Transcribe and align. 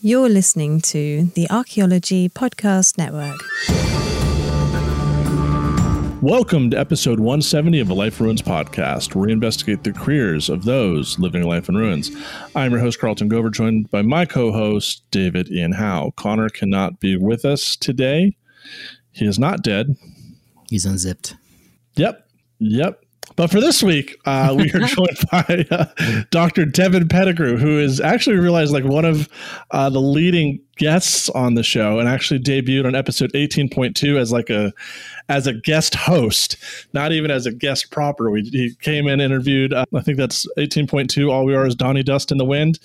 You're 0.00 0.28
listening 0.28 0.80
to 0.82 1.24
the 1.34 1.50
Archaeology 1.50 2.28
Podcast 2.28 2.98
Network. 2.98 3.34
Welcome 6.22 6.70
to 6.70 6.78
episode 6.78 7.18
170 7.18 7.80
of 7.80 7.88
the 7.88 7.96
Life 7.96 8.20
Ruins 8.20 8.40
podcast, 8.40 9.16
where 9.16 9.26
we 9.26 9.32
investigate 9.32 9.82
the 9.82 9.92
careers 9.92 10.48
of 10.48 10.64
those 10.64 11.18
living 11.18 11.42
life 11.42 11.68
in 11.68 11.74
ruins. 11.74 12.12
I'm 12.54 12.70
your 12.70 12.78
host, 12.78 13.00
Carlton 13.00 13.28
Gover, 13.28 13.50
joined 13.50 13.90
by 13.90 14.02
my 14.02 14.24
co 14.24 14.52
host, 14.52 15.02
David 15.10 15.50
Ian 15.50 15.72
Howe. 15.72 16.12
Connor 16.14 16.48
cannot 16.48 17.00
be 17.00 17.16
with 17.16 17.44
us 17.44 17.74
today. 17.74 18.36
He 19.10 19.26
is 19.26 19.36
not 19.36 19.62
dead. 19.62 19.96
He's 20.70 20.86
unzipped. 20.86 21.34
Yep. 21.96 22.24
Yep. 22.60 23.02
But 23.36 23.50
for 23.50 23.60
this 23.60 23.82
week, 23.82 24.16
uh, 24.24 24.54
we 24.56 24.70
are 24.72 24.80
joined 24.86 25.18
by 25.30 25.66
uh, 25.70 25.86
Dr. 26.30 26.64
Devin 26.64 27.08
Pettigrew, 27.08 27.56
who 27.56 27.78
is 27.78 28.00
actually 28.00 28.36
realized 28.36 28.72
like 28.72 28.84
one 28.84 29.04
of 29.04 29.28
uh, 29.70 29.90
the 29.90 30.00
leading 30.00 30.60
guests 30.78 31.28
on 31.30 31.54
the 31.54 31.62
show 31.62 31.98
and 31.98 32.08
actually 32.08 32.40
debuted 32.40 32.86
on 32.86 32.94
episode 32.94 33.32
18.2 33.32 34.18
as 34.18 34.32
like 34.32 34.48
a 34.48 34.72
as 35.28 35.46
a 35.46 35.52
guest 35.52 35.94
host, 35.94 36.56
not 36.94 37.12
even 37.12 37.30
as 37.30 37.44
a 37.44 37.52
guest 37.52 37.90
proper. 37.90 38.30
We, 38.30 38.42
he 38.42 38.74
came 38.80 39.06
in, 39.06 39.20
interviewed. 39.20 39.74
Uh, 39.74 39.84
I 39.94 40.00
think 40.00 40.16
that's 40.16 40.46
18.2. 40.56 41.30
All 41.30 41.44
we 41.44 41.54
are 41.54 41.66
is 41.66 41.74
Donnie 41.74 42.02
Dust 42.02 42.32
in 42.32 42.38
the 42.38 42.46
Wind. 42.46 42.78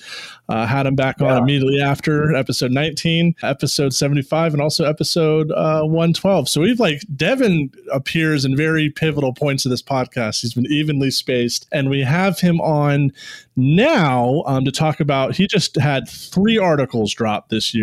Uh, 0.50 0.66
had 0.66 0.86
him 0.86 0.96
back 0.96 1.22
on 1.22 1.38
immediately 1.38 1.82
after 1.82 2.36
episode 2.36 2.72
19, 2.72 3.36
episode 3.44 3.94
75, 3.94 4.54
and 4.54 4.62
also 4.62 4.84
episode 4.84 5.52
uh, 5.54 5.84
112. 5.84 6.50
So 6.50 6.60
we've 6.60 6.82
like 6.82 7.02
Devin 7.16 7.72
appears 7.94 8.44
in 8.44 8.58
very 8.58 8.90
pivotal 8.90 9.34
points 9.34 9.66
of 9.66 9.70
this 9.70 9.82
podcast. 9.82 10.42
He's 10.42 10.54
been 10.54 10.66
evenly 10.66 11.12
spaced, 11.12 11.68
and 11.72 11.90
we 11.90 12.02
have 12.02 12.40
him 12.40 12.60
on 12.60 13.14
now 13.56 14.44
um, 14.46 14.66
to 14.66 14.72
talk 14.72 15.00
about. 15.00 15.36
He 15.36 15.48
just 15.48 15.76
had 15.78 16.10
three 16.10 16.58
articles 16.58 17.14
drop 17.14 17.50
this 17.50 17.74
year 17.74 17.83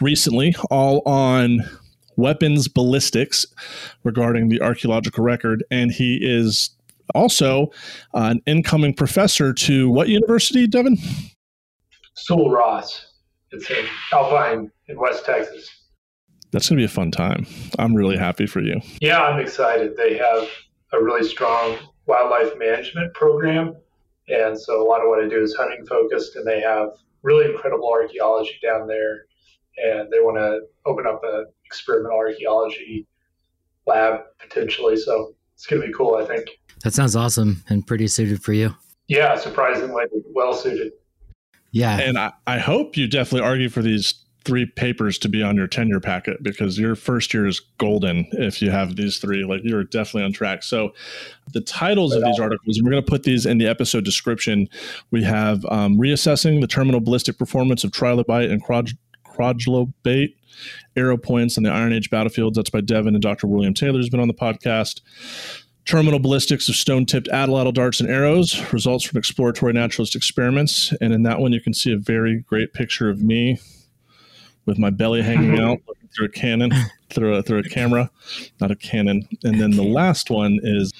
recently, 0.00 0.54
all 0.70 1.02
on 1.06 1.60
weapons 2.16 2.68
ballistics 2.68 3.46
regarding 4.04 4.48
the 4.48 4.60
archaeological 4.60 5.22
record. 5.22 5.62
And 5.70 5.90
he 5.92 6.18
is 6.22 6.70
also 7.14 7.70
uh, 8.14 8.32
an 8.32 8.42
incoming 8.46 8.94
professor 8.94 9.52
to 9.52 9.90
what 9.90 10.08
university, 10.08 10.66
Devin? 10.66 10.98
Sul 12.14 12.50
Ross. 12.50 13.06
It's 13.52 13.70
in 13.70 13.86
Alpine 14.12 14.70
in 14.88 14.98
West 14.98 15.24
Texas. 15.24 15.70
That's 16.50 16.68
going 16.68 16.78
to 16.78 16.80
be 16.80 16.84
a 16.84 16.88
fun 16.88 17.10
time. 17.10 17.46
I'm 17.78 17.94
really 17.94 18.16
happy 18.16 18.46
for 18.46 18.60
you. 18.60 18.80
Yeah, 19.00 19.20
I'm 19.20 19.38
excited. 19.38 19.96
They 19.96 20.16
have 20.16 20.48
a 20.92 21.02
really 21.02 21.28
strong 21.28 21.76
wildlife 22.06 22.56
management 22.58 23.12
program. 23.14 23.76
And 24.28 24.58
so 24.58 24.82
a 24.82 24.86
lot 24.86 25.02
of 25.02 25.08
what 25.08 25.22
I 25.22 25.28
do 25.28 25.42
is 25.42 25.54
hunting 25.54 25.86
focused, 25.86 26.36
and 26.36 26.46
they 26.46 26.60
have 26.60 26.90
really 27.22 27.50
incredible 27.50 27.90
archaeology 27.92 28.58
down 28.62 28.86
there. 28.88 29.25
And 29.78 30.10
they 30.10 30.20
want 30.20 30.36
to 30.36 30.60
open 30.86 31.06
up 31.06 31.20
an 31.24 31.46
experimental 31.64 32.18
archaeology 32.18 33.06
lab 33.86 34.20
potentially. 34.38 34.96
So 34.96 35.34
it's 35.54 35.66
going 35.66 35.82
to 35.82 35.88
be 35.88 35.94
cool, 35.94 36.16
I 36.16 36.24
think. 36.24 36.48
That 36.84 36.94
sounds 36.94 37.16
awesome 37.16 37.64
and 37.68 37.86
pretty 37.86 38.08
suited 38.08 38.42
for 38.42 38.52
you. 38.52 38.74
Yeah, 39.08 39.36
surprisingly 39.36 40.04
well 40.34 40.54
suited. 40.54 40.92
Yeah. 41.72 41.98
And 42.00 42.18
I, 42.18 42.32
I 42.46 42.58
hope 42.58 42.96
you 42.96 43.06
definitely 43.06 43.46
argue 43.46 43.68
for 43.68 43.82
these 43.82 44.14
three 44.46 44.64
papers 44.64 45.18
to 45.18 45.28
be 45.28 45.42
on 45.42 45.56
your 45.56 45.66
tenure 45.66 45.98
packet 45.98 46.40
because 46.40 46.78
your 46.78 46.94
first 46.94 47.34
year 47.34 47.46
is 47.46 47.60
golden 47.78 48.26
if 48.32 48.62
you 48.62 48.70
have 48.70 48.94
these 48.94 49.18
three. 49.18 49.44
Like 49.44 49.60
you're 49.64 49.82
definitely 49.84 50.22
on 50.22 50.32
track. 50.32 50.62
So 50.62 50.94
the 51.52 51.60
titles 51.60 52.14
of 52.14 52.22
these 52.22 52.38
articles, 52.38 52.80
we're 52.80 52.92
going 52.92 53.04
to 53.04 53.10
put 53.10 53.24
these 53.24 53.44
in 53.44 53.58
the 53.58 53.66
episode 53.66 54.04
description. 54.04 54.68
We 55.10 55.24
have 55.24 55.64
um, 55.66 55.98
reassessing 55.98 56.60
the 56.60 56.68
terminal 56.68 57.00
ballistic 57.00 57.38
performance 57.38 57.82
of 57.82 57.90
trilobate 57.90 58.50
and 58.50 58.62
quad- 58.62 58.92
quadrilobate 59.36 60.34
arrow 60.96 61.16
points 61.16 61.56
on 61.56 61.64
the 61.64 61.70
Iron 61.70 61.92
Age 61.92 62.10
battlefields. 62.10 62.56
That's 62.56 62.70
by 62.70 62.80
Devin 62.80 63.14
and 63.14 63.22
Dr. 63.22 63.46
William 63.46 63.74
Taylor, 63.74 63.98
who's 63.98 64.08
been 64.08 64.20
on 64.20 64.28
the 64.28 64.34
podcast. 64.34 65.00
Terminal 65.84 66.18
ballistics 66.18 66.68
of 66.68 66.74
stone 66.74 67.06
tipped 67.06 67.28
atlatl 67.28 67.72
darts 67.72 68.00
and 68.00 68.10
arrows, 68.10 68.60
results 68.72 69.04
from 69.04 69.18
exploratory 69.18 69.72
naturalist 69.72 70.16
experiments. 70.16 70.92
And 71.00 71.12
in 71.12 71.22
that 71.22 71.38
one, 71.38 71.52
you 71.52 71.60
can 71.60 71.74
see 71.74 71.92
a 71.92 71.96
very 71.96 72.40
great 72.40 72.72
picture 72.72 73.08
of 73.08 73.22
me 73.22 73.58
with 74.64 74.78
my 74.78 74.90
belly 74.90 75.22
hanging 75.22 75.60
out 75.60 75.78
through 76.14 76.26
a 76.26 76.30
cannon, 76.30 76.72
through 77.10 77.36
a, 77.36 77.42
through 77.42 77.60
a 77.60 77.62
camera, 77.62 78.10
not 78.60 78.72
a 78.72 78.76
cannon. 78.76 79.28
And 79.44 79.60
then 79.60 79.72
the 79.72 79.84
last 79.84 80.28
one 80.28 80.58
is 80.62 80.92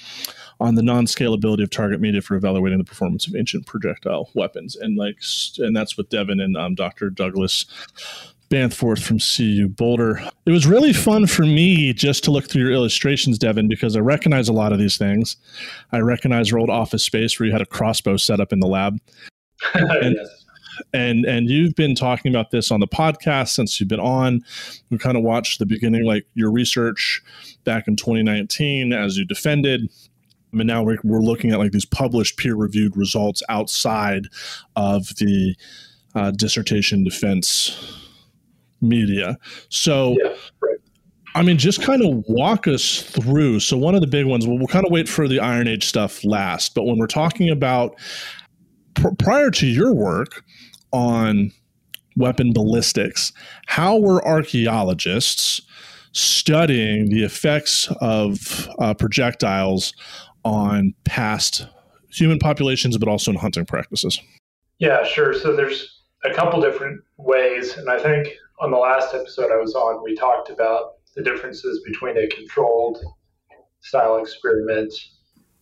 on 0.60 0.74
the 0.74 0.82
non-scalability 0.82 1.62
of 1.62 1.70
target 1.70 2.00
media 2.00 2.22
for 2.22 2.34
evaluating 2.34 2.78
the 2.78 2.84
performance 2.84 3.26
of 3.26 3.34
ancient 3.34 3.66
projectile 3.66 4.30
weapons, 4.34 4.74
and 4.74 4.96
like, 4.96 5.18
and 5.58 5.76
that's 5.76 5.96
with 5.96 6.08
Devin 6.08 6.40
and 6.40 6.56
um, 6.56 6.74
Dr. 6.74 7.10
Douglas 7.10 7.66
Bamforth 8.48 9.02
from 9.02 9.18
CU 9.18 9.68
Boulder. 9.68 10.22
It 10.46 10.52
was 10.52 10.66
really 10.66 10.92
fun 10.92 11.26
for 11.26 11.42
me 11.42 11.92
just 11.92 12.22
to 12.24 12.30
look 12.30 12.48
through 12.48 12.62
your 12.62 12.72
illustrations, 12.72 13.38
Devin, 13.38 13.68
because 13.68 13.96
I 13.96 14.00
recognize 14.00 14.48
a 14.48 14.52
lot 14.52 14.72
of 14.72 14.78
these 14.78 14.96
things. 14.96 15.36
I 15.92 15.98
recognize 15.98 16.50
your 16.50 16.60
old 16.60 16.70
office 16.70 17.02
space 17.02 17.38
where 17.38 17.46
you 17.46 17.52
had 17.52 17.62
a 17.62 17.66
crossbow 17.66 18.16
set 18.16 18.40
up 18.40 18.52
in 18.52 18.60
the 18.60 18.68
lab. 18.68 19.00
and, 19.74 20.16
yes. 20.16 20.44
and 20.92 21.24
and 21.24 21.48
you've 21.48 21.74
been 21.74 21.94
talking 21.94 22.32
about 22.32 22.50
this 22.50 22.70
on 22.70 22.78
the 22.80 22.86
podcast 22.86 23.48
since 23.48 23.80
you've 23.80 23.88
been 23.88 24.00
on. 24.00 24.44
We 24.90 24.98
kind 24.98 25.16
of 25.16 25.24
watched 25.24 25.58
the 25.58 25.66
beginning, 25.66 26.04
like 26.04 26.26
your 26.34 26.52
research 26.52 27.22
back 27.64 27.88
in 27.88 27.96
2019 27.96 28.92
as 28.92 29.16
you 29.16 29.24
defended. 29.24 29.90
I 30.52 30.56
mean, 30.56 30.68
now 30.68 30.84
we're, 30.84 30.98
we're 31.02 31.20
looking 31.20 31.50
at 31.50 31.58
like 31.58 31.72
these 31.72 31.84
published 31.84 32.36
peer 32.36 32.54
reviewed 32.54 32.96
results 32.96 33.42
outside 33.48 34.28
of 34.76 35.08
the 35.16 35.56
uh, 36.14 36.30
dissertation 36.30 37.02
defense 37.02 38.05
media. 38.80 39.36
So, 39.68 40.16
yeah, 40.22 40.34
right. 40.60 40.78
I 41.36 41.42
mean, 41.42 41.58
just 41.58 41.82
kind 41.82 42.02
of 42.02 42.24
walk 42.28 42.66
us 42.66 43.02
through. 43.02 43.60
So, 43.60 43.76
one 43.76 43.94
of 43.94 44.00
the 44.00 44.06
big 44.06 44.24
ones, 44.24 44.46
we'll, 44.46 44.56
we'll 44.56 44.66
kind 44.66 44.86
of 44.86 44.90
wait 44.90 45.06
for 45.06 45.28
the 45.28 45.38
Iron 45.38 45.68
Age 45.68 45.84
stuff 45.84 46.24
last, 46.24 46.74
but 46.74 46.84
when 46.84 46.98
we're 46.98 47.06
talking 47.06 47.50
about 47.50 47.94
pr- 48.94 49.14
prior 49.18 49.50
to 49.50 49.66
your 49.66 49.94
work 49.94 50.42
on 50.92 51.52
weapon 52.16 52.54
ballistics, 52.54 53.34
how 53.66 53.98
were 53.98 54.26
archaeologists 54.26 55.60
studying 56.12 57.10
the 57.10 57.22
effects 57.22 57.92
of 58.00 58.66
uh, 58.78 58.94
projectiles 58.94 59.92
on 60.42 60.94
past 61.04 61.66
human 62.10 62.38
populations, 62.38 62.96
but 62.96 63.08
also 63.08 63.30
in 63.30 63.36
hunting 63.36 63.66
practices? 63.66 64.18
Yeah, 64.78 65.04
sure. 65.04 65.34
So, 65.34 65.54
there's 65.54 66.02
a 66.24 66.32
couple 66.32 66.62
different 66.62 67.02
ways, 67.18 67.76
and 67.76 67.90
I 67.90 67.98
think 67.98 68.28
on 68.58 68.70
the 68.70 68.76
last 68.76 69.14
episode 69.14 69.50
I 69.52 69.56
was 69.56 69.74
on, 69.74 70.02
we 70.02 70.14
talked 70.14 70.50
about 70.50 70.94
the 71.14 71.22
differences 71.22 71.82
between 71.84 72.16
a 72.16 72.26
controlled 72.28 72.98
style 73.80 74.16
experiment 74.18 74.92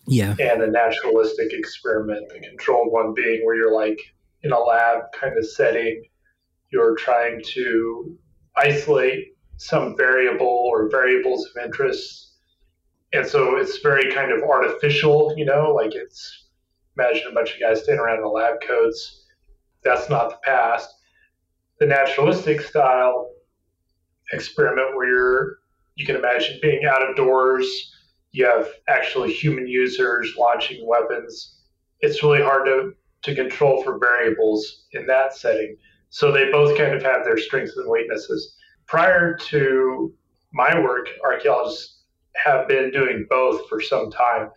yeah. 0.06 0.34
and 0.40 0.62
a 0.62 0.70
naturalistic 0.70 1.52
experiment. 1.52 2.28
The 2.28 2.40
controlled 2.40 2.92
one 2.92 3.14
being 3.14 3.44
where 3.44 3.56
you're 3.56 3.74
like 3.74 4.00
in 4.42 4.52
a 4.52 4.58
lab 4.58 5.04
kind 5.18 5.36
of 5.36 5.46
setting, 5.46 6.04
you're 6.70 6.96
trying 6.96 7.42
to 7.54 8.18
isolate 8.56 9.36
some 9.56 9.96
variable 9.96 10.46
or 10.46 10.88
variables 10.88 11.46
of 11.46 11.64
interest. 11.64 12.32
And 13.12 13.26
so 13.26 13.56
it's 13.56 13.78
very 13.78 14.12
kind 14.12 14.32
of 14.32 14.42
artificial, 14.42 15.34
you 15.36 15.44
know, 15.44 15.72
like 15.72 15.94
it's 15.94 16.48
imagine 16.96 17.24
a 17.30 17.34
bunch 17.34 17.54
of 17.54 17.60
guys 17.60 17.82
standing 17.82 18.04
around 18.04 18.18
in 18.18 18.24
a 18.24 18.28
lab 18.28 18.56
coats. 18.66 19.24
That's 19.82 20.08
not 20.08 20.30
the 20.30 20.36
past 20.44 20.94
the 21.78 21.86
naturalistic 21.86 22.60
style 22.60 23.30
experiment 24.32 24.96
where 24.96 25.08
you're 25.08 25.58
you 25.96 26.04
can 26.04 26.16
imagine 26.16 26.58
being 26.60 26.84
out 26.84 27.08
of 27.08 27.14
doors 27.16 27.92
you 28.34 28.44
have 28.44 28.66
actually 28.88 29.32
human 29.32 29.68
users 29.68 30.34
launching 30.36 30.84
weapons. 30.84 31.60
It's 32.00 32.22
really 32.22 32.42
hard 32.42 32.66
to 32.66 32.92
to 33.22 33.34
control 33.34 33.82
for 33.82 33.98
variables 33.98 34.86
in 34.92 35.06
that 35.06 35.34
setting. 35.34 35.76
So 36.10 36.30
they 36.30 36.50
both 36.50 36.76
kind 36.76 36.94
of 36.94 37.02
have 37.02 37.24
their 37.24 37.38
strengths 37.38 37.76
and 37.76 37.88
weaknesses. 37.88 38.56
Prior 38.86 39.36
to 39.36 40.12
my 40.52 40.78
work 40.78 41.08
archaeologists 41.24 42.02
have 42.34 42.66
been 42.68 42.90
doing 42.90 43.24
both 43.30 43.68
for 43.68 43.80
some 43.80 44.10
time. 44.10 44.50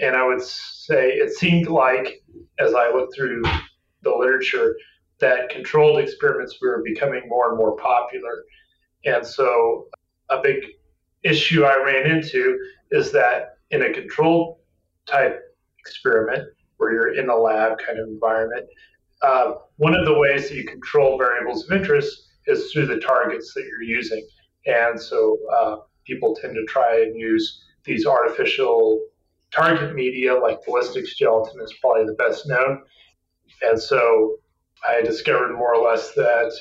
And 0.00 0.16
i 0.16 0.26
would 0.26 0.42
say 0.42 1.10
it 1.10 1.32
seemed 1.34 1.68
like 1.68 2.22
as 2.58 2.74
i 2.74 2.90
looked 2.90 3.14
through 3.14 3.42
the 4.02 4.10
literature 4.10 4.74
that 5.20 5.50
controlled 5.50 6.00
experiments 6.00 6.58
were 6.60 6.82
becoming 6.84 7.22
more 7.28 7.50
and 7.50 7.58
more 7.58 7.76
popular. 7.76 8.44
And 9.04 9.26
so 9.26 9.86
a 10.30 10.40
big 10.42 10.64
issue 11.22 11.64
I 11.64 11.82
ran 11.82 12.10
into 12.10 12.58
is 12.90 13.12
that 13.12 13.56
in 13.70 13.82
a 13.82 13.92
controlled 13.92 14.58
type 15.06 15.40
experiment 15.78 16.48
where 16.76 16.92
you're 16.92 17.14
in 17.14 17.28
a 17.28 17.36
lab 17.36 17.78
kind 17.78 17.98
of 17.98 18.08
environment, 18.08 18.66
uh, 19.22 19.52
one 19.76 19.94
of 19.94 20.06
the 20.06 20.18
ways 20.18 20.48
that 20.48 20.56
you 20.56 20.64
control 20.64 21.18
variables 21.18 21.64
of 21.64 21.76
interest 21.76 22.28
is 22.46 22.72
through 22.72 22.86
the 22.86 22.98
targets 22.98 23.52
that 23.54 23.64
you're 23.64 23.82
using. 23.82 24.26
And 24.66 25.00
so 25.00 25.38
uh, 25.54 25.76
people 26.06 26.34
tend 26.34 26.54
to 26.54 26.64
try 26.64 27.02
and 27.02 27.18
use 27.18 27.62
these 27.84 28.06
artificial 28.06 29.00
target 29.52 29.94
media 29.94 30.34
like 30.34 30.64
ballistics 30.64 31.16
gelatin 31.16 31.60
is 31.60 31.74
probably 31.80 32.06
the 32.06 32.14
best 32.14 32.46
known. 32.46 32.82
And 33.62 33.80
so 33.80 34.36
I 34.88 35.02
discovered 35.02 35.54
more 35.54 35.74
or 35.74 35.84
less 35.84 36.14
that 36.14 36.52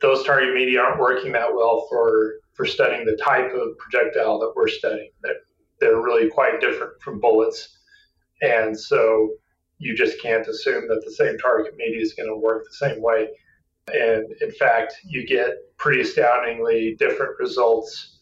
those 0.00 0.24
target 0.24 0.54
media 0.54 0.80
aren't 0.80 1.00
working 1.00 1.32
that 1.32 1.54
well 1.54 1.86
for 1.88 2.34
for 2.54 2.66
studying 2.66 3.04
the 3.04 3.16
type 3.22 3.52
of 3.54 3.78
projectile 3.78 4.38
that 4.40 4.52
we're 4.56 4.68
studying. 4.68 5.10
They're, 5.22 5.34
they're 5.80 6.00
really 6.00 6.28
quite 6.28 6.60
different 6.60 7.00
from 7.00 7.20
bullets, 7.20 7.78
and 8.42 8.78
so 8.78 9.30
you 9.78 9.96
just 9.96 10.20
can't 10.20 10.46
assume 10.46 10.88
that 10.88 11.04
the 11.04 11.12
same 11.12 11.38
target 11.38 11.74
media 11.76 12.00
is 12.00 12.14
going 12.14 12.28
to 12.28 12.36
work 12.36 12.64
the 12.64 12.88
same 12.88 13.00
way. 13.00 13.28
And 13.94 14.26
in 14.40 14.50
fact, 14.50 14.94
you 15.04 15.26
get 15.26 15.54
pretty 15.76 16.00
astoundingly 16.00 16.96
different 16.98 17.38
results 17.38 18.18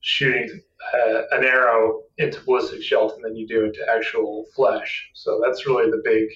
shooting 0.00 0.60
uh, 0.94 1.22
an 1.32 1.44
arrow 1.44 2.02
into 2.18 2.40
ballistic 2.44 2.82
gelatin 2.82 3.22
than 3.22 3.36
you 3.36 3.46
do 3.46 3.64
into 3.64 3.84
actual 3.90 4.46
flesh. 4.54 5.10
So 5.14 5.40
that's 5.42 5.66
really 5.66 5.90
the 5.90 6.02
big 6.04 6.28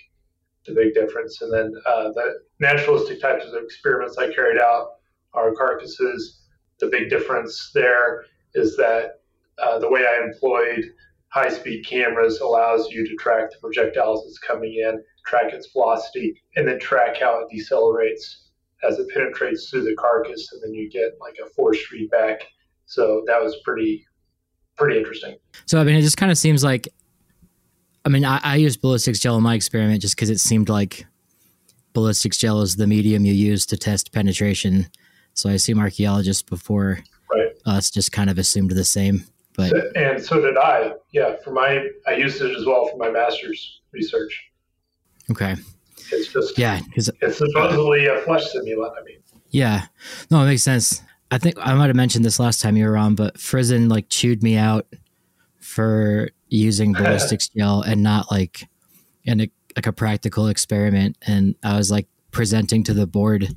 the 0.67 0.75
big 0.75 0.95
difference. 0.95 1.43
And 1.43 1.53
then 1.53 1.73
uh, 1.87 2.11
the 2.13 2.41
naturalistic 2.61 3.21
types 3.21 3.45
of 3.45 3.55
experiments 3.63 4.19
I 4.19 4.33
carried 4.33 4.61
out 4.61 4.89
are 5.35 5.55
carcasses. 5.55 6.43
The 6.81 6.89
big 6.89 7.11
difference 7.11 7.71
there 7.75 8.25
is 8.55 8.77
that 8.77 9.21
uh, 9.59 9.79
the 9.79 9.91
way 9.91 10.07
I 10.07 10.25
employed 10.25 10.85
high 11.29 11.49
speed 11.49 11.87
cameras 11.87 12.41
allows 12.41 12.89
you 12.91 13.07
to 13.07 13.17
track 13.17 13.51
the 13.51 13.57
projectiles 13.61 14.25
that's 14.25 14.39
coming 14.39 14.75
in, 14.75 15.03
track 15.27 15.53
its 15.53 15.71
velocity, 15.73 16.35
and 16.57 16.69
then 16.69 16.79
track 16.79 17.19
how 17.19 17.41
it 17.41 17.49
decelerates 17.55 18.49
as 18.89 18.99
it 18.99 19.09
penetrates 19.15 19.71
through 19.71 19.85
the 19.85 19.95
carcass, 19.97 20.53
and 20.53 20.63
then 20.63 20.75
you 20.75 20.91
get 20.91 21.13
like 21.21 21.37
a 21.45 21.49
force 21.51 21.79
feedback. 21.87 22.43
So 22.87 23.23
that 23.27 23.41
was 23.43 23.57
pretty 23.65 24.05
pretty 24.77 24.99
interesting. 24.99 25.37
So 25.67 25.81
I 25.81 25.85
mean, 25.85 25.97
it 25.97 26.03
just 26.03 26.17
kind 26.17 26.33
of 26.33 26.39
seems 26.39 26.65
like, 26.65 26.89
I 28.05 28.09
mean, 28.09 28.25
I, 28.25 28.41
I 28.43 28.57
used 28.57 28.81
ballistics 28.81 29.21
gel 29.21 29.37
in 29.37 29.43
my 29.43 29.55
experiment 29.55 30.01
just 30.03 30.17
because 30.17 30.31
it 30.31 30.41
seemed 30.41 30.69
like 30.69 31.07
ballistics 31.93 32.39
gel 32.39 32.63
is 32.63 32.77
the 32.77 32.87
medium 32.87 33.25
you 33.25 33.33
use 33.33 33.67
to 33.67 33.77
test 33.77 34.13
penetration. 34.13 34.89
So 35.35 35.49
I 35.49 35.53
assume 35.53 35.79
archaeologists 35.79 36.43
before 36.43 37.01
right. 37.33 37.53
us 37.65 37.91
just 37.91 38.13
kind 38.13 38.29
of 38.29 38.39
assumed 38.39 38.71
the 38.73 38.85
same. 38.85 39.25
But 39.57 39.73
and 39.97 40.23
so 40.23 40.41
did 40.41 40.57
I. 40.57 40.95
Yeah, 41.13 41.37
for 41.45 41.53
my 41.53 41.87
I 42.07 42.15
used 42.15 42.41
it 42.41 42.57
as 42.57 42.65
well 42.65 42.87
for 42.87 42.97
my 42.97 43.11
master's 43.11 43.81
research. 43.93 44.51
Okay. 45.31 45.57
It's 46.11 46.33
just 46.33 46.59
yeah, 46.59 46.81
because 46.87 47.11
it's 47.21 47.39
supposedly 47.39 48.07
a 48.07 48.19
flesh 48.23 48.45
simulant. 48.55 48.93
I 48.99 49.05
mean. 49.05 49.19
Yeah, 49.51 49.87
no, 50.31 50.43
it 50.43 50.47
makes 50.47 50.63
sense. 50.63 51.03
I 51.31 51.39
think 51.39 51.57
I 51.59 51.75
might 51.75 51.87
have 51.87 51.97
mentioned 51.97 52.25
this 52.25 52.39
last 52.39 52.61
time 52.61 52.77
you 52.77 52.87
were 52.87 52.97
on, 52.97 53.15
but 53.15 53.37
Frison 53.37 53.89
like 53.89 54.09
chewed 54.09 54.43
me 54.43 54.57
out 54.57 54.87
for 55.63 56.31
using 56.49 56.93
ballistics 56.99 57.49
gel 57.49 57.83
and 57.83 58.03
not 58.03 58.31
like 58.31 58.69
in 59.25 59.41
a 59.41 59.51
like 59.77 59.87
a 59.87 59.93
practical 59.93 60.49
experiment. 60.49 61.17
And 61.27 61.55
I 61.63 61.77
was 61.79 61.91
like 61.91 62.07
presenting 62.31 62.83
to 62.85 62.93
the 62.95 63.07
board. 63.07 63.49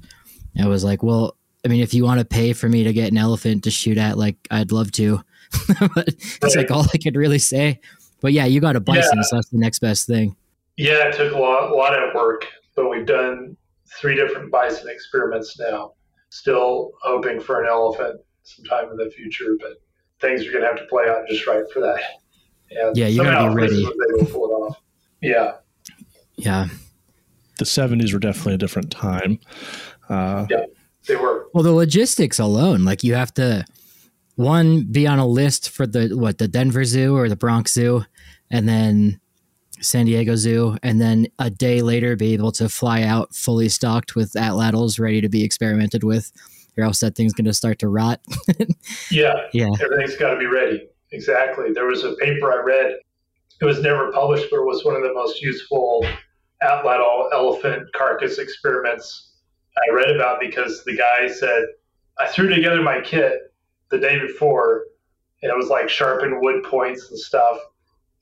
I 0.58 0.68
was 0.68 0.84
like, 0.86 1.04
well, 1.04 1.36
I 1.66 1.68
mean, 1.68 1.82
if 1.82 1.94
you 1.94 2.06
want 2.06 2.20
to 2.20 2.26
pay 2.26 2.54
for 2.54 2.70
me 2.70 2.84
to 2.86 2.94
get 2.94 3.12
an 3.12 3.18
elephant 3.18 3.66
to 3.66 3.72
shoot 3.72 3.98
at, 3.98 4.18
like, 4.18 4.38
I'd 4.50 4.72
love 4.72 4.92
to. 4.94 5.22
but 5.80 6.08
it's 6.08 6.42
Right. 6.42 6.56
like 6.58 6.72
all 6.72 6.86
I 6.94 6.98
could 6.98 7.16
really 7.18 7.40
say. 7.40 7.82
But 8.22 8.32
yeah, 8.32 8.46
you 8.46 8.62
got 8.62 8.78
a 8.78 8.80
bison, 8.80 9.18
Yeah. 9.18 9.24
so 9.24 9.36
that's 9.36 9.50
the 9.50 9.58
next 9.58 9.80
best 9.80 10.08
thing. 10.08 10.36
Yeah, 10.78 11.08
it 11.10 11.16
took 11.18 11.34
a 11.34 11.38
lot, 11.38 11.70
a 11.72 11.76
lot 11.76 11.94
of 12.02 12.14
work, 12.16 12.48
but 12.76 12.90
we've 12.90 13.06
done 13.06 13.58
three 14.00 14.16
different 14.16 14.52
bison 14.52 14.88
experiments 14.88 15.60
now. 15.60 15.94
Still 16.30 16.92
hoping 17.02 17.40
for 17.42 17.62
an 17.62 17.68
elephant 17.70 18.22
sometime 18.44 18.90
in 18.92 18.98
the 18.98 19.10
future, 19.12 19.58
but 19.60 19.82
things 20.22 20.46
are 20.46 20.52
going 20.52 20.64
to 20.64 20.68
have 20.68 20.78
to 20.78 20.86
play 20.86 21.06
out 21.08 21.28
just 21.28 21.46
right 21.48 21.64
for 21.74 21.80
that. 21.82 22.00
And 22.72 22.98
Yeah, 22.98 23.08
you 23.08 23.24
gotta 23.24 23.50
be 23.50 23.56
ready. 23.56 23.84
Frizz 23.84 23.96
was 24.22 24.32
pull 24.32 24.46
it 24.46 24.54
off. 24.54 24.78
Yeah, 25.22 25.54
Yeah. 26.36 26.68
The 27.58 27.66
70s 27.66 28.12
were 28.12 28.20
definitely 28.20 28.56
a 28.56 28.58
different 28.58 28.92
time. 28.92 29.40
Uh, 30.10 30.46
they 31.08 31.16
were. 31.16 31.48
Well, 31.54 31.64
the 31.64 31.72
logistics 31.72 32.38
alone, 32.38 32.84
like 32.84 33.04
you 33.04 33.14
have 33.16 33.34
to 33.36 33.64
one 34.36 34.84
be 34.84 35.08
on 35.08 35.20
a 35.20 35.26
list 35.28 35.70
for 35.70 35.88
the 35.88 36.10
what 36.10 36.38
the 36.38 36.48
Denver 36.50 36.84
Zoo 36.84 37.16
or 37.16 37.30
the 37.30 37.38
Bronx 37.38 37.72
Zoo, 37.74 38.04
and 38.52 38.68
then 38.68 39.22
San 39.80 40.06
Diego 40.06 40.36
Zoo, 40.36 40.78
and 40.84 41.00
then 41.00 41.28
a 41.40 41.50
day 41.50 41.82
later 41.82 42.16
be 42.18 42.34
able 42.34 42.52
to 42.54 42.68
fly 42.68 43.04
out 43.04 43.34
fully 43.34 43.70
stocked 43.70 44.16
with 44.16 44.34
atlatls 44.34 45.00
ready 45.00 45.22
to 45.22 45.30
be 45.30 45.44
experimented 45.44 46.04
with, 46.04 46.32
or 46.78 46.84
else 46.84 47.00
that 47.00 47.16
thing's 47.16 47.34
going 47.34 47.46
to 47.46 47.54
start 47.54 47.80
to 47.80 47.88
rot. 47.88 48.22
Yeah, 49.12 49.48
yeah. 49.54 49.70
everything's 49.82 50.18
got 50.18 50.34
to 50.34 50.40
be 50.40 50.46
ready. 50.46 50.88
Exactly. 51.12 51.72
There 51.74 51.86
was 51.86 52.04
a 52.04 52.16
paper 52.16 52.52
I 52.52 52.64
read. 52.64 52.96
It 53.62 53.66
was 53.66 53.82
never 53.82 54.12
published, 54.12 54.48
but 54.50 54.58
it 54.58 54.66
was 54.66 54.84
one 54.84 54.96
of 54.96 55.04
the 55.04 55.14
most 55.14 55.42
useful 55.42 56.06
atlatl 56.64 57.30
elephant 57.34 57.88
carcass 57.94 58.38
experiments 58.38 59.34
I 59.78 59.94
read 59.94 60.16
about 60.16 60.40
because 60.40 60.84
the 60.84 60.98
guy 60.98 61.28
said, 61.28 61.64
I 62.18 62.28
threw 62.28 62.54
together 62.54 62.82
my 62.82 63.02
kit 63.02 63.34
the 63.92 64.00
day 64.00 64.20
before, 64.20 64.86
and 65.42 65.52
it 65.52 65.56
was 65.56 65.70
like 65.70 65.90
sharpened 65.90 66.42
wood 66.42 66.64
points 66.64 67.10
and 67.10 67.20
stuff, 67.20 67.58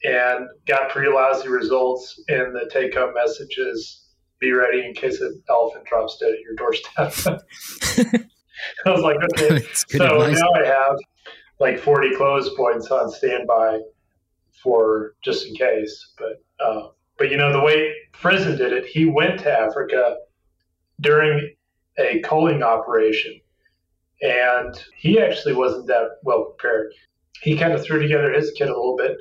and 0.04 0.48
got 0.68 0.90
pretty 0.90 1.12
lousy 1.12 1.50
results. 1.50 2.22
And 2.28 2.56
the 2.56 2.70
take 2.72 2.96
home 2.96 3.14
message 3.14 3.58
is 3.58 4.08
be 4.40 4.52
ready 4.52 4.86
in 4.86 4.94
case 4.94 5.22
an 5.22 5.42
elephant 5.50 5.86
drops 5.86 6.18
dead 6.20 6.32
at 6.32 6.40
your 6.42 6.56
doorstep. 6.56 7.44
I 8.86 8.92
was 8.92 9.02
like, 9.02 9.18
okay. 9.34 9.66
So 9.88 10.22
advice. 10.22 10.40
now 10.40 10.52
I 10.54 10.66
have 10.66 10.98
like 11.60 11.80
40 11.80 12.16
Clovis 12.16 12.50
points 12.56 12.92
on 12.92 13.10
standby 13.10 13.80
for 14.62 15.16
just 15.24 15.48
in 15.48 15.56
case. 15.56 16.14
But 16.18 16.44
uh, 16.64 16.90
but 17.18 17.30
you 17.30 17.38
know 17.38 17.52
the 17.52 17.62
way 17.62 17.94
Frison 18.14 18.58
did 18.58 18.74
it, 18.74 18.86
he 18.86 19.06
went 19.06 19.40
to 19.42 19.52
Africa 19.52 20.18
during 21.02 21.54
a 21.98 22.20
culling 22.22 22.64
operation, 22.64 23.40
and 24.22 24.84
he 24.96 25.20
actually 25.20 25.54
wasn't 25.54 25.88
that 25.88 26.18
well 26.24 26.46
prepared. 26.46 26.94
He 27.42 27.58
kind 27.58 27.74
of 27.74 27.84
threw 27.84 28.02
together 28.02 28.32
his 28.32 28.52
kit 28.52 28.70
a 28.70 28.76
little 28.76 28.96
bit, 28.98 29.18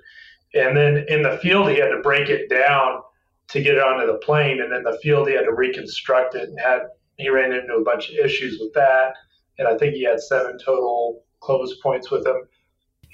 and 0.55 0.77
then 0.77 1.05
in 1.09 1.23
the 1.23 1.39
field 1.39 1.69
he 1.69 1.77
had 1.77 1.91
to 1.91 2.01
break 2.03 2.29
it 2.29 2.49
down 2.49 3.01
to 3.49 3.63
get 3.63 3.75
it 3.75 3.83
onto 3.83 4.07
the 4.07 4.19
plane, 4.19 4.63
and 4.63 4.73
in 4.73 4.83
the 4.83 4.99
field 5.03 5.29
he 5.29 5.35
had 5.35 5.45
to 5.45 5.55
reconstruct 5.55 6.35
it 6.35 6.49
and 6.49 6.59
had 6.59 6.83
he 7.23 7.31
ran 7.31 7.53
into 7.53 7.75
a 7.75 7.83
bunch 7.83 8.11
of 8.11 8.17
issues 8.17 8.59
with 8.61 8.73
that 8.75 9.15
and 9.59 9.69
I 9.69 9.77
think 9.77 9.95
he 9.95 10.05
had 10.05 10.21
seven 10.21 10.59
total 10.59 11.25
Clovis 11.41 11.75
points 11.83 12.11
with 12.11 12.27
him. 12.27 12.43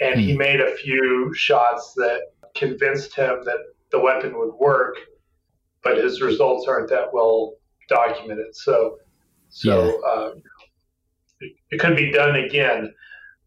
And 0.01 0.21
he 0.21 0.37
made 0.37 0.61
a 0.61 0.75
few 0.77 1.35
shots 1.35 1.93
that 1.97 2.33
convinced 2.55 3.15
him 3.15 3.41
that 3.45 3.59
the 3.91 3.99
weapon 3.99 4.39
would 4.39 4.55
work, 4.55 4.95
but 5.83 5.97
his 5.97 6.21
results 6.21 6.69
aren't 6.69 6.89
that 6.91 7.13
well 7.13 7.55
documented. 7.89 8.55
So, 8.55 8.99
so 9.49 10.01
uh, 10.05 10.35
it, 11.41 11.53
it 11.73 11.81
could 11.81 11.97
be 11.97 12.13
done 12.13 12.37
again, 12.37 12.95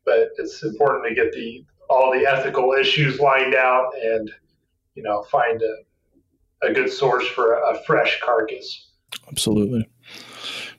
but 0.06 0.32
it's 0.38 0.62
important 0.63 1.08
to 1.08 1.15
get 1.15 1.32
the 1.32 1.65
all 1.89 2.12
the 2.12 2.25
ethical 2.25 2.74
issues 2.74 3.20
lined 3.20 3.53
out 3.53 3.91
and 4.01 4.32
you 4.96 5.03
know 5.03 5.24
find 5.24 5.62
a, 5.62 6.68
a 6.68 6.74
good 6.74 6.91
source 6.91 7.27
for 7.27 7.56
a, 7.56 7.75
a 7.75 7.84
fresh 7.84 8.20
carcass. 8.22 8.91
Absolutely. 9.30 9.88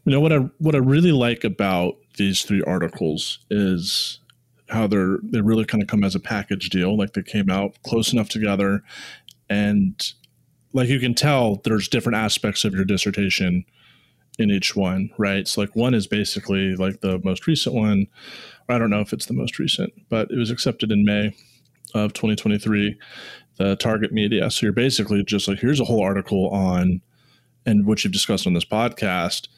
You 0.05 0.13
know 0.13 0.21
what 0.21 0.33
I 0.33 0.39
what 0.59 0.75
I 0.75 0.79
really 0.79 1.13
like 1.13 1.45
about 1.45 1.97
these 2.17 2.43
three 2.43 2.63
articles 2.63 3.39
is 3.51 4.21
how 4.69 4.87
they're 4.87 5.19
they 5.23 5.41
really 5.41 5.65
kind 5.65 5.83
of 5.83 5.89
come 5.89 6.03
as 6.03 6.15
a 6.15 6.21
package 6.21 6.71
deal. 6.71 6.97
Like 6.97 7.13
they 7.13 7.23
came 7.23 7.51
out 7.51 7.77
close 7.85 8.13
enough 8.13 8.29
together, 8.29 8.83
and 9.49 10.13
like 10.73 10.89
you 10.89 10.99
can 10.99 11.15
tell, 11.15 11.57
there's 11.65 11.89
different 11.89 12.17
aspects 12.17 12.65
of 12.65 12.75
your 12.75 12.85
dissertation 12.85 13.65
in 14.39 14.51
each 14.51 14.75
one, 14.75 15.11
right? 15.19 15.47
So 15.47 15.61
like 15.61 15.77
one 15.77 15.95
is 15.95 16.07
basically 16.07 16.75
like 16.75 17.01
the 17.01 17.21
most 17.23 17.47
recent 17.47 17.75
one. 17.75 18.07
I 18.69 18.79
don't 18.79 18.91
know 18.91 19.01
if 19.01 19.13
it's 19.13 19.27
the 19.27 19.35
most 19.35 19.59
recent, 19.59 19.93
but 20.09 20.31
it 20.31 20.39
was 20.39 20.51
accepted 20.51 20.91
in 20.91 21.05
May 21.05 21.35
of 21.95 22.13
2023. 22.15 22.99
The 23.59 23.77
target 23.77 24.13
media. 24.13 24.51
So 24.51 24.65
you're 24.65 24.73
basically 24.73 25.23
just 25.23 25.47
like 25.47 25.59
here's 25.59 25.79
a 25.79 25.85
whole 25.85 26.03
article 26.03 26.49
on 26.49 27.03
and 27.67 27.87
what 27.87 28.03
you've 28.03 28.13
discussed 28.13 28.47
on 28.47 28.55
this 28.55 28.65
podcast, 28.65 29.49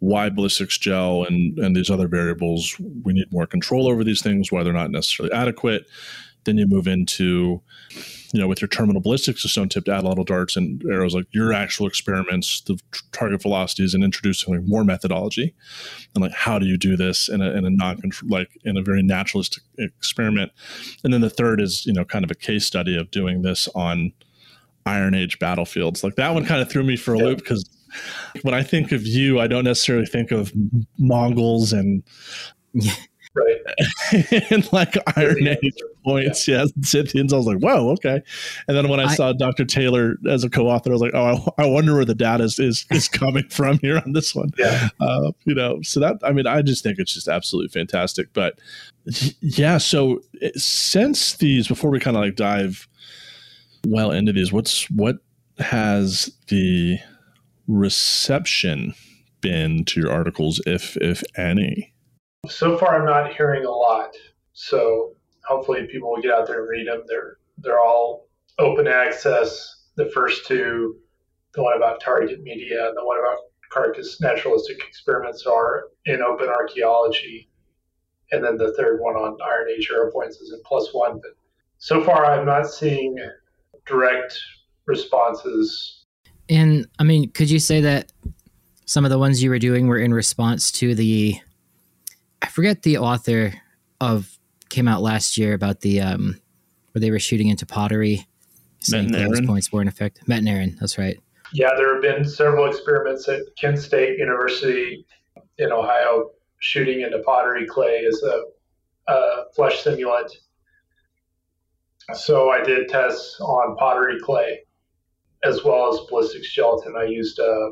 why 0.00 0.28
ballistics 0.28 0.76
gel 0.78 1.24
and 1.24 1.58
and 1.58 1.76
these 1.76 1.90
other 1.90 2.08
variables, 2.08 2.76
we 3.04 3.12
need 3.12 3.30
more 3.32 3.46
control 3.46 3.86
over 3.88 4.02
these 4.02 4.22
things, 4.22 4.50
why 4.50 4.62
they're 4.62 4.72
not 4.72 4.90
necessarily 4.90 5.32
adequate. 5.34 5.86
Then 6.44 6.56
you 6.56 6.66
move 6.66 6.88
into, 6.88 7.60
you 8.32 8.40
know, 8.40 8.48
with 8.48 8.62
your 8.62 8.68
terminal 8.68 9.02
ballistics, 9.02 9.42
the 9.42 9.50
stone 9.50 9.68
tipped 9.68 9.88
atlatl 9.88 10.24
darts 10.24 10.56
and 10.56 10.82
arrows, 10.90 11.14
like 11.14 11.26
your 11.32 11.52
actual 11.52 11.86
experiments, 11.86 12.62
the 12.62 12.78
target 13.12 13.42
velocities, 13.42 13.92
and 13.92 14.02
introducing 14.02 14.54
like 14.54 14.66
more 14.66 14.82
methodology, 14.82 15.54
and 16.14 16.22
like 16.22 16.32
how 16.32 16.58
do 16.58 16.64
you 16.64 16.78
do 16.78 16.96
this 16.96 17.28
in 17.28 17.42
a 17.42 17.50
in 17.50 17.66
a 17.66 17.70
non 17.70 18.00
like 18.26 18.48
in 18.64 18.78
a 18.78 18.82
very 18.82 19.02
naturalistic 19.02 19.62
experiment. 19.78 20.50
And 21.04 21.12
then 21.12 21.20
the 21.20 21.28
third 21.28 21.60
is 21.60 21.84
you 21.84 21.92
know 21.92 22.06
kind 22.06 22.24
of 22.24 22.30
a 22.30 22.34
case 22.34 22.64
study 22.64 22.96
of 22.96 23.10
doing 23.10 23.42
this 23.42 23.68
on 23.74 24.12
Iron 24.86 25.14
Age 25.14 25.38
battlefields. 25.38 26.02
Like 26.02 26.16
that 26.16 26.32
one 26.32 26.46
kind 26.46 26.62
of 26.62 26.70
threw 26.70 26.84
me 26.84 26.96
for 26.96 27.12
a 27.14 27.18
Yeah. 27.18 27.24
loop 27.24 27.40
because 27.40 27.68
when 28.42 28.54
I 28.54 28.62
think 28.62 28.92
of 28.92 29.06
you, 29.06 29.40
I 29.40 29.46
don't 29.46 29.64
necessarily 29.64 30.06
think 30.06 30.30
of 30.30 30.52
Mongols 30.98 31.72
and 31.72 32.02
right. 33.34 33.56
and 34.50 34.72
like 34.72 34.94
Iron 35.16 35.46
Age 35.46 35.74
points. 36.04 36.46
Yeah. 36.46 36.62
yeah, 36.62 36.66
Scythians. 36.82 37.32
I 37.32 37.36
was 37.36 37.46
like, 37.46 37.58
whoa, 37.58 37.90
okay. 37.90 38.22
And 38.68 38.76
then 38.76 38.88
when 38.88 39.00
I, 39.00 39.04
I 39.04 39.14
saw 39.14 39.32
Dr. 39.32 39.64
Taylor 39.64 40.16
as 40.28 40.44
a 40.44 40.50
co-author, 40.50 40.90
I 40.90 40.92
was 40.92 41.02
like, 41.02 41.14
oh, 41.14 41.52
I, 41.58 41.64
I 41.64 41.66
wonder 41.66 41.94
where 41.94 42.04
the 42.04 42.14
data 42.14 42.44
is 42.44 42.58
is, 42.58 42.86
is 42.90 43.08
coming 43.08 43.48
from 43.48 43.78
here 43.78 43.98
on 44.04 44.12
this 44.12 44.34
one. 44.34 44.50
Yeah. 44.58 44.88
Uh, 45.00 45.32
you 45.44 45.54
know, 45.54 45.80
so 45.82 46.00
that 46.00 46.18
I 46.22 46.32
mean, 46.32 46.46
I 46.46 46.62
just 46.62 46.82
think 46.82 46.98
it's 46.98 47.14
just 47.14 47.28
absolutely 47.28 47.68
fantastic. 47.68 48.32
But 48.32 48.58
yeah, 49.40 49.78
so 49.78 50.20
since 50.56 51.36
these, 51.36 51.68
before 51.68 51.90
we 51.90 52.00
kind 52.00 52.16
of 52.16 52.22
like 52.22 52.36
dive 52.36 52.88
well 53.86 54.10
into 54.10 54.32
these, 54.32 54.52
what's 54.52 54.90
what 54.90 55.18
has 55.58 56.32
the 56.48 56.98
reception 57.70 58.94
been 59.40 59.84
to 59.86 60.00
your 60.00 60.12
articles, 60.12 60.60
if 60.66 60.96
if 60.98 61.22
any? 61.36 61.94
So 62.48 62.76
far, 62.76 62.98
I'm 62.98 63.06
not 63.06 63.34
hearing 63.34 63.64
a 63.64 63.70
lot. 63.70 64.14
So 64.52 65.14
hopefully, 65.44 65.86
people 65.90 66.10
will 66.10 66.22
get 66.22 66.32
out 66.32 66.46
there 66.46 66.60
and 66.60 66.68
read 66.68 66.86
them. 66.86 67.02
They're 67.06 67.38
they're 67.58 67.80
all 67.80 68.28
open 68.58 68.86
access. 68.86 69.76
The 69.96 70.10
first 70.10 70.46
two, 70.46 70.96
the 71.54 71.62
one 71.62 71.76
about 71.76 72.00
target 72.00 72.42
media 72.42 72.88
and 72.88 72.96
the 72.96 73.04
one 73.04 73.18
about 73.18 73.38
carcass 73.70 74.20
naturalistic 74.20 74.78
experiments, 74.86 75.46
are 75.46 75.84
in 76.06 76.22
open 76.22 76.48
archaeology. 76.48 77.48
And 78.32 78.44
then 78.44 78.56
the 78.56 78.72
third 78.74 79.00
one 79.00 79.16
on 79.16 79.36
Iron 79.44 79.68
Age 79.76 79.90
arrow 79.92 80.10
points 80.12 80.36
is 80.36 80.52
in 80.52 80.60
One. 80.92 81.20
But 81.20 81.32
so 81.78 82.04
far, 82.04 82.26
I'm 82.26 82.46
not 82.46 82.68
seeing 82.70 83.16
direct 83.86 84.38
responses. 84.86 85.99
And 86.50 86.86
I 86.98 87.04
mean, 87.04 87.30
could 87.30 87.48
you 87.48 87.60
say 87.60 87.80
that 87.80 88.12
some 88.84 89.04
of 89.04 89.10
the 89.10 89.18
ones 89.18 89.40
you 89.40 89.50
were 89.50 89.60
doing 89.60 89.86
were 89.86 89.98
in 89.98 90.12
response 90.12 90.72
to 90.72 90.94
the 90.96 91.40
I 92.42 92.48
forget 92.48 92.82
the 92.82 92.98
author 92.98 93.54
of 94.00 94.36
came 94.68 94.88
out 94.88 95.00
last 95.00 95.38
year 95.38 95.54
about 95.54 95.80
the 95.80 96.00
um 96.00 96.40
where 96.92 97.00
they 97.00 97.10
were 97.10 97.20
shooting 97.20 97.48
into 97.48 97.64
pottery. 97.64 98.26
Saying 98.80 99.12
those 99.12 99.42
points 99.42 99.70
were 99.70 99.82
in 99.82 99.88
effect. 99.88 100.26
Metin 100.26 100.48
Eren, 100.48 100.78
that's 100.78 100.96
right. 100.96 101.20
Yeah, 101.52 101.70
there 101.76 101.92
have 101.92 102.02
been 102.02 102.24
several 102.24 102.66
experiments 102.66 103.28
at 103.28 103.42
Kent 103.58 103.78
State 103.78 104.18
University 104.18 105.04
in 105.58 105.70
Ohio 105.70 106.30
shooting 106.60 107.02
into 107.02 107.18
pottery 107.18 107.66
clay 107.66 108.06
as 108.08 108.22
a, 108.22 109.12
a 109.12 109.44
flesh 109.54 109.84
simulant. 109.84 110.30
So 112.14 112.48
I 112.50 112.62
did 112.62 112.88
tests 112.88 113.38
on 113.40 113.76
pottery 113.76 114.18
clay 114.18 114.60
as 115.44 115.64
well 115.64 115.92
as 115.92 116.00
ballistic 116.08 116.42
gelatin. 116.42 116.94
I 116.96 117.04
used 117.04 117.38
a 117.38 117.70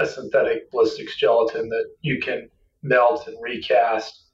a 0.00 0.06
synthetic 0.06 0.70
ballistic 0.70 1.08
gelatin 1.16 1.68
that 1.68 1.86
you 2.02 2.20
can 2.20 2.48
melt 2.82 3.26
and 3.26 3.36
recast. 3.40 4.24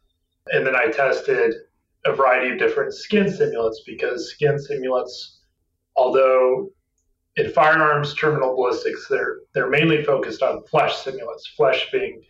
And 0.49 0.67
then 0.67 0.75
I 0.75 0.89
tested 0.89 1.55
a 2.05 2.13
variety 2.13 2.53
of 2.53 2.59
different 2.59 2.95
skin 2.95 3.27
simulants 3.27 3.77
because 3.87 4.31
skin 4.31 4.57
simulants, 4.57 5.39
although 5.97 6.71
in 7.37 7.51
firearms 7.51 8.15
terminal 8.15 8.57
ballistics, 8.57 9.07
they're 9.09 9.39
they're 9.55 9.71
mainly 9.71 10.03
focused 10.05 10.43
on 10.43 10.65
flesh 10.65 10.95
simulants, 10.95 11.47
flesh 11.57 11.91
being 11.93 12.21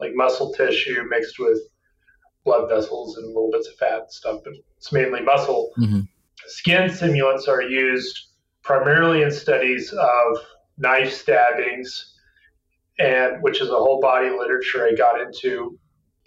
like 0.00 0.12
muscle 0.14 0.52
tissue 0.52 1.04
mixed 1.08 1.38
with 1.38 1.58
blood 2.44 2.68
vessels 2.68 3.16
and 3.18 3.26
little 3.28 3.50
bits 3.52 3.68
of 3.68 3.74
fat 3.76 4.00
and 4.00 4.10
stuff, 4.12 4.40
but 4.44 4.54
it's 4.76 4.92
mainly 4.92 5.20
muscle. 5.20 5.72
Mm-hmm. 5.78 6.00
Skin 6.46 6.90
simulants 6.90 7.46
are 7.48 7.62
used 7.62 8.29
primarily 8.62 9.22
in 9.22 9.30
studies 9.30 9.92
of 9.92 10.38
knife 10.78 11.12
stabbings 11.12 12.14
and 12.98 13.42
which 13.42 13.60
is 13.60 13.68
a 13.68 13.74
whole 13.74 14.00
body 14.00 14.30
literature 14.30 14.86
I 14.86 14.94
got 14.94 15.20
into. 15.20 15.78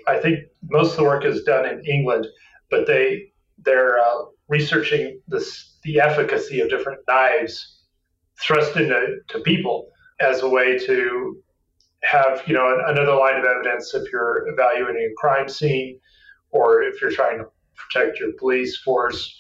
I 0.08 0.18
think 0.18 0.40
most 0.70 0.92
of 0.92 0.98
the 0.98 1.04
work 1.04 1.24
is 1.24 1.44
done 1.44 1.66
in 1.68 1.84
England, 1.86 2.28
but 2.70 2.88
they 2.88 3.32
they're 3.64 4.00
uh, 4.00 4.26
researching 4.50 5.22
this, 5.28 5.78
the 5.84 6.00
efficacy 6.00 6.60
of 6.60 6.70
different 6.70 7.00
knives 7.08 7.84
thrust 8.42 8.76
into 8.76 9.18
to 9.30 9.40
people 9.40 9.88
as 10.20 10.42
a 10.42 10.50
way 10.50 10.78
to 10.78 11.42
have 12.04 12.44
you 12.48 12.54
know 12.54 12.82
another 12.88 13.16
line 13.16 13.38
of 13.38 13.46
evidence 13.46 13.94
if 13.94 14.12
you're 14.12 14.48
evaluating 14.50 15.10
a 15.12 15.16
crime 15.18 15.48
scene 15.48 15.98
or 16.52 16.84
if 16.84 17.02
you're 17.02 17.12
trying 17.12 17.38
to 17.38 17.46
protect 17.76 18.20
your 18.20 18.32
police 18.40 18.78
force 18.78 19.40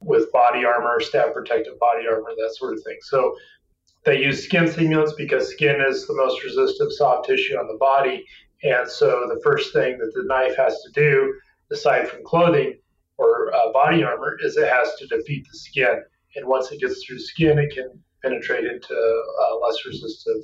with 0.00 0.32
body 0.32 0.64
armor, 0.64 1.00
stab 1.00 1.32
protective 1.32 1.78
body 1.78 2.06
armor, 2.08 2.30
that 2.36 2.54
sort 2.56 2.74
of 2.74 2.82
thing. 2.82 2.96
So 3.02 3.34
they 4.04 4.22
use 4.22 4.44
skin 4.44 4.64
simulants 4.64 5.16
because 5.16 5.50
skin 5.50 5.80
is 5.80 6.06
the 6.06 6.14
most 6.14 6.42
resistive 6.42 6.92
soft 6.92 7.28
tissue 7.28 7.56
on 7.56 7.66
the 7.66 7.78
body. 7.78 8.24
And 8.62 8.88
so 8.88 9.26
the 9.32 9.40
first 9.42 9.72
thing 9.72 9.98
that 9.98 10.12
the 10.14 10.24
knife 10.24 10.56
has 10.56 10.80
to 10.82 10.90
do, 10.92 11.34
aside 11.70 12.08
from 12.08 12.24
clothing 12.24 12.78
or 13.18 13.54
uh, 13.54 13.72
body 13.72 14.02
armor, 14.02 14.38
is 14.42 14.56
it 14.56 14.68
has 14.68 14.94
to 14.96 15.06
defeat 15.06 15.46
the 15.50 15.58
skin. 15.58 16.02
And 16.36 16.46
once 16.46 16.70
it 16.70 16.80
gets 16.80 17.04
through 17.04 17.18
skin, 17.18 17.58
it 17.58 17.74
can 17.74 17.90
penetrate 18.22 18.64
into 18.64 18.94
uh, 18.94 19.56
less 19.58 19.84
resistive 19.84 20.42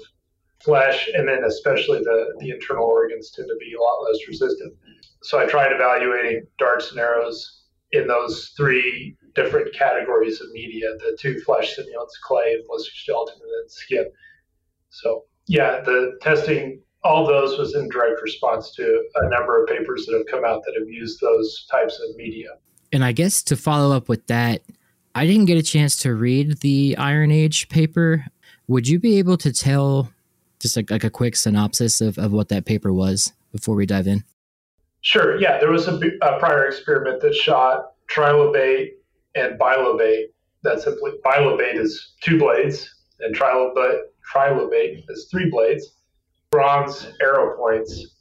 flesh. 0.62 1.08
And 1.14 1.28
then, 1.28 1.44
especially 1.44 2.00
the, 2.00 2.34
the 2.40 2.50
internal 2.50 2.84
organs 2.84 3.30
tend 3.30 3.48
to 3.48 3.56
be 3.58 3.74
a 3.74 3.80
lot 3.80 4.02
less 4.02 4.18
resistant. 4.28 4.74
So 5.22 5.38
I 5.38 5.46
tried 5.46 5.72
evaluating 5.72 6.46
darts 6.58 6.90
and 6.90 7.00
arrows 7.00 7.62
in 7.92 8.06
those 8.06 8.52
three 8.56 9.16
different 9.36 9.72
categories 9.74 10.40
of 10.40 10.50
media 10.52 10.88
the 10.98 11.16
two 11.20 11.38
flesh 11.40 11.76
simulants, 11.76 12.18
clay, 12.24 12.54
and 12.54 12.66
ballistic 12.66 12.94
gelatin, 12.94 13.34
and 13.34 13.42
then 13.42 13.68
skin. 13.68 14.06
So, 14.90 15.24
yeah, 15.46 15.80
the 15.82 16.18
testing, 16.22 16.80
all 17.04 17.26
those 17.26 17.58
was 17.58 17.74
in 17.74 17.88
direct 17.90 18.20
response 18.22 18.74
to 18.76 19.04
a 19.16 19.28
number 19.28 19.62
of 19.62 19.68
papers 19.68 20.06
that 20.06 20.16
have 20.16 20.26
come 20.26 20.44
out 20.44 20.62
that 20.64 20.74
have 20.78 20.88
used 20.88 21.20
those 21.20 21.66
types 21.70 22.00
of 22.00 22.16
media. 22.16 22.48
And 22.92 23.04
I 23.04 23.12
guess 23.12 23.42
to 23.44 23.56
follow 23.56 23.94
up 23.94 24.08
with 24.08 24.26
that, 24.26 24.62
I 25.14 25.26
didn't 25.26 25.44
get 25.44 25.58
a 25.58 25.62
chance 25.62 25.96
to 25.98 26.14
read 26.14 26.60
the 26.60 26.96
Iron 26.96 27.30
Age 27.30 27.68
paper. 27.68 28.24
Would 28.68 28.88
you 28.88 28.98
be 28.98 29.18
able 29.18 29.36
to 29.38 29.52
tell 29.52 30.10
just 30.58 30.76
like, 30.76 30.90
like 30.90 31.04
a 31.04 31.10
quick 31.10 31.36
synopsis 31.36 32.00
of, 32.00 32.18
of 32.18 32.32
what 32.32 32.48
that 32.48 32.64
paper 32.64 32.92
was 32.92 33.32
before 33.52 33.74
we 33.74 33.86
dive 33.86 34.06
in? 34.06 34.24
Sure. 35.02 35.38
Yeah, 35.40 35.58
there 35.58 35.70
was 35.70 35.86
a, 35.86 36.00
a 36.22 36.38
prior 36.38 36.66
experiment 36.66 37.20
that 37.20 37.34
shot 37.34 37.92
trilobate 38.08 38.90
and 39.36 39.58
bilobate. 39.58 40.26
That 40.62 40.80
simply 40.80 41.12
bilobate 41.24 41.76
is 41.76 42.14
two 42.22 42.38
blades, 42.38 42.88
and 43.20 43.34
trilobate 43.34 44.00
trilobate 44.32 45.04
is 45.08 45.28
three 45.30 45.48
blades. 45.50 45.94
Bronze 46.50 47.06
arrow 47.20 47.56
points 47.56 48.16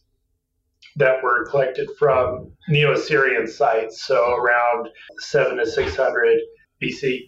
that 0.98 1.22
were 1.24 1.46
collected 1.50 1.90
from 1.98 2.52
Neo-Assyrian 2.70 3.48
sites, 3.48 4.06
so 4.06 4.36
around 4.36 4.90
seven 5.20 5.58
to 5.58 5.66
six 5.66 5.96
hundred 5.96 6.40
BC. 6.82 7.28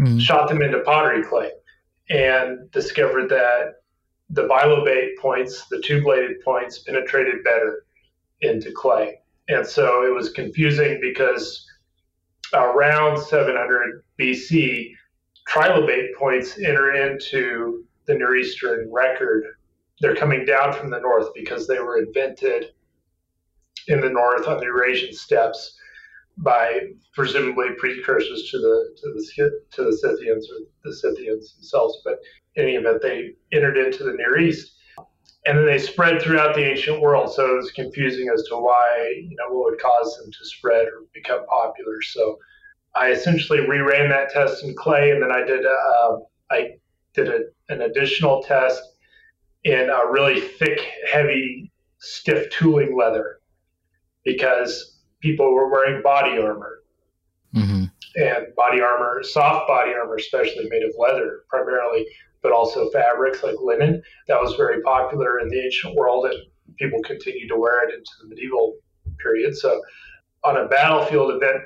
Mm-hmm. 0.00 0.18
Shot 0.18 0.48
them 0.48 0.62
into 0.62 0.80
pottery 0.80 1.22
clay, 1.22 1.50
and 2.10 2.70
discovered 2.72 3.28
that 3.28 3.74
the 4.30 4.48
bilobate 4.48 5.16
points, 5.20 5.66
the 5.68 5.80
two-bladed 5.80 6.40
points, 6.44 6.80
penetrated 6.80 7.44
better 7.44 7.84
into 8.40 8.72
clay. 8.72 9.18
And 9.48 9.66
so 9.66 10.04
it 10.04 10.14
was 10.14 10.30
confusing 10.30 10.98
because 11.00 11.66
around 12.54 13.20
700 13.20 14.02
BC, 14.18 14.92
trilobate 15.48 16.14
points 16.18 16.58
enter 16.58 16.94
into 16.94 17.84
the 18.06 18.14
Near 18.14 18.36
Eastern 18.36 18.90
record. 18.92 19.44
They're 20.00 20.16
coming 20.16 20.44
down 20.44 20.72
from 20.72 20.90
the 20.90 21.00
north 21.00 21.28
because 21.34 21.66
they 21.66 21.78
were 21.78 21.98
invented 21.98 22.72
in 23.88 24.00
the 24.00 24.10
north 24.10 24.48
on 24.48 24.58
the 24.58 24.64
Eurasian 24.64 25.12
steppes 25.12 25.78
by 26.38 26.80
presumably 27.12 27.68
precursors 27.78 28.50
to 28.50 28.58
the 28.58 28.96
to 29.00 29.12
the 29.12 29.60
to 29.72 29.84
the 29.84 29.96
Scythians 29.96 30.50
or 30.50 30.66
the 30.84 30.94
Scythians 30.94 31.54
themselves. 31.54 32.00
But 32.04 32.18
in 32.56 32.64
any 32.64 32.74
event, 32.74 33.02
they 33.02 33.34
entered 33.52 33.76
into 33.76 34.04
the 34.04 34.14
Near 34.14 34.38
East 34.38 34.73
and 35.46 35.58
then 35.58 35.66
they 35.66 35.78
spread 35.78 36.22
throughout 36.22 36.54
the 36.54 36.64
ancient 36.64 37.00
world. 37.00 37.32
So 37.32 37.52
it 37.52 37.56
was 37.56 37.70
confusing 37.72 38.30
as 38.32 38.44
to 38.44 38.56
why, 38.56 39.14
you 39.16 39.36
know, 39.36 39.54
what 39.54 39.72
would 39.72 39.80
cause 39.80 40.16
them 40.16 40.32
to 40.32 40.44
spread 40.44 40.86
or 40.86 41.02
become 41.12 41.44
popular. 41.46 42.00
So 42.02 42.38
I 42.94 43.10
essentially 43.10 43.58
reran 43.58 44.08
that 44.08 44.30
test 44.30 44.64
in 44.64 44.74
clay, 44.74 45.10
and 45.10 45.22
then 45.22 45.32
I 45.32 45.44
did 45.44 45.64
a, 45.64 45.68
uh, 45.68 46.18
I 46.50 46.70
did 47.12 47.28
a, 47.28 47.40
an 47.68 47.82
additional 47.82 48.42
test 48.42 48.82
in 49.64 49.90
a 49.90 50.10
really 50.10 50.40
thick, 50.40 50.80
heavy, 51.10 51.70
stiff 51.98 52.50
tooling 52.50 52.96
leather 52.96 53.40
because 54.24 54.98
people 55.20 55.52
were 55.54 55.70
wearing 55.70 56.02
body 56.02 56.38
armor. 56.38 56.82
Mm-hmm. 57.54 57.84
And 58.16 58.54
body 58.56 58.80
armor, 58.80 59.22
soft 59.22 59.66
body 59.68 59.92
armor, 59.92 60.16
especially 60.16 60.68
made 60.68 60.82
of 60.82 60.92
leather 60.98 61.44
primarily, 61.48 62.06
but 62.44 62.52
also 62.52 62.90
fabrics 62.90 63.42
like 63.42 63.56
linen. 63.60 64.02
That 64.28 64.40
was 64.40 64.54
very 64.54 64.82
popular 64.82 65.40
in 65.40 65.48
the 65.48 65.64
ancient 65.64 65.96
world, 65.96 66.26
and 66.26 66.38
people 66.76 67.02
continued 67.02 67.48
to 67.48 67.56
wear 67.56 67.88
it 67.88 67.94
into 67.94 68.10
the 68.22 68.28
medieval 68.28 68.76
period. 69.18 69.56
So, 69.56 69.80
on 70.44 70.58
a 70.58 70.68
battlefield 70.68 71.32
event, 71.34 71.62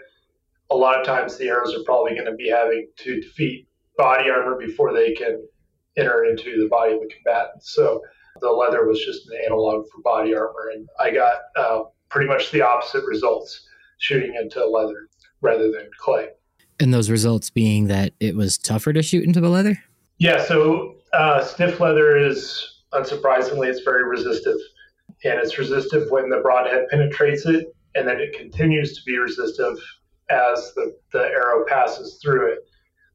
a 0.70 0.76
lot 0.76 1.00
of 1.00 1.04
times 1.04 1.36
the 1.36 1.48
arrows 1.48 1.74
are 1.74 1.82
probably 1.84 2.12
going 2.12 2.26
to 2.26 2.36
be 2.36 2.48
having 2.48 2.88
to 2.98 3.20
defeat 3.20 3.66
body 3.96 4.30
armor 4.30 4.56
before 4.56 4.92
they 4.92 5.12
can 5.12 5.44
enter 5.96 6.24
into 6.24 6.62
the 6.62 6.68
body 6.68 6.94
of 6.94 7.00
a 7.02 7.08
combatant. 7.08 7.64
So, 7.64 8.00
the 8.40 8.48
leather 8.48 8.86
was 8.86 9.04
just 9.04 9.28
an 9.28 9.40
analog 9.44 9.84
for 9.88 10.00
body 10.02 10.32
armor, 10.32 10.70
and 10.72 10.88
I 11.00 11.10
got 11.10 11.38
uh, 11.56 11.82
pretty 12.08 12.28
much 12.28 12.52
the 12.52 12.62
opposite 12.62 13.04
results 13.04 13.66
shooting 13.98 14.36
into 14.40 14.64
leather 14.64 15.08
rather 15.40 15.72
than 15.72 15.90
clay. 15.98 16.28
And 16.78 16.94
those 16.94 17.10
results 17.10 17.50
being 17.50 17.88
that 17.88 18.12
it 18.20 18.36
was 18.36 18.56
tougher 18.56 18.92
to 18.92 19.02
shoot 19.02 19.24
into 19.24 19.40
the 19.40 19.48
leather? 19.48 19.82
Yeah, 20.18 20.44
so 20.44 20.96
uh, 21.12 21.42
stiff 21.44 21.80
leather 21.80 22.16
is, 22.16 22.82
unsurprisingly, 22.92 23.68
it's 23.68 23.82
very 23.82 24.04
resistive. 24.04 24.56
And 25.24 25.38
it's 25.40 25.58
resistive 25.58 26.10
when 26.10 26.28
the 26.28 26.38
broadhead 26.38 26.86
penetrates 26.90 27.46
it, 27.46 27.74
and 27.94 28.06
then 28.06 28.20
it 28.20 28.36
continues 28.36 28.96
to 28.96 29.04
be 29.04 29.18
resistive 29.18 29.76
as 30.30 30.72
the, 30.74 30.96
the 31.12 31.22
arrow 31.22 31.64
passes 31.66 32.18
through 32.22 32.52
it. 32.52 32.58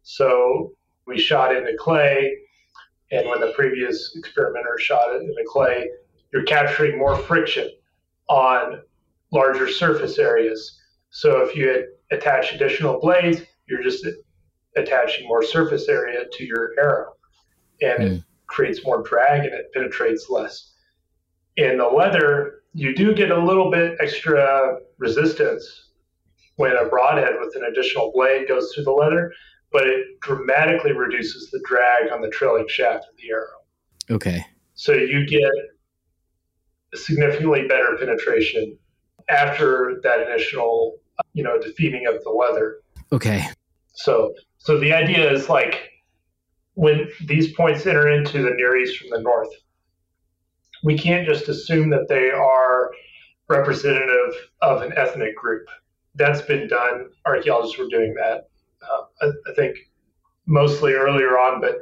So 0.02 0.74
we 1.06 1.20
shot 1.20 1.56
into 1.56 1.74
clay, 1.78 2.36
and 3.12 3.28
when 3.30 3.40
the 3.40 3.54
previous 3.56 4.16
experimenter 4.18 4.78
shot 4.80 5.14
it 5.14 5.22
into 5.22 5.44
clay, 5.48 5.90
you're 6.34 6.44
capturing 6.44 6.98
more 6.98 7.18
friction 7.18 7.70
on 8.28 8.82
larger 9.32 9.70
surface 9.70 10.18
areas. 10.18 10.80
So 11.10 11.42
if 11.42 11.56
you 11.56 11.88
attach 12.12 12.54
additional 12.54 13.00
blades, 13.00 13.42
you're 13.68 13.84
just 13.84 14.06
attaching 14.76 15.28
more 15.28 15.44
surface 15.44 15.88
area 15.88 16.24
to 16.32 16.44
your 16.44 16.72
arrow, 16.80 17.14
and 17.82 18.00
mm. 18.00 18.06
it 18.06 18.14
hmm. 18.16 18.20
creates 18.48 18.84
more 18.86 19.04
drag 19.04 19.46
and 19.46 19.54
it 19.54 19.72
penetrates 19.74 20.30
less. 20.30 20.74
In 21.58 21.78
the 21.78 21.88
leather, 21.88 22.64
you 22.74 22.96
do 22.96 23.14
get 23.14 23.30
a 23.30 23.38
little 23.38 23.70
bit 23.70 23.98
extra 24.00 24.78
resistance 24.98 25.90
when 26.56 26.76
a 26.76 26.86
broadhead 26.86 27.36
with 27.40 27.56
an 27.56 27.64
additional 27.64 28.12
blade 28.14 28.48
goes 28.48 28.72
through 28.74 28.84
the 28.84 28.92
leather, 28.92 29.32
but 29.72 29.88
it 29.88 30.20
dramatically 30.22 30.94
reduces 30.94 31.50
the 31.52 31.62
drag 31.66 32.12
on 32.12 32.22
the 32.22 32.30
trailing 32.30 32.68
shaft 32.68 33.06
of 33.10 33.18
the 33.18 33.30
arrow. 33.32 33.62
Okay. 34.10 34.46
So 34.76 34.94
you 34.94 35.26
get 35.26 35.52
significantly 36.96 37.68
better 37.68 37.98
penetration 38.00 38.78
after 39.30 40.00
that 40.04 40.22
initial, 40.22 40.98
you 41.34 41.44
know, 41.44 41.60
defeating 41.60 42.06
of 42.08 42.24
the 42.24 42.30
leather. 42.30 42.78
Okay. 43.12 43.46
So, 43.94 44.34
so 44.64 44.80
the 44.80 44.94
idea 44.94 45.30
is 45.30 45.50
like 45.50 45.90
when 46.76 47.10
these 47.26 47.54
points 47.54 47.86
enter 47.86 48.08
into 48.10 48.42
the 48.42 48.52
Near 48.52 48.78
East 48.78 48.98
from 48.98 49.10
the 49.10 49.22
north, 49.22 49.50
we 50.84 50.98
can't 50.98 51.28
just 51.28 51.50
assume 51.50 51.90
that 51.90 52.08
they 52.08 52.30
are 52.32 52.92
representative 53.50 54.34
of 54.62 54.82
an 54.82 54.94
ethnic 54.96 55.36
group. 55.36 55.68
That's 56.16 56.42
been 56.42 56.70
done. 56.70 57.10
Archaeologists 57.26 57.78
were 57.78 57.90
doing 57.90 58.14
that. 58.16 58.48
Uh, 58.82 59.04
I, 59.22 59.52
I 59.52 59.54
think 59.54 59.76
mostly 60.46 60.94
earlier 60.94 61.38
on, 61.38 61.60
but 61.60 61.76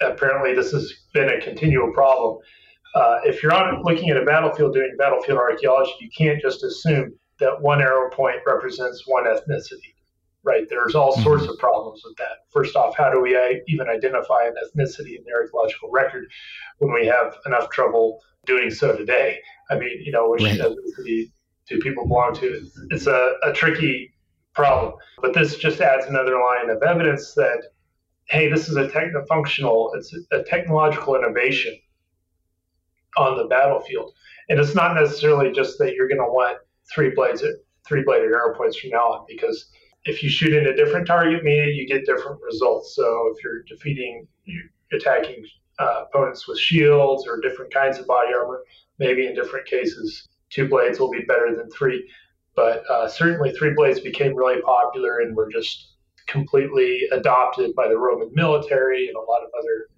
apparently 0.00 0.56
this 0.56 0.72
has 0.72 0.92
been 1.14 1.28
a 1.28 1.40
continual 1.40 1.92
problem. 1.92 2.38
Uh, 2.96 3.18
if 3.24 3.44
you're 3.44 3.54
on 3.54 3.82
looking 3.84 4.10
at 4.10 4.16
a 4.16 4.24
battlefield 4.24 4.74
doing 4.74 4.92
battlefield 4.98 5.38
archaeology, 5.38 5.92
you 6.00 6.10
can't 6.16 6.42
just 6.42 6.64
assume 6.64 7.12
that 7.38 7.60
one 7.60 7.80
arrow 7.80 8.10
point 8.10 8.38
represents 8.44 9.04
one 9.06 9.24
ethnicity, 9.24 9.94
right? 10.44 10.66
There's 10.68 10.94
all 10.94 11.12
mm-hmm. 11.12 11.22
sorts 11.22 11.44
of 11.46 11.58
problems 11.58 12.02
with 12.04 12.16
that. 12.16 12.46
First 12.52 12.76
off, 12.76 12.96
how 12.96 13.10
do 13.10 13.20
we 13.20 13.36
even 13.68 13.88
identify 13.88 14.46
an 14.46 14.54
ethnicity 14.54 15.16
in 15.16 15.24
the 15.24 15.32
archaeological 15.34 15.90
record 15.90 16.26
when 16.78 16.92
we 16.92 17.06
have 17.06 17.36
enough 17.46 17.70
trouble 17.70 18.20
doing 18.46 18.70
so 18.70 18.96
today? 18.96 19.38
I 19.70 19.78
mean, 19.78 20.02
you 20.02 20.12
know, 20.12 20.30
which 20.30 20.42
right. 20.42 20.58
ethnicity 20.58 21.30
do 21.68 21.78
people 21.80 22.06
belong 22.06 22.34
to? 22.36 22.66
It's 22.90 23.06
a, 23.06 23.34
a 23.42 23.52
tricky 23.52 24.12
problem. 24.54 24.94
But 25.20 25.34
this 25.34 25.56
just 25.56 25.80
adds 25.80 26.06
another 26.06 26.34
line 26.34 26.70
of 26.70 26.82
evidence 26.82 27.34
that, 27.34 27.62
hey, 28.28 28.50
this 28.50 28.68
is 28.68 28.76
a 28.76 28.88
techno 28.88 29.24
functional, 29.26 29.92
it's 29.94 30.14
a 30.32 30.42
technological 30.42 31.16
innovation 31.16 31.78
on 33.16 33.36
the 33.36 33.44
battlefield. 33.44 34.12
And 34.48 34.58
it's 34.58 34.74
not 34.74 34.94
necessarily 34.94 35.52
just 35.52 35.78
that 35.78 35.94
you're 35.94 36.08
going 36.08 36.20
to 36.20 36.24
want 36.24 36.58
three 36.92 37.10
blades, 37.14 37.44
three 37.86 38.02
bladed 38.02 38.30
arrow 38.30 38.56
points 38.56 38.78
from 38.78 38.90
now 38.90 39.12
on, 39.12 39.26
because 39.28 39.70
if 40.04 40.22
you 40.22 40.28
shoot 40.28 40.52
in 40.52 40.66
a 40.66 40.76
different 40.76 41.06
target, 41.06 41.44
maybe 41.44 41.72
you 41.72 41.86
get 41.86 42.06
different 42.06 42.40
results. 42.42 42.94
So 42.94 43.32
if 43.34 43.42
you're 43.44 43.62
defeating, 43.62 44.26
you're 44.44 44.64
attacking 44.92 45.44
uh, 45.78 46.04
opponents 46.08 46.48
with 46.48 46.58
shields 46.58 47.26
or 47.26 47.40
different 47.40 47.72
kinds 47.72 47.98
of 47.98 48.06
body 48.06 48.32
armor, 48.34 48.62
maybe 48.98 49.26
in 49.26 49.34
different 49.34 49.66
cases, 49.66 50.26
two 50.50 50.68
blades 50.68 50.98
will 50.98 51.10
be 51.10 51.20
better 51.20 51.54
than 51.56 51.70
three. 51.70 52.08
But 52.56 52.82
uh, 52.90 53.08
certainly, 53.08 53.52
three 53.52 53.72
blades 53.74 54.00
became 54.00 54.34
really 54.34 54.60
popular 54.62 55.20
and 55.20 55.36
were 55.36 55.48
just 55.48 55.92
completely 56.26 57.02
adopted 57.12 57.74
by 57.74 57.88
the 57.88 57.96
Roman 57.96 58.30
military 58.34 59.06
and 59.06 59.16
a 59.16 59.20
lot 59.20 59.42
of 59.42 59.50
other, 59.58 59.88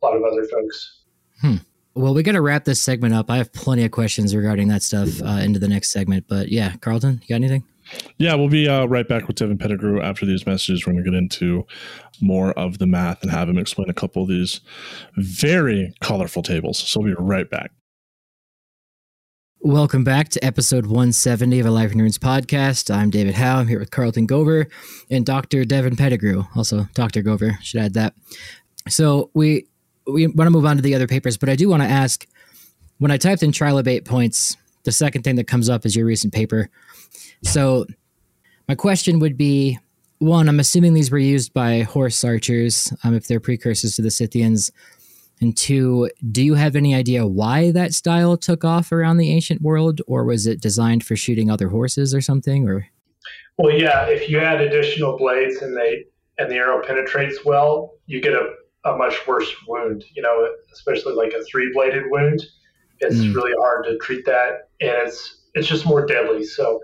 a 0.00 0.06
lot 0.06 0.16
of 0.16 0.22
other 0.22 0.44
folks. 0.46 1.00
Hmm. 1.40 1.56
Well, 1.94 2.14
we 2.14 2.22
got 2.22 2.32
to 2.32 2.40
wrap 2.40 2.64
this 2.64 2.80
segment 2.80 3.14
up. 3.14 3.30
I 3.30 3.36
have 3.36 3.52
plenty 3.52 3.84
of 3.84 3.90
questions 3.90 4.34
regarding 4.34 4.68
that 4.68 4.82
stuff 4.82 5.22
uh, 5.22 5.40
into 5.42 5.58
the 5.58 5.68
next 5.68 5.90
segment. 5.90 6.26
But 6.28 6.50
yeah, 6.50 6.76
Carlton, 6.76 7.20
you 7.22 7.28
got 7.28 7.36
anything? 7.36 7.64
Yeah, 8.18 8.34
we'll 8.34 8.48
be 8.48 8.68
uh, 8.68 8.86
right 8.86 9.06
back 9.06 9.26
with 9.26 9.36
Devin 9.36 9.58
Pettigrew 9.58 10.00
after 10.00 10.24
these 10.24 10.46
messages. 10.46 10.86
We're 10.86 10.92
going 10.92 11.04
to 11.04 11.10
get 11.10 11.16
into 11.16 11.66
more 12.20 12.52
of 12.52 12.78
the 12.78 12.86
math 12.86 13.22
and 13.22 13.30
have 13.30 13.48
him 13.48 13.58
explain 13.58 13.90
a 13.90 13.94
couple 13.94 14.22
of 14.22 14.28
these 14.28 14.60
very 15.16 15.92
colorful 16.00 16.42
tables. 16.42 16.78
So 16.78 17.00
we'll 17.00 17.14
be 17.14 17.22
right 17.22 17.48
back. 17.48 17.72
Welcome 19.60 20.04
back 20.04 20.28
to 20.28 20.44
episode 20.44 20.84
170 20.84 21.58
of 21.58 21.66
a 21.66 21.70
Life 21.70 21.92
Nerds 21.92 22.18
podcast. 22.18 22.94
I'm 22.94 23.08
David 23.08 23.34
Howe. 23.34 23.60
I'm 23.60 23.66
here 23.66 23.78
with 23.78 23.90
Carlton 23.90 24.26
Gover 24.26 24.70
and 25.10 25.24
Dr. 25.24 25.64
Devin 25.64 25.96
Pettigrew. 25.96 26.44
Also, 26.54 26.86
Dr. 26.92 27.22
Gover, 27.22 27.58
should 27.62 27.80
add 27.80 27.94
that. 27.94 28.14
So 28.90 29.30
we 29.32 29.66
we 30.06 30.26
want 30.26 30.46
to 30.46 30.50
move 30.50 30.66
on 30.66 30.76
to 30.76 30.82
the 30.82 30.94
other 30.94 31.06
papers, 31.06 31.38
but 31.38 31.48
I 31.48 31.56
do 31.56 31.70
want 31.70 31.82
to 31.82 31.88
ask 31.88 32.26
when 32.98 33.10
I 33.10 33.16
typed 33.16 33.42
in 33.42 33.52
trilobate 33.52 34.04
points, 34.04 34.56
the 34.82 34.92
second 34.92 35.22
thing 35.22 35.36
that 35.36 35.46
comes 35.46 35.70
up 35.70 35.86
is 35.86 35.96
your 35.96 36.04
recent 36.04 36.34
paper. 36.34 36.68
So 37.44 37.86
my 38.68 38.74
question 38.74 39.20
would 39.20 39.36
be 39.36 39.78
one, 40.18 40.48
I'm 40.48 40.60
assuming 40.60 40.94
these 40.94 41.10
were 41.10 41.18
used 41.18 41.52
by 41.52 41.82
horse 41.82 42.24
archers, 42.24 42.92
um, 43.04 43.14
if 43.14 43.26
they're 43.26 43.40
precursors 43.40 43.96
to 43.96 44.02
the 44.02 44.10
Scythians. 44.10 44.70
And 45.40 45.56
two, 45.56 46.10
do 46.30 46.42
you 46.42 46.54
have 46.54 46.76
any 46.76 46.94
idea 46.94 47.26
why 47.26 47.72
that 47.72 47.92
style 47.92 48.36
took 48.36 48.64
off 48.64 48.92
around 48.92 49.18
the 49.18 49.30
ancient 49.30 49.60
world, 49.60 50.00
or 50.06 50.24
was 50.24 50.46
it 50.46 50.60
designed 50.60 51.04
for 51.04 51.16
shooting 51.16 51.50
other 51.50 51.68
horses 51.68 52.14
or 52.14 52.20
something? 52.20 52.68
Or 52.68 52.86
well, 53.58 53.74
yeah, 53.74 54.06
if 54.06 54.28
you 54.28 54.38
add 54.38 54.60
additional 54.60 55.18
blades 55.18 55.60
and 55.60 55.76
they 55.76 56.04
and 56.38 56.50
the 56.50 56.56
arrow 56.56 56.82
penetrates 56.84 57.44
well, 57.44 57.94
you 58.06 58.20
get 58.20 58.32
a 58.32 58.54
a 58.84 58.96
much 58.96 59.26
worse 59.26 59.52
wound. 59.66 60.04
You 60.14 60.22
know, 60.22 60.48
especially 60.72 61.14
like 61.14 61.32
a 61.32 61.42
three 61.44 61.70
bladed 61.74 62.04
wound. 62.10 62.44
It's 63.00 63.16
mm. 63.16 63.34
really 63.34 63.54
hard 63.58 63.84
to 63.86 63.98
treat 63.98 64.24
that, 64.26 64.68
and 64.80 65.08
it's 65.08 65.42
it's 65.54 65.68
just 65.68 65.84
more 65.84 66.06
deadly. 66.06 66.44
So, 66.44 66.80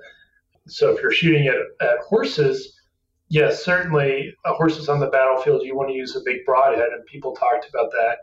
so 0.66 0.94
if 0.94 1.03
you're 1.03 1.12
shooting 1.12 1.46
at, 1.46 1.57
at 1.81 1.99
horses, 2.01 2.81
yes, 3.29 3.64
certainly 3.64 4.35
uh, 4.44 4.55
horses 4.55 4.88
on 4.88 5.01
the 5.01 5.09
battlefield, 5.09 5.62
you 5.62 5.77
want 5.77 5.88
to 5.88 5.94
use 5.94 6.14
a 6.16 6.20
big 6.25 6.44
broadhead, 6.44 6.90
and 6.92 7.05
people 7.07 7.35
talked 7.35 7.68
about 7.68 7.90
that 7.92 8.18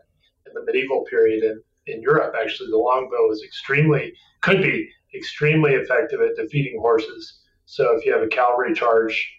in 0.45 0.53
the 0.53 0.63
medieval 0.63 1.03
period 1.09 1.43
in, 1.43 1.61
in 1.93 2.01
Europe. 2.01 2.35
Actually, 2.39 2.69
the 2.69 2.77
longbow 2.77 3.31
is 3.31 3.43
extremely 3.43 4.13
could 4.41 4.61
be 4.61 4.89
extremely 5.15 5.73
effective 5.73 6.21
at 6.21 6.35
defeating 6.35 6.79
horses. 6.79 7.39
So 7.65 7.95
if 7.97 8.05
you 8.05 8.13
have 8.13 8.21
a 8.21 8.27
cavalry 8.27 8.73
charge 8.73 9.29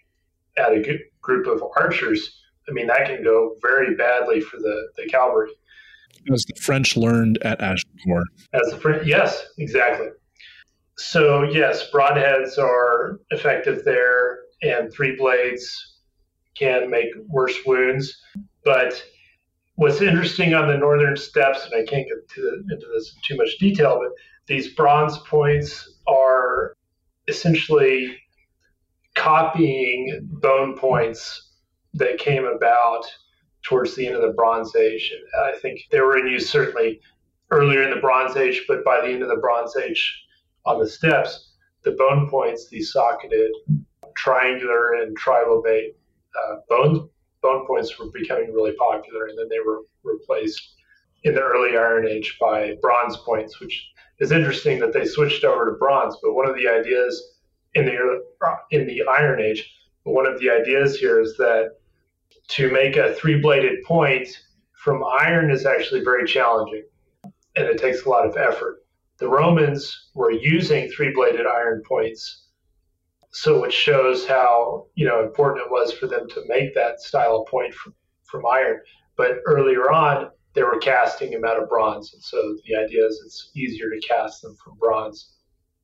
at 0.57 0.71
a 0.71 0.99
group 1.21 1.47
of 1.47 1.63
archers, 1.77 2.41
I 2.67 2.71
mean, 2.71 2.87
that 2.87 3.07
can 3.07 3.23
go 3.23 3.55
very 3.61 3.95
badly 3.95 4.41
for 4.41 4.57
the, 4.57 4.89
the 4.97 5.07
cavalry. 5.07 5.49
As 6.31 6.43
the 6.43 6.59
French 6.61 6.97
learned 6.97 7.39
at 7.43 7.59
Agincourt. 7.61 8.27
As 8.53 8.71
the 8.71 8.77
French, 8.77 9.07
yes, 9.07 9.47
exactly. 9.57 10.07
So 10.99 11.43
yes, 11.43 11.89
broadheads 11.91 12.57
are 12.57 13.21
effective 13.31 13.85
there, 13.85 14.39
and 14.61 14.91
three 14.91 15.15
blades 15.15 15.95
can 16.57 16.89
make 16.89 17.07
worse 17.29 17.55
wounds. 17.65 18.21
But 18.65 19.01
what's 19.75 20.01
interesting 20.01 20.53
on 20.53 20.67
the 20.67 20.77
northern 20.77 21.15
steppes, 21.15 21.63
and 21.63 21.73
I 21.73 21.89
can't 21.89 22.05
get 22.05 22.29
to, 22.35 22.63
into 22.69 22.85
this 22.93 23.15
in 23.15 23.21
too 23.25 23.41
much 23.41 23.57
detail, 23.59 23.97
but 24.03 24.11
these 24.47 24.73
bronze 24.75 25.17
points 25.19 25.99
are 26.05 26.75
essentially 27.29 28.17
copying 29.15 30.19
bone 30.23 30.77
points 30.77 31.53
that 31.93 32.17
came 32.17 32.43
about 32.43 33.05
towards 33.63 33.95
the 33.95 34.05
end 34.05 34.17
of 34.17 34.21
the 34.21 34.33
Bronze 34.33 34.75
Age. 34.75 35.13
I 35.45 35.53
think 35.57 35.79
they 35.91 36.01
were 36.01 36.17
in 36.17 36.27
use 36.27 36.49
certainly 36.49 36.99
earlier 37.51 37.83
in 37.83 37.89
the 37.89 38.01
Bronze 38.01 38.35
Age, 38.35 38.65
but 38.67 38.83
by 38.83 38.99
the 38.99 39.07
end 39.07 39.23
of 39.23 39.29
the 39.29 39.37
Bronze 39.37 39.77
Age 39.77 40.25
on 40.69 40.79
the 40.79 40.87
steppes, 40.87 41.53
the 41.83 41.91
bone 41.91 42.29
points, 42.29 42.69
these 42.69 42.91
socketed, 42.91 43.51
triangular, 44.15 44.93
and 44.93 45.17
trilobate 45.17 45.95
uh, 46.37 46.55
bone, 46.69 47.09
bone 47.41 47.65
points 47.65 47.97
were 47.97 48.11
becoming 48.13 48.53
really 48.53 48.73
popular, 48.73 49.25
and 49.25 49.37
then 49.37 49.49
they 49.49 49.59
were 49.59 49.81
replaced 50.03 50.75
in 51.23 51.33
the 51.33 51.41
early 51.41 51.75
Iron 51.75 52.07
Age 52.07 52.37
by 52.39 52.75
bronze 52.81 53.17
points, 53.17 53.59
which 53.59 53.89
is 54.19 54.31
interesting 54.31 54.79
that 54.79 54.93
they 54.93 55.05
switched 55.05 55.43
over 55.43 55.65
to 55.65 55.77
bronze. 55.77 56.15
But 56.21 56.33
one 56.33 56.47
of 56.47 56.55
the 56.55 56.67
ideas 56.67 57.37
in 57.73 57.85
the 57.85 58.23
in 58.71 58.85
the 58.85 59.03
Iron 59.09 59.41
Age, 59.41 59.69
one 60.03 60.27
of 60.27 60.39
the 60.39 60.51
ideas 60.51 60.99
here 60.99 61.19
is 61.19 61.35
that 61.37 61.77
to 62.49 62.71
make 62.71 62.95
a 62.95 63.13
three 63.15 63.39
bladed 63.41 63.83
point 63.83 64.27
from 64.73 65.03
iron 65.03 65.51
is 65.51 65.65
actually 65.65 66.03
very 66.03 66.25
challenging 66.25 66.83
and 67.55 67.67
it 67.67 67.77
takes 67.77 68.05
a 68.05 68.09
lot 68.09 68.25
of 68.25 68.37
effort. 68.37 68.83
The 69.19 69.27
Romans 69.27 70.09
were 70.13 70.31
using 70.31 70.89
three 70.89 71.13
bladed 71.13 71.45
iron 71.45 71.83
points. 71.87 72.45
So, 73.31 73.61
which 73.61 73.73
shows 73.73 74.25
how 74.25 74.87
you 74.95 75.05
know 75.05 75.21
important 75.21 75.65
it 75.65 75.71
was 75.71 75.93
for 75.93 76.07
them 76.07 76.27
to 76.29 76.43
make 76.47 76.73
that 76.73 76.99
style 76.99 77.41
of 77.41 77.47
point 77.47 77.73
from, 77.75 77.93
from 78.23 78.45
iron. 78.45 78.81
But 79.17 79.41
earlier 79.45 79.91
on, 79.91 80.31
they 80.53 80.63
were 80.63 80.79
casting 80.79 81.31
them 81.31 81.45
out 81.45 81.61
of 81.61 81.69
bronze, 81.69 82.13
and 82.13 82.23
so 82.23 82.57
the 82.65 82.75
idea 82.75 83.05
is 83.05 83.21
it's 83.23 83.51
easier 83.55 83.89
to 83.91 83.99
cast 84.07 84.41
them 84.41 84.55
from 84.63 84.77
bronze. 84.79 85.35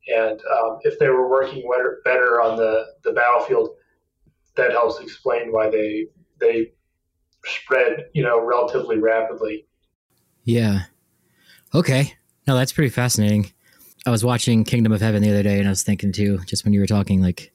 And 0.07 0.39
um, 0.57 0.79
if 0.81 0.97
they 0.97 1.09
were 1.09 1.29
working 1.29 1.67
better 2.03 2.41
on 2.41 2.57
the, 2.57 2.85
the 3.03 3.11
battlefield, 3.11 3.69
that 4.55 4.71
helps 4.71 4.99
explain 4.99 5.51
why 5.51 5.69
they 5.69 6.07
they 6.39 6.71
spread, 7.43 8.05
you 8.13 8.23
know, 8.23 8.43
relatively 8.43 8.97
rapidly. 8.97 9.67
Yeah. 10.43 10.83
Okay. 11.73 12.13
No, 12.47 12.55
that's 12.55 12.71
pretty 12.71 12.89
fascinating. 12.89 13.51
I 14.05 14.11
was 14.11 14.23
watching 14.23 14.63
Kingdom 14.63 14.91
of 14.91 15.01
Heaven 15.01 15.23
the 15.23 15.31
other 15.31 15.43
day, 15.43 15.57
and 15.57 15.67
I 15.67 15.71
was 15.71 15.83
thinking 15.83 16.11
too, 16.11 16.39
just 16.45 16.63
when 16.63 16.73
you 16.73 16.79
were 16.79 16.85
talking, 16.85 17.21
like 17.21 17.51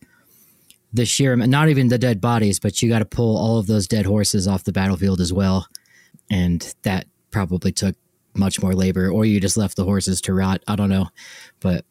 the 0.92 1.07
sheer, 1.07 1.37
not 1.37 1.68
even 1.68 1.88
the 1.88 1.98
dead 1.98 2.20
bodies, 2.20 2.59
but 2.59 2.83
you 2.83 2.88
got 2.88 2.98
to 2.98 3.05
pull 3.05 3.37
all 3.37 3.59
of 3.59 3.68
those 3.68 3.87
dead 3.87 4.05
horses 4.05 4.48
off 4.48 4.64
the 4.64 4.72
battlefield 4.72 5.20
as 5.20 5.33
well, 5.33 5.68
and 6.29 6.74
that 6.83 7.07
probably 7.31 7.70
took 7.70 7.94
much 8.35 8.61
more 8.61 8.74
labor, 8.74 9.09
or 9.09 9.24
you 9.24 9.38
just 9.38 9.57
left 9.57 9.76
the 9.76 9.85
horses 9.85 10.20
to 10.22 10.35
rot. 10.35 10.62
I 10.66 10.74
don't 10.74 10.88
know, 10.88 11.09
but 11.61 11.85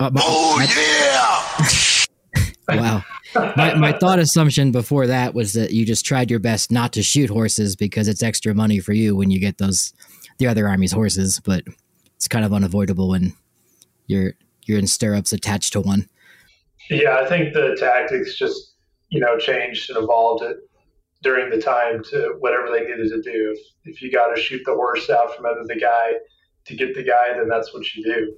uh, 0.00 0.10
my, 0.10 0.20
oh 0.22 2.04
yeah! 2.36 2.44
wow. 2.68 3.04
My, 3.34 3.74
my 3.74 3.92
thought 3.92 4.18
assumption 4.18 4.72
before 4.72 5.06
that 5.06 5.34
was 5.34 5.54
that 5.54 5.72
you 5.72 5.84
just 5.84 6.04
tried 6.04 6.30
your 6.30 6.40
best 6.40 6.70
not 6.70 6.92
to 6.94 7.02
shoot 7.02 7.30
horses 7.30 7.76
because 7.76 8.08
it's 8.08 8.22
extra 8.22 8.54
money 8.54 8.80
for 8.80 8.92
you 8.92 9.16
when 9.16 9.30
you 9.30 9.38
get 9.38 9.58
those 9.58 9.92
the 10.38 10.46
other 10.46 10.68
army's 10.68 10.92
horses, 10.92 11.40
but 11.40 11.64
it's 12.18 12.26
kind 12.26 12.44
of 12.44 12.52
unavoidable 12.52 13.10
when 13.10 13.32
you're 14.08 14.32
you're 14.64 14.78
in 14.78 14.88
stirrups 14.88 15.32
attached 15.32 15.72
to 15.72 15.80
one. 15.80 16.08
Yeah, 16.90 17.20
I 17.20 17.28
think 17.28 17.54
the 17.54 17.76
tactics 17.78 18.36
just 18.36 18.74
you 19.08 19.20
know 19.20 19.38
changed 19.38 19.88
and 19.90 20.02
evolved 20.02 20.42
it 20.42 20.56
during 21.22 21.48
the 21.48 21.62
time 21.62 22.02
to 22.10 22.34
whatever 22.40 22.72
they 22.72 22.80
needed 22.80 23.08
to 23.10 23.22
do. 23.22 23.54
If, 23.56 23.94
if 23.94 24.02
you 24.02 24.10
got 24.10 24.34
to 24.34 24.40
shoot 24.40 24.62
the 24.66 24.74
horse 24.74 25.08
out 25.08 25.36
from 25.36 25.46
under 25.46 25.62
the 25.72 25.78
guy 25.78 26.14
to 26.66 26.74
get 26.74 26.96
the 26.96 27.04
guy, 27.04 27.34
then 27.36 27.48
that's 27.48 27.72
what 27.72 27.84
you 27.94 28.02
do. 28.02 28.34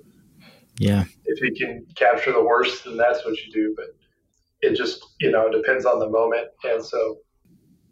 Yeah. 0.78 1.04
If 1.24 1.40
you 1.40 1.54
can 1.54 1.86
capture 1.96 2.32
the 2.32 2.40
horse, 2.40 2.82
then 2.82 2.98
that's 2.98 3.24
what 3.24 3.34
you 3.38 3.50
do. 3.50 3.74
But 3.74 3.86
it 4.60 4.76
just 4.76 5.02
you 5.20 5.30
know 5.30 5.50
depends 5.50 5.86
on 5.86 6.00
the 6.00 6.10
moment, 6.10 6.48
and 6.64 6.84
so. 6.84 7.16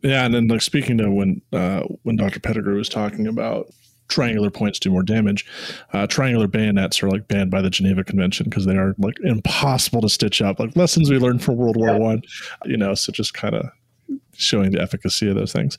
Yeah, 0.02 0.26
and 0.26 0.34
then 0.34 0.48
like 0.48 0.60
speaking 0.60 0.98
to 0.98 1.10
when 1.10 1.40
uh, 1.50 1.84
when 2.02 2.16
Dr. 2.16 2.40
Pettigrew 2.40 2.76
was 2.76 2.90
talking 2.90 3.26
about 3.26 3.72
triangular 4.08 4.50
points 4.50 4.78
do 4.78 4.90
more 4.90 5.02
damage. 5.02 5.46
Uh, 5.92 6.06
triangular 6.06 6.48
bayonets 6.48 7.02
are 7.02 7.08
like 7.08 7.28
banned 7.28 7.50
by 7.50 7.62
the 7.62 7.70
Geneva 7.70 8.04
Convention 8.04 8.44
because 8.44 8.66
they 8.66 8.76
are 8.76 8.94
like 8.98 9.18
impossible 9.20 10.00
to 10.00 10.08
stitch 10.08 10.42
up. 10.42 10.58
Like 10.58 10.76
lessons 10.76 11.10
we 11.10 11.18
learned 11.18 11.42
from 11.42 11.56
World 11.56 11.76
War 11.76 11.98
One, 11.98 12.22
you 12.64 12.76
know. 12.76 12.94
So 12.94 13.12
just 13.12 13.34
kind 13.34 13.54
of 13.54 13.66
showing 14.34 14.70
the 14.70 14.80
efficacy 14.80 15.28
of 15.28 15.36
those 15.36 15.52
things. 15.52 15.76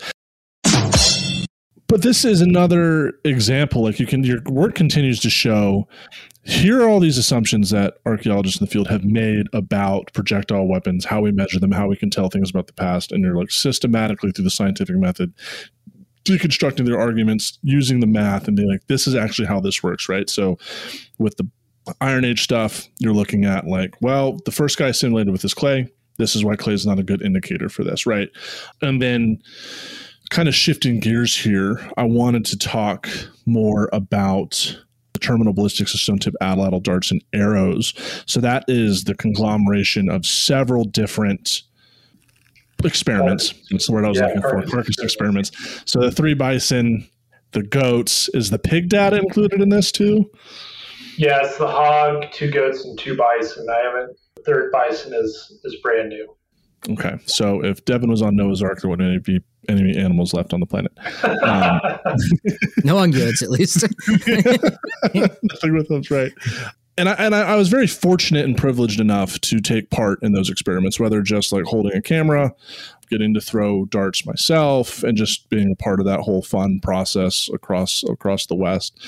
But 1.89 2.04
this 2.04 2.24
is 2.24 2.39
another 2.39 3.13
example. 3.24 3.84
Like 3.84 4.00
you 4.00 4.06
can, 4.06 4.24
your 4.24 4.42
work 4.46 4.76
continues 4.76 5.20
to 5.22 5.30
show. 5.32 5.88
Here 6.44 6.82
are 6.82 6.88
all 6.88 7.00
these 7.00 7.18
assumptions 7.18 7.72
that 7.72 7.96
archaeologists 8.06 8.62
in 8.62 8.65
the 8.65 8.72
field 8.72 8.88
have 8.89 9.04
made 9.04 9.48
about 9.54 10.13
projectile 10.13 10.68
weapons, 10.68 11.04
how 11.04 11.22
we 11.22 11.32
measure 11.32 11.60
them, 11.60 11.72
how 11.72 11.88
we 11.88 11.96
can 11.96 12.12
tell 12.12 12.30
things 12.30 12.52
about 12.52 12.68
the 12.68 12.74
past, 12.74 13.12
and 13.12 13.24
you're 13.24 13.36
like 13.36 13.50
systematically 13.50 14.32
through 14.32 14.44
the 14.44 14.52
scientific 14.52 14.96
method 14.98 15.34
deconstructing 16.30 16.86
their 16.86 17.00
arguments 17.00 17.58
using 17.63 18.00
the 18.00 18.08
math 18.08 18.48
and 18.48 18.56
being 18.56 18.70
like, 18.70 18.86
this 18.88 19.08
is 19.08 19.15
actually 19.15 19.48
how 19.48 19.60
this 19.60 19.84
works, 19.84 20.08
right? 20.08 20.30
So 20.30 20.58
with 21.18 21.38
the 21.38 21.50
Iron 22.02 22.26
Age 22.26 22.44
stuff, 22.44 22.88
you're 23.00 23.13
looking 23.13 23.46
at 23.46 23.68
like, 23.68 23.96
well, 24.02 24.39
the 24.46 24.52
first 24.52 24.78
guy 24.78 24.92
simulated 24.92 25.32
with 25.32 25.42
this 25.42 25.54
clay. 25.54 25.88
This 26.18 26.36
is 26.36 26.44
why 26.44 26.56
clay 26.56 26.74
is 26.74 26.86
not 26.86 27.00
a 27.00 27.04
good 27.04 27.22
indicator 27.22 27.70
for 27.70 27.84
this, 27.84 28.06
right? 28.06 28.30
And 28.82 29.02
then 29.02 29.42
kind 30.30 30.48
of 30.48 30.56
shifting 30.56 31.00
gears 31.00 31.36
here, 31.36 31.80
I 31.98 32.04
wanted 32.04 32.46
to 32.46 32.58
talk 32.58 33.10
more 33.46 33.89
about 33.94 34.78
the 35.13 35.20
terminal 35.20 35.54
ballistics 35.54 35.94
of 35.94 36.00
stone 36.00 36.20
tip 36.20 36.36
atlatl 36.42 36.84
darts 36.84 37.12
and 37.12 37.24
arrows. 37.34 37.94
So 38.26 38.39
that 38.42 38.65
is 38.68 39.06
the 39.06 39.15
conglomeration 39.15 40.10
of 40.10 40.26
several 40.26 40.84
different 40.84 41.63
experiments. 42.84 43.54
That's 43.72 43.88
the 43.88 43.94
word 43.94 44.06
I 44.06 44.10
was 44.10 44.18
yeah, 44.18 44.28
looking 44.28 44.42
for. 44.42 44.62
Carcass 44.63 45.00
experiments. 45.00 45.52
So 45.86 46.00
the 46.00 46.12
three 46.12 46.34
bison, 46.34 47.08
the 47.52 47.63
goats. 47.63 48.30
Is 48.34 48.50
the 48.50 48.60
pig 48.60 48.89
data 48.89 49.18
included 49.18 49.62
in 49.62 49.70
this 49.70 49.92
too? 49.92 50.30
Yeah, 51.18 51.39
it's 51.44 51.58
the 51.58 51.68
hog, 51.68 52.32
two 52.32 52.50
goats, 52.50 52.86
and 52.86 52.98
two 52.98 53.18
bison. 53.18 53.68
I 53.70 53.80
haven't. 53.84 54.18
The 54.38 54.44
third 54.44 54.72
bison 54.72 55.13
is 55.13 55.60
is 55.63 55.76
brand 55.84 56.10
new. 56.10 56.36
Okay, 56.89 57.18
so 57.26 57.63
if 57.63 57.84
Devin 57.84 58.10
was 58.10 58.22
on 58.22 58.38
Noah's 58.38 58.63
Ark, 58.63 58.82
there 58.82 58.89
wouldn't 58.89 59.26
be 59.26 59.42
any 59.68 59.98
animals 59.98 60.34
left 60.34 60.54
on 60.54 60.62
the 60.62 60.65
planet. 60.65 60.92
Um, 61.24 61.80
no 62.86 62.96
ungoods, 62.96 63.44
at 63.44 63.50
least. 63.50 63.84
Nothing 65.44 65.76
with 65.76 65.89
those, 65.89 66.10
right? 66.10 66.32
And 67.00 67.08
I, 67.08 67.14
and 67.14 67.34
I, 67.34 67.56
was 67.56 67.70
very 67.70 67.88
fortunate 67.88 68.44
and 68.44 68.58
privileged 68.58 69.00
enough 69.00 69.40
to 69.42 69.62
take 69.62 69.90
part 69.90 70.22
in 70.22 70.34
those 70.34 70.50
experiments, 70.50 71.00
whether 71.00 71.22
just 71.22 71.54
like 71.54 71.64
holding 71.64 71.96
a 71.96 72.02
camera, 72.02 72.54
getting 73.10 73.34
to 73.36 73.42
throw 73.42 73.86
darts 73.86 74.26
myself, 74.26 75.02
and 75.04 75.18
just 75.18 75.50
being 75.50 75.72
a 75.72 75.76
part 75.76 76.02
of 76.02 76.06
that 76.06 76.20
whole 76.20 76.42
fun 76.42 76.82
process 76.82 77.50
across 77.54 78.04
across 78.04 78.48
the 78.48 78.56
West. 78.56 79.00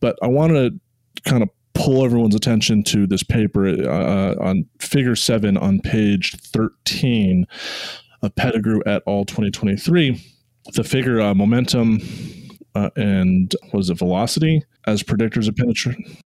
But 0.00 0.18
I 0.22 0.26
want 0.26 0.52
to 0.52 0.78
kind 1.24 1.42
of 1.42 1.48
pull 1.72 2.04
everyone's 2.04 2.34
attention 2.34 2.84
to 2.84 3.06
this 3.06 3.22
paper 3.22 3.68
uh, 3.68 4.34
on 4.40 4.66
Figure 4.78 5.16
Seven 5.16 5.56
on 5.56 5.80
page 5.80 6.36
thirteen 6.36 7.46
of 8.22 8.34
Pettigrew 8.34 8.80
et 8.84 9.02
al. 9.06 9.24
2023. 9.24 10.22
The 10.74 10.84
figure 10.84 11.20
uh, 11.20 11.34
momentum 11.34 12.00
uh, 12.74 12.90
and 12.96 13.54
was 13.72 13.88
it 13.88 13.98
velocity 13.98 14.62
as 14.86 15.02
predictors 15.02 15.48
of 15.48 15.56
penetration 15.56 16.18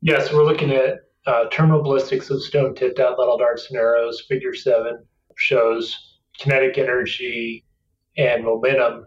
Yes, 0.00 0.32
we're 0.32 0.44
looking 0.44 0.70
at 0.70 1.00
uh, 1.26 1.46
terminal 1.50 1.82
ballistics 1.82 2.30
of 2.30 2.42
stone 2.42 2.74
tipped 2.74 2.98
atlatl 2.98 3.38
darts 3.38 3.68
and 3.68 3.78
arrows. 3.78 4.22
Figure 4.28 4.54
seven 4.54 5.04
shows 5.36 6.18
kinetic 6.38 6.78
energy 6.78 7.64
and 8.16 8.44
momentum 8.44 9.06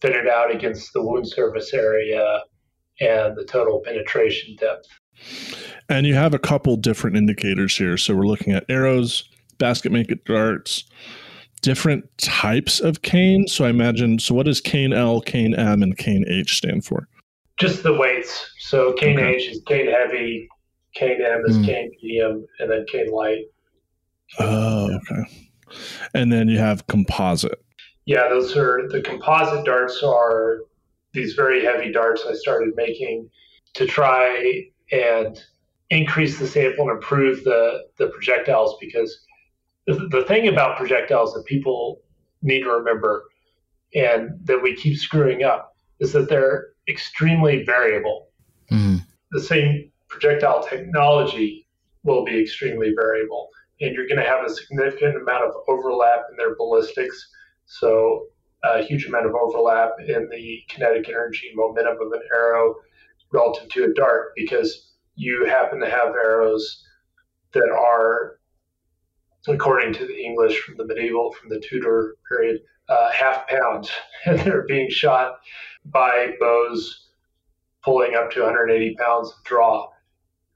fitted 0.00 0.28
out 0.28 0.54
against 0.54 0.92
the 0.92 1.02
wound 1.02 1.28
surface 1.28 1.72
area 1.72 2.40
and 3.00 3.36
the 3.36 3.44
total 3.44 3.80
penetration 3.84 4.56
depth. 4.56 4.88
And 5.88 6.06
you 6.06 6.14
have 6.14 6.34
a 6.34 6.38
couple 6.38 6.76
different 6.76 7.16
indicators 7.16 7.76
here. 7.76 7.96
So 7.96 8.14
we're 8.14 8.26
looking 8.26 8.52
at 8.52 8.64
arrows, 8.68 9.28
basket 9.58 9.92
maker 9.92 10.16
darts, 10.26 10.84
different 11.62 12.06
types 12.18 12.80
of 12.80 13.02
cane. 13.02 13.46
So 13.46 13.64
I 13.64 13.70
imagine, 13.70 14.18
so 14.18 14.34
what 14.34 14.46
does 14.46 14.60
cane 14.60 14.92
L, 14.92 15.20
cane 15.20 15.54
M, 15.54 15.82
and 15.82 15.96
cane 15.96 16.24
H 16.28 16.56
stand 16.56 16.84
for? 16.84 17.08
Just 17.58 17.82
the 17.82 17.92
weights. 17.92 18.50
So 18.58 18.92
cane 18.94 19.18
okay. 19.18 19.36
H 19.36 19.48
is 19.48 19.62
cane 19.66 19.90
heavy, 19.90 20.48
cane 20.94 21.20
M 21.22 21.42
is 21.46 21.58
mm. 21.58 21.64
cane 21.64 21.90
medium, 22.02 22.46
and 22.58 22.70
then 22.70 22.84
cane 22.90 23.10
light. 23.12 23.44
Oh, 24.38 24.90
okay. 24.96 25.48
And 26.14 26.32
then 26.32 26.48
you 26.48 26.58
have 26.58 26.86
composite. 26.86 27.62
Yeah, 28.04 28.28
those 28.28 28.56
are 28.56 28.88
the 28.88 29.00
composite 29.00 29.64
darts 29.64 30.02
are 30.02 30.60
these 31.12 31.32
very 31.32 31.64
heavy 31.64 31.90
darts 31.90 32.24
I 32.28 32.34
started 32.34 32.74
making 32.76 33.30
to 33.74 33.86
try 33.86 34.64
and 34.92 35.40
increase 35.90 36.38
the 36.38 36.46
sample 36.46 36.88
and 36.88 36.96
improve 36.96 37.42
the, 37.44 37.84
the 37.96 38.08
projectiles 38.08 38.76
because 38.80 39.20
the, 39.86 39.94
the 40.10 40.24
thing 40.24 40.48
about 40.48 40.76
projectiles 40.76 41.32
that 41.34 41.44
people 41.46 42.00
need 42.42 42.62
to 42.62 42.70
remember 42.70 43.24
and 43.94 44.30
that 44.44 44.62
we 44.62 44.74
keep 44.74 44.96
screwing 44.98 45.42
up 45.42 45.75
is 46.00 46.12
that 46.12 46.28
they're 46.28 46.68
extremely 46.88 47.64
variable. 47.64 48.28
Mm-hmm. 48.70 48.96
The 49.32 49.42
same 49.42 49.90
projectile 50.08 50.66
technology 50.66 51.66
will 52.04 52.24
be 52.24 52.40
extremely 52.40 52.92
variable, 52.94 53.48
and 53.80 53.94
you're 53.94 54.06
going 54.06 54.20
to 54.20 54.28
have 54.28 54.44
a 54.44 54.50
significant 54.50 55.16
amount 55.16 55.44
of 55.44 55.52
overlap 55.68 56.26
in 56.30 56.36
their 56.36 56.54
ballistics. 56.56 57.28
So, 57.66 58.26
a 58.64 58.82
huge 58.82 59.06
amount 59.06 59.26
of 59.26 59.34
overlap 59.34 59.90
in 60.06 60.28
the 60.30 60.62
kinetic 60.68 61.08
energy 61.08 61.52
momentum 61.54 61.98
of 62.00 62.12
an 62.12 62.22
arrow 62.34 62.74
relative 63.32 63.68
to 63.70 63.84
a 63.84 63.94
dart 63.94 64.32
because 64.34 64.92
you 65.14 65.46
happen 65.46 65.80
to 65.80 65.90
have 65.90 66.14
arrows 66.14 66.84
that 67.52 67.68
are, 67.70 68.38
according 69.48 69.92
to 69.94 70.06
the 70.06 70.16
English 70.16 70.60
from 70.60 70.76
the 70.76 70.84
medieval, 70.84 71.32
from 71.32 71.48
the 71.48 71.60
Tudor 71.60 72.16
period, 72.28 72.60
uh, 72.88 73.10
half 73.10 73.46
pound, 73.48 73.90
and 74.26 74.38
they're 74.40 74.66
being 74.66 74.90
shot 74.90 75.40
by 75.90 76.32
bows 76.40 77.08
pulling 77.84 78.14
up 78.14 78.30
to 78.32 78.40
180 78.40 78.96
pounds 78.96 79.30
of 79.30 79.44
draw 79.44 79.88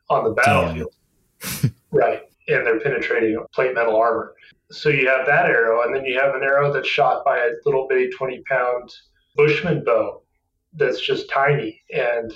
on 0.08 0.24
the 0.24 0.30
battlefield. 0.30 0.92
right. 1.92 2.22
And 2.48 2.66
they're 2.66 2.80
penetrating 2.80 3.42
plate 3.54 3.74
metal 3.74 3.96
armor. 3.96 4.34
So 4.72 4.88
you 4.88 5.08
have 5.08 5.26
that 5.26 5.46
arrow, 5.46 5.82
and 5.82 5.94
then 5.94 6.04
you 6.04 6.18
have 6.18 6.34
an 6.34 6.42
arrow 6.42 6.72
that's 6.72 6.88
shot 6.88 7.24
by 7.24 7.38
a 7.38 7.50
little 7.64 7.86
bitty 7.88 8.10
20 8.10 8.42
pound 8.48 8.92
Bushman 9.36 9.84
bow 9.84 10.22
that's 10.74 11.00
just 11.00 11.30
tiny. 11.30 11.80
And 11.92 12.32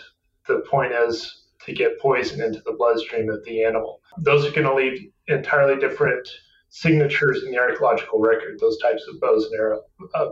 the 0.46 0.64
point 0.70 0.92
is 0.92 1.44
to 1.64 1.72
get 1.72 1.98
poison 2.00 2.42
into 2.42 2.61
the 2.64 2.74
bloodstream 2.76 3.30
of 3.30 3.44
the 3.44 3.64
animal. 3.64 4.00
Those 4.18 4.44
are 4.44 4.50
going 4.50 4.66
to 4.66 4.74
leave 4.74 5.11
entirely 5.28 5.80
different 5.80 6.28
signatures 6.68 7.44
in 7.44 7.52
the 7.52 7.59
archaeological 7.59 8.20
record. 8.20 8.59
Those 8.61 8.78
types 8.78 9.04
of 9.09 9.20
bows 9.20 9.46
and 9.46 9.54
arrows, 9.54 9.83
uh, 10.14 10.30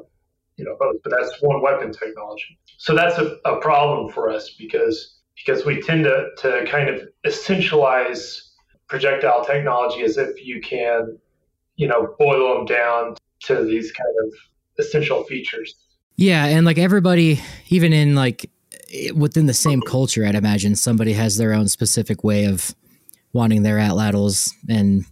you 0.63 0.69
know, 0.69 0.77
bows. 0.79 0.97
But 1.03 1.13
that's 1.19 1.43
one 1.43 1.61
weapon 1.61 1.93
technology. 1.93 2.59
So 2.79 2.95
that's 2.95 3.19
a, 3.19 3.37
a 3.45 3.61
problem 3.61 4.13
for 4.13 4.31
us 4.31 4.55
because 4.59 5.19
because 5.37 5.65
we 5.65 5.81
tend 5.81 6.05
to 6.05 6.29
to 6.39 6.65
kind 6.71 6.89
of 6.89 7.03
essentialize 7.27 8.41
projectile 8.89 9.45
technology 9.45 10.03
as 10.03 10.19
if 10.19 10.45
you 10.45 10.61
can, 10.61 11.19
you 11.77 11.89
know, 11.89 12.15
boil 12.19 12.55
them 12.55 12.67
down 12.67 13.17
to 13.45 13.65
these 13.65 13.91
kind 13.91 14.15
of 14.25 14.35
essential 14.79 15.25
features. 15.25 15.75
Yeah, 16.17 16.45
and 16.47 16.65
like 16.65 16.79
everybody, 16.79 17.41
even 17.69 17.93
in 17.93 18.15
like 18.15 18.49
within 19.15 19.47
the 19.47 19.55
same 19.55 19.81
culture, 19.81 20.25
I'd 20.25 20.35
imagine 20.35 20.77
somebody 20.77 21.15
has 21.15 21.39
their 21.39 21.55
own 21.55 21.67
specific 21.69 22.23
way 22.23 22.45
of 22.45 22.75
wanting 23.33 23.63
their 23.63 23.79
atlatls. 23.79 24.53
And 24.69 25.07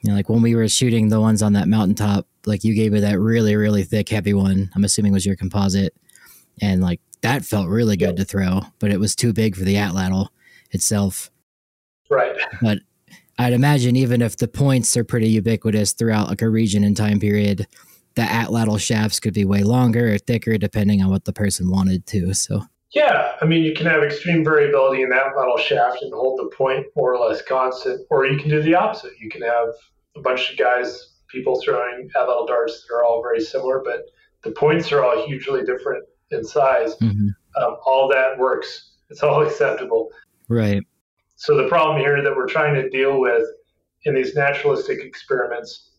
you 0.00 0.10
know, 0.10 0.14
like 0.14 0.28
when 0.28 0.40
we 0.40 0.54
were 0.54 0.68
shooting 0.68 1.08
the 1.08 1.20
ones 1.20 1.42
on 1.42 1.54
that 1.54 1.68
mountaintop, 1.68 2.27
like 2.48 2.64
you 2.64 2.74
gave 2.74 2.92
me 2.92 3.00
that 3.00 3.20
really, 3.20 3.54
really 3.54 3.84
thick, 3.84 4.08
heavy 4.08 4.34
one. 4.34 4.70
I'm 4.74 4.84
assuming 4.84 5.12
was 5.12 5.26
your 5.26 5.36
composite, 5.36 5.94
and 6.60 6.82
like 6.82 7.00
that 7.22 7.44
felt 7.44 7.68
really 7.68 7.96
good 7.96 8.16
to 8.16 8.24
throw, 8.24 8.62
but 8.78 8.90
it 8.90 9.00
was 9.00 9.14
too 9.14 9.32
big 9.32 9.56
for 9.56 9.64
the 9.64 9.74
atlatl 9.74 10.28
itself. 10.70 11.30
Right. 12.10 12.36
But 12.62 12.78
I'd 13.38 13.52
imagine 13.52 13.94
even 13.96 14.22
if 14.22 14.36
the 14.36 14.48
points 14.48 14.96
are 14.96 15.04
pretty 15.04 15.28
ubiquitous 15.28 15.92
throughout 15.92 16.28
like 16.28 16.42
a 16.42 16.48
region 16.48 16.82
and 16.82 16.96
time 16.96 17.20
period, 17.20 17.66
the 18.14 18.22
atlatl 18.22 18.80
shafts 18.80 19.20
could 19.20 19.34
be 19.34 19.44
way 19.44 19.62
longer 19.62 20.14
or 20.14 20.18
thicker 20.18 20.58
depending 20.58 21.02
on 21.02 21.10
what 21.10 21.24
the 21.24 21.32
person 21.32 21.70
wanted 21.70 22.06
to. 22.06 22.34
So 22.34 22.62
yeah, 22.90 23.34
I 23.40 23.44
mean 23.44 23.62
you 23.62 23.74
can 23.74 23.86
have 23.86 24.02
extreme 24.02 24.42
variability 24.42 25.02
in 25.02 25.10
that 25.10 25.26
atlatl 25.26 25.58
shaft 25.58 26.02
and 26.02 26.12
hold 26.12 26.38
the 26.40 26.56
point 26.56 26.86
more 26.96 27.14
or 27.14 27.28
less 27.28 27.42
constant, 27.42 28.06
or 28.10 28.26
you 28.26 28.38
can 28.38 28.48
do 28.48 28.62
the 28.62 28.74
opposite. 28.74 29.12
You 29.20 29.28
can 29.28 29.42
have 29.42 29.68
a 30.16 30.20
bunch 30.20 30.50
of 30.50 30.56
guys, 30.56 31.10
people 31.28 31.60
throwing 31.62 32.08
atlatl 32.16 32.46
darts 32.46 32.82
that 32.82 32.94
are 32.94 33.04
all 33.04 33.22
very 33.22 33.40
similar, 33.40 33.82
but 33.84 34.06
the 34.42 34.50
points 34.50 34.92
are 34.92 35.04
all 35.04 35.26
hugely 35.26 35.64
different 35.64 36.04
in 36.30 36.44
size. 36.44 36.94
Mm-hmm. 36.96 37.28
Um, 37.56 37.76
all 37.84 38.08
that 38.08 38.38
works. 38.38 38.92
It's 39.10 39.22
all 39.22 39.42
acceptable. 39.46 40.10
Right. 40.48 40.82
So 41.36 41.56
the 41.56 41.68
problem 41.68 41.98
here 41.98 42.22
that 42.22 42.34
we're 42.34 42.48
trying 42.48 42.74
to 42.74 42.88
deal 42.90 43.20
with 43.20 43.46
in 44.04 44.14
these 44.14 44.34
naturalistic 44.34 45.00
experiments 45.00 45.90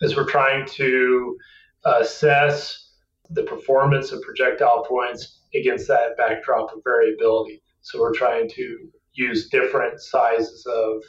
is 0.00 0.16
we're 0.16 0.28
trying 0.28 0.66
to 0.66 1.36
assess 1.84 2.90
the 3.30 3.42
performance 3.42 4.12
of 4.12 4.20
projectile 4.22 4.84
points 4.84 5.40
against 5.54 5.88
that 5.88 6.16
backdrop 6.16 6.72
of 6.72 6.82
variability. 6.84 7.62
So 7.80 8.00
we're 8.00 8.14
trying 8.14 8.48
to 8.50 8.90
use 9.14 9.48
different 9.48 10.00
sizes 10.00 10.66
of, 10.66 11.02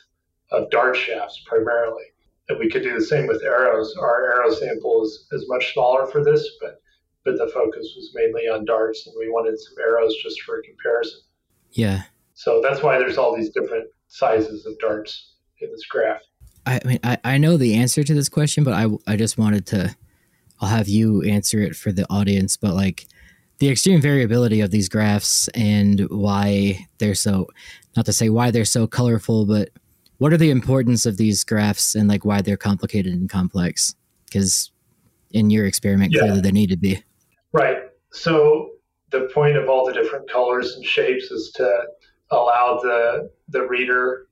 of 0.52 0.70
dart 0.70 0.96
shafts 0.96 1.43
primarily. 1.46 2.06
And 2.49 2.60
we 2.60 2.69
could 2.69 2.83
do 2.83 2.97
the 2.97 3.05
same 3.05 3.27
with 3.27 3.43
arrows. 3.43 3.95
Our 3.99 4.31
arrow 4.31 4.51
sample 4.53 5.03
is, 5.03 5.27
is 5.31 5.45
much 5.49 5.73
smaller 5.73 6.07
for 6.07 6.23
this, 6.23 6.47
but 6.62 6.81
but 7.27 7.38
the 7.38 7.51
focus 7.53 7.93
was 7.95 8.12
mainly 8.13 8.43
on 8.47 8.63
darts 8.63 9.05
and 9.05 9.13
we 9.19 9.29
wanted 9.29 9.60
some 9.60 9.75
arrows 9.86 10.15
just 10.23 10.41
for 10.43 10.62
comparison. 10.62 11.19
Yeah. 11.73 12.03
So 12.36 12.62
that's 12.62 12.81
why 12.81 12.97
there's 12.97 13.17
all 13.17 13.36
these 13.36 13.49
different 13.49 13.89
sizes 14.07 14.65
of 14.65 14.79
darts 14.79 15.33
in 15.60 15.69
this 15.69 15.86
graph. 15.89 16.21
I 16.65 16.79
mean, 16.86 16.99
I, 17.03 17.17
I 17.25 17.38
know 17.38 17.57
the 17.57 17.75
answer 17.75 18.03
to 18.03 18.13
this 18.13 18.29
question, 18.29 18.63
but 18.63 18.73
I, 18.73 18.88
I 19.05 19.17
just 19.17 19.38
wanted 19.38 19.65
to, 19.67 19.93
I'll 20.62 20.69
have 20.69 20.88
you 20.88 21.21
answer 21.23 21.60
it 21.60 21.75
for 21.75 21.91
the 21.91 22.05
audience. 22.10 22.55
But 22.55 22.75
like 22.75 23.07
the 23.60 23.69
extreme 23.69 24.01
variability 24.01 24.62
of 24.62 24.71
these 24.71 24.88
graphs 24.88 25.49
and 25.49 26.01
why 26.10 26.88
they're 26.99 27.15
so, 27.15 27.47
not 27.97 28.05
to 28.05 28.13
say 28.13 28.29
why 28.29 28.51
they're 28.51 28.63
so 28.65 28.88
colorful, 28.88 29.45
but 29.45 29.69
what 30.17 30.34
are 30.34 30.38
the 30.38 30.51
importance 30.51 31.06
of 31.06 31.17
these 31.17 31.43
graphs 31.43 31.95
and 31.95 32.08
like 32.08 32.25
why 32.25 32.41
they're 32.41 32.58
complicated 32.58 33.13
and 33.13 33.30
complex? 33.30 33.95
Because 34.25 34.71
in 35.32 35.49
your 35.49 35.65
experiment, 35.65 36.13
yeah. 36.13 36.21
clearly 36.21 36.41
they 36.41 36.51
need 36.51 36.69
to 36.69 36.77
be. 36.77 37.03
Right. 37.53 37.77
So 38.12 38.71
the 39.12 39.30
point 39.34 39.58
of 39.58 39.69
all 39.69 39.86
the 39.86 39.93
different 39.93 40.30
colors 40.30 40.75
and 40.75 40.86
shapes 40.86 41.32
is 41.32 41.51
to 41.56 41.84
allow 42.32 42.80
the 42.82 43.30
the 43.49 43.65
reader 43.65 44.27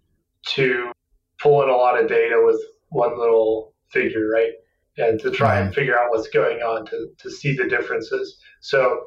to 0.47 0.91
pull 1.39 1.63
in 1.63 1.69
a 1.69 1.75
lot 1.75 2.01
of 2.01 2.07
data 2.07 2.41
with 2.43 2.61
one 2.89 3.17
little 3.17 3.73
figure, 3.87 4.29
right? 4.29 4.51
And 4.97 5.19
to 5.21 5.31
try 5.31 5.59
and 5.59 5.73
figure 5.73 5.97
out 5.99 6.09
what's 6.09 6.29
going 6.29 6.59
on 6.59 6.85
to, 6.87 7.07
to 7.17 7.29
see 7.29 7.55
the 7.55 7.67
differences. 7.67 8.39
So 8.61 9.01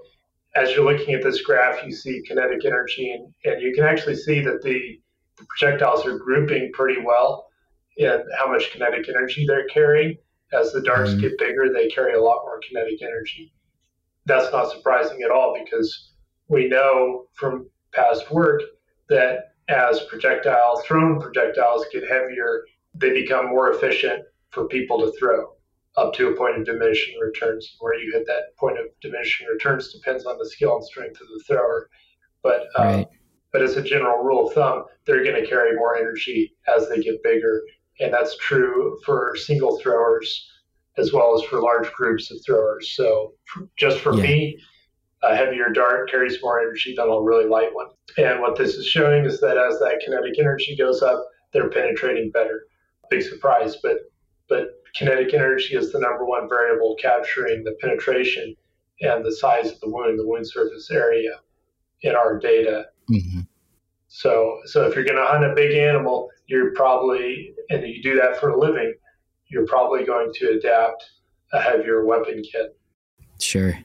as 0.54 0.74
you're 0.74 0.90
looking 0.90 1.14
at 1.14 1.22
this 1.22 1.40
graph, 1.42 1.84
you 1.84 1.92
see 1.92 2.22
kinetic 2.26 2.64
energy, 2.64 3.10
and, 3.10 3.32
and 3.44 3.62
you 3.62 3.72
can 3.74 3.84
actually 3.84 4.16
see 4.16 4.40
that 4.40 4.62
the, 4.62 4.78
the 4.82 5.00
projectiles 5.48 6.06
are 6.06 6.18
grouping 6.18 6.70
pretty 6.72 7.00
well 7.00 7.48
in 7.96 8.24
how 8.38 8.50
much 8.50 8.70
kinetic 8.70 9.08
energy 9.08 9.44
they're 9.46 9.66
carrying. 9.68 10.16
As 10.52 10.72
the 10.72 10.80
darts 10.80 11.10
mm-hmm. 11.10 11.20
get 11.20 11.38
bigger, 11.38 11.72
they 11.72 11.88
carry 11.88 12.14
a 12.14 12.22
lot 12.22 12.42
more 12.44 12.60
kinetic 12.60 13.02
energy. 13.02 13.52
That's 14.24 14.50
not 14.52 14.70
surprising 14.70 15.22
at 15.22 15.30
all 15.30 15.58
because 15.62 16.12
we 16.48 16.68
know 16.68 17.26
from 17.34 17.68
past 17.92 18.30
work 18.30 18.62
that 19.08 19.52
as 19.68 20.00
projectile 20.08 20.80
thrown 20.86 21.20
projectiles 21.20 21.84
get 21.92 22.08
heavier, 22.08 22.64
they 22.94 23.12
become 23.12 23.46
more 23.46 23.72
efficient 23.72 24.24
for 24.50 24.66
people 24.66 24.98
to 25.00 25.12
throw 25.18 25.52
up 25.96 26.14
to 26.14 26.28
a 26.28 26.36
point 26.36 26.56
of 26.56 26.64
diminishing 26.64 27.18
returns. 27.20 27.76
Where 27.80 27.98
you 27.98 28.12
hit 28.12 28.26
that 28.26 28.56
point 28.56 28.78
of 28.78 28.86
diminishing 29.02 29.46
returns 29.48 29.92
depends 29.92 30.24
on 30.24 30.38
the 30.38 30.48
skill 30.48 30.76
and 30.76 30.84
strength 30.84 31.20
of 31.20 31.28
the 31.28 31.42
thrower. 31.46 31.90
But 32.42 32.62
um, 32.76 32.86
right. 32.86 33.08
But 33.52 33.62
as 33.62 33.76
a 33.76 33.82
general 33.82 34.22
rule 34.22 34.48
of 34.48 34.54
thumb, 34.54 34.84
they're 35.04 35.24
going 35.24 35.40
to 35.40 35.48
carry 35.48 35.74
more 35.76 35.96
energy 35.96 36.54
as 36.74 36.88
they 36.88 37.00
get 37.00 37.22
bigger, 37.22 37.62
and 38.00 38.12
that's 38.12 38.36
true 38.38 38.98
for 39.04 39.34
single 39.36 39.78
throwers 39.78 40.48
as 40.98 41.12
well 41.12 41.34
as 41.34 41.48
for 41.48 41.60
large 41.60 41.90
groups 41.92 42.30
of 42.30 42.38
throwers. 42.44 42.92
So 42.94 43.32
just 43.76 44.00
for 44.00 44.14
yeah. 44.14 44.22
me, 44.22 44.58
a 45.22 45.34
heavier 45.34 45.68
dart 45.70 46.10
carries 46.10 46.42
more 46.42 46.60
energy 46.60 46.94
than 46.96 47.08
a 47.08 47.20
really 47.20 47.46
light 47.46 47.74
one. 47.74 47.88
And 48.18 48.40
what 48.40 48.56
this 48.56 48.74
is 48.74 48.86
showing 48.86 49.24
is 49.24 49.40
that 49.40 49.56
as 49.56 49.78
that 49.78 50.00
kinetic 50.04 50.38
energy 50.38 50.76
goes 50.76 51.02
up, 51.02 51.24
they're 51.52 51.70
penetrating 51.70 52.30
better. 52.30 52.64
Big 53.10 53.22
surprise, 53.22 53.76
but 53.82 53.98
but 54.48 54.82
kinetic 54.94 55.34
energy 55.34 55.74
is 55.76 55.92
the 55.92 55.98
number 55.98 56.24
one 56.24 56.48
variable 56.48 56.96
capturing 57.00 57.64
the 57.64 57.76
penetration 57.80 58.54
and 59.00 59.24
the 59.24 59.32
size 59.32 59.70
of 59.70 59.80
the 59.80 59.88
wound, 59.88 60.18
the 60.18 60.26
wound 60.26 60.48
surface 60.48 60.90
area 60.90 61.40
in 62.02 62.14
our 62.14 62.38
data. 62.38 62.86
Mm-hmm. 63.10 63.40
So 64.08 64.58
so 64.66 64.86
if 64.88 64.94
you're 64.94 65.04
going 65.04 65.16
to 65.16 65.26
hunt 65.26 65.44
a 65.44 65.54
big 65.54 65.76
animal, 65.76 66.30
you're 66.46 66.72
probably 66.74 67.54
and 67.70 67.86
you 67.86 68.02
do 68.02 68.16
that 68.16 68.40
for 68.40 68.50
a 68.50 68.58
living, 68.58 68.94
you're 69.48 69.66
probably 69.66 70.04
going 70.04 70.32
to 70.34 70.50
adapt 70.58 71.04
a 71.52 71.60
heavier 71.60 72.04
weapon 72.04 72.42
kit. 72.42 72.76
Sure 73.40 73.78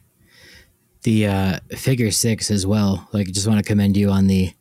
the 1.03 1.27
uh, 1.27 1.59
figure 1.75 2.11
six 2.11 2.49
as 2.49 2.65
well. 2.65 3.07
Like, 3.13 3.27
just 3.27 3.47
want 3.47 3.59
to 3.59 3.63
commend 3.63 3.95
you 3.95 4.09
on 4.09 4.27
the 4.27 4.51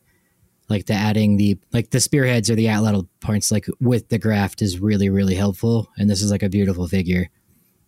like 0.69 0.85
the 0.85 0.93
adding 0.93 1.35
the 1.37 1.57
like 1.73 1.89
the 1.89 1.99
spearheads 1.99 2.49
or 2.49 2.55
the 2.55 2.67
atlatl 2.67 3.07
parts 3.19 3.51
like 3.51 3.67
with 3.81 4.07
the 4.07 4.17
graft 4.17 4.61
is 4.61 4.79
really 4.79 5.09
really 5.09 5.35
helpful. 5.35 5.89
And 5.97 6.09
this 6.09 6.21
is 6.21 6.31
like 6.31 6.43
a 6.43 6.49
beautiful 6.49 6.87
figure. 6.87 7.29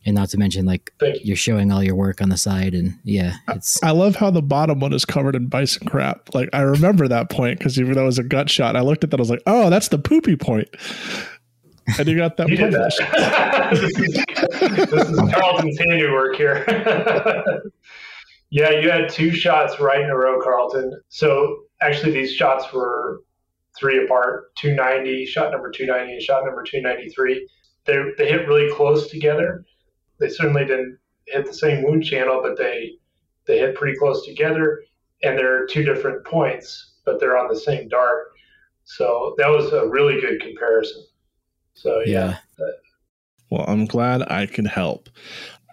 And 0.05 0.13
not 0.13 0.29
to 0.29 0.37
mention, 0.37 0.65
like 0.65 0.91
you. 1.01 1.33
are 1.33 1.35
showing 1.35 1.71
all 1.71 1.83
your 1.83 1.95
work 1.95 2.21
on 2.21 2.29
the 2.29 2.37
side, 2.37 2.75
and 2.75 2.99
yeah, 3.03 3.37
it's. 3.49 3.81
I 3.81 3.89
love 3.89 4.15
how 4.15 4.29
the 4.29 4.43
bottom 4.43 4.79
one 4.79 4.93
is 4.93 5.03
covered 5.03 5.35
in 5.35 5.47
bison 5.47 5.87
crap. 5.87 6.35
Like 6.35 6.49
I 6.53 6.61
remember 6.61 7.07
that 7.07 7.31
point 7.31 7.57
because 7.57 7.79
even 7.79 7.93
though 7.93 8.03
it 8.03 8.05
was 8.05 8.19
a 8.19 8.23
gut 8.23 8.49
shot, 8.49 8.75
I 8.75 8.81
looked 8.81 9.03
at 9.03 9.09
that. 9.09 9.19
I 9.19 9.21
was 9.21 9.31
like, 9.31 9.41
"Oh, 9.47 9.71
that's 9.71 9.87
the 9.87 9.97
poopy 9.97 10.35
point." 10.35 10.69
And 11.97 12.07
you 12.07 12.17
got 12.17 12.37
that. 12.37 12.49
you 12.49 12.57
did 12.57 12.73
that. 12.73 13.69
this, 13.71 13.81
is, 13.81 14.89
this 14.91 15.09
is 15.09 15.33
Carlton's 15.33 15.79
handiwork 15.79 16.35
here. 16.35 16.65
Yeah, 18.55 18.69
you 18.69 18.89
had 18.89 19.09
two 19.09 19.31
shots 19.31 19.81
right 19.81 19.99
in 19.99 20.09
a 20.09 20.15
row, 20.15 20.39
Carlton. 20.41 20.97
So 21.09 21.63
actually, 21.81 22.13
these 22.13 22.33
shots 22.33 22.71
were 22.71 23.21
three 23.77 24.01
apart 24.03 24.55
290, 24.55 25.25
shot 25.25 25.51
number 25.51 25.69
290, 25.71 26.13
and 26.13 26.21
shot 26.21 26.45
number 26.45 26.63
293. 26.63 27.49
They, 27.85 27.97
they 28.17 28.29
hit 28.29 28.47
really 28.47 28.73
close 28.73 29.09
together. 29.09 29.65
They 30.19 30.30
certainly 30.30 30.65
didn't 30.65 30.97
hit 31.28 31.45
the 31.45 31.54
same 31.54 31.84
wound 31.84 32.04
channel, 32.04 32.39
but 32.41 32.58
they, 32.58 32.93
they 33.47 33.60
hit 33.60 33.75
pretty 33.75 33.97
close 33.97 34.25
together. 34.25 34.84
And 35.23 35.38
they're 35.38 35.65
two 35.65 35.84
different 35.84 36.25
points, 36.25 36.93
but 37.06 37.19
they're 37.19 37.38
on 37.38 37.47
the 37.47 37.60
same 37.60 37.88
dart. 37.88 38.28
So 38.84 39.34
that 39.38 39.47
was 39.47 39.71
a 39.73 39.88
really 39.88 40.21
good 40.21 40.41
comparison. 40.41 41.04
So, 41.73 42.01
yeah. 42.06 42.38
yeah. 42.60 42.65
Well, 43.49 43.65
I'm 43.67 43.86
glad 43.86 44.30
I 44.32 44.45
can 44.45 44.65
help. 44.65 45.10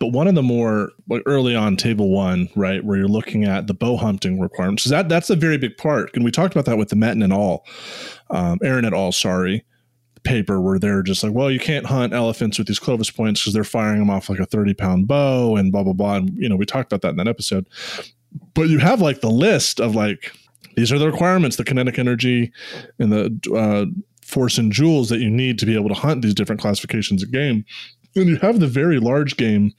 But 0.00 0.08
one 0.08 0.26
of 0.26 0.34
the 0.34 0.42
more 0.42 0.92
like 1.08 1.22
early 1.26 1.54
on 1.54 1.76
table 1.76 2.08
one, 2.10 2.48
right, 2.56 2.84
where 2.84 2.98
you're 2.98 3.06
looking 3.08 3.44
at 3.44 3.66
the 3.66 3.74
bow 3.74 3.96
hunting 3.96 4.40
requirements, 4.40 4.84
that 4.84 5.08
that's 5.08 5.30
a 5.30 5.36
very 5.36 5.58
big 5.58 5.76
part. 5.76 6.10
And 6.14 6.24
we 6.24 6.30
talked 6.30 6.54
about 6.54 6.64
that 6.64 6.78
with 6.78 6.88
the 6.88 6.96
Metin 6.96 7.22
and 7.22 7.32
all, 7.32 7.64
um, 8.30 8.58
Eren 8.60 8.84
et 8.84 8.92
al. 8.92 9.12
Sorry, 9.12 9.64
paper 10.24 10.60
where 10.60 10.78
they're 10.78 11.02
just 11.02 11.22
like, 11.22 11.32
well, 11.32 11.50
you 11.50 11.58
can't 11.58 11.86
hunt 11.86 12.12
elephants 12.12 12.58
with 12.58 12.68
these 12.68 12.78
Clovis 12.78 13.10
points 13.10 13.40
because 13.40 13.54
they're 13.54 13.64
firing 13.64 13.98
them 13.98 14.10
off 14.10 14.28
like 14.28 14.38
a 14.38 14.46
30 14.46 14.74
pound 14.74 15.08
bow 15.08 15.56
and 15.56 15.72
blah 15.72 15.82
blah 15.82 15.92
blah. 15.92 16.16
And 16.16 16.36
you 16.36 16.48
know, 16.48 16.56
we 16.56 16.66
talked 16.66 16.92
about 16.92 17.02
that 17.02 17.10
in 17.10 17.16
that 17.16 17.28
episode. 17.28 17.66
But 18.54 18.68
you 18.68 18.78
have 18.78 19.00
like 19.00 19.20
the 19.20 19.30
list 19.30 19.80
of 19.80 19.94
like 19.94 20.32
these 20.76 20.92
are 20.92 20.98
the 20.98 21.10
requirements, 21.10 21.56
the 21.56 21.64
kinetic 21.64 21.98
energy 21.98 22.52
and 22.98 23.12
the 23.12 23.54
uh, 23.54 23.86
force 24.24 24.58
and 24.58 24.72
joules 24.72 25.08
that 25.08 25.20
you 25.20 25.30
need 25.30 25.58
to 25.58 25.66
be 25.66 25.74
able 25.74 25.88
to 25.88 25.94
hunt 25.94 26.22
these 26.22 26.34
different 26.34 26.60
classifications 26.60 27.22
of 27.22 27.30
game. 27.30 27.64
And 28.14 28.28
you 28.28 28.36
have 28.36 28.60
the 28.60 28.66
very 28.66 28.98
large 28.98 29.36
game, 29.36 29.72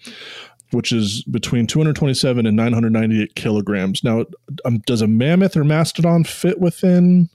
which 0.72 0.92
is 0.92 1.24
between 1.24 1.68
227 1.68 2.46
and 2.46 2.56
998 2.56 3.36
kilograms. 3.36 4.04
Now, 4.04 4.26
um, 4.66 4.80
does 4.80 5.02
a 5.02 5.08
mammoth 5.08 5.56
or 5.56 5.64
mastodon 5.64 6.24
fit 6.24 6.60
within? 6.60 7.30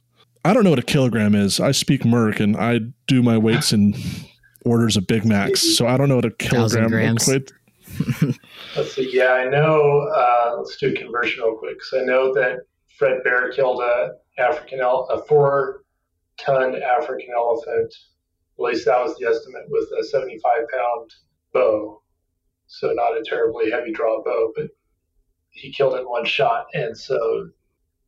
I 0.49 0.55
don't 0.55 0.65
know 0.65 0.71
what 0.71 0.79
a 0.79 0.83
kilogram 0.83 1.35
is. 1.35 1.61
I 1.61 1.73
speak 1.73 2.07
Merc 2.07 2.41
and 2.41 2.57
I 2.57 2.81
do 3.07 3.23
my 3.23 3.37
weights 3.37 3.71
in 3.71 3.95
orders 4.65 4.97
of 4.97 5.07
Big 5.07 5.27
Macs, 5.27 5.77
so 5.77 5.87
I 5.87 5.99
don't 5.99 6.09
know 6.09 6.17
what 6.17 6.25
a 6.25 6.31
kilogram 6.31 6.91
equates. 7.19 7.53
let's 8.75 8.95
see. 8.95 9.11
Yeah, 9.13 9.33
I 9.33 9.45
know. 9.45 10.09
Uh, 10.11 10.55
let's 10.57 10.79
do 10.79 10.89
a 10.89 10.93
conversion 10.93 11.43
real 11.45 11.55
quick. 11.55 11.85
So 11.85 12.01
I 12.01 12.05
know 12.05 12.33
that 12.33 12.61
Fred 12.97 13.23
Bear 13.25 13.53
killed 13.53 13.83
a 13.83 14.13
African 14.39 14.81
el- 14.81 15.07
a 15.11 15.23
four 15.25 15.83
ton 16.39 16.81
African 16.83 17.29
elephant. 17.37 17.95
At 18.59 18.65
least 18.65 18.87
that 18.87 19.05
was 19.05 19.19
the 19.19 19.27
estimate 19.29 19.65
with 19.69 19.87
a 20.01 20.03
75 20.03 20.51
pound 20.73 21.11
bow. 21.53 22.01
So 22.69 22.93
not 22.95 23.19
a 23.19 23.23
terribly 23.23 23.71
heavy 23.71 23.93
draw 23.93 24.23
bow, 24.25 24.55
but 24.57 24.69
he 25.51 25.71
killed 25.71 25.93
it 25.93 26.01
in 26.01 26.09
one 26.09 26.25
shot. 26.25 26.69
And 26.73 26.97
so 26.97 27.51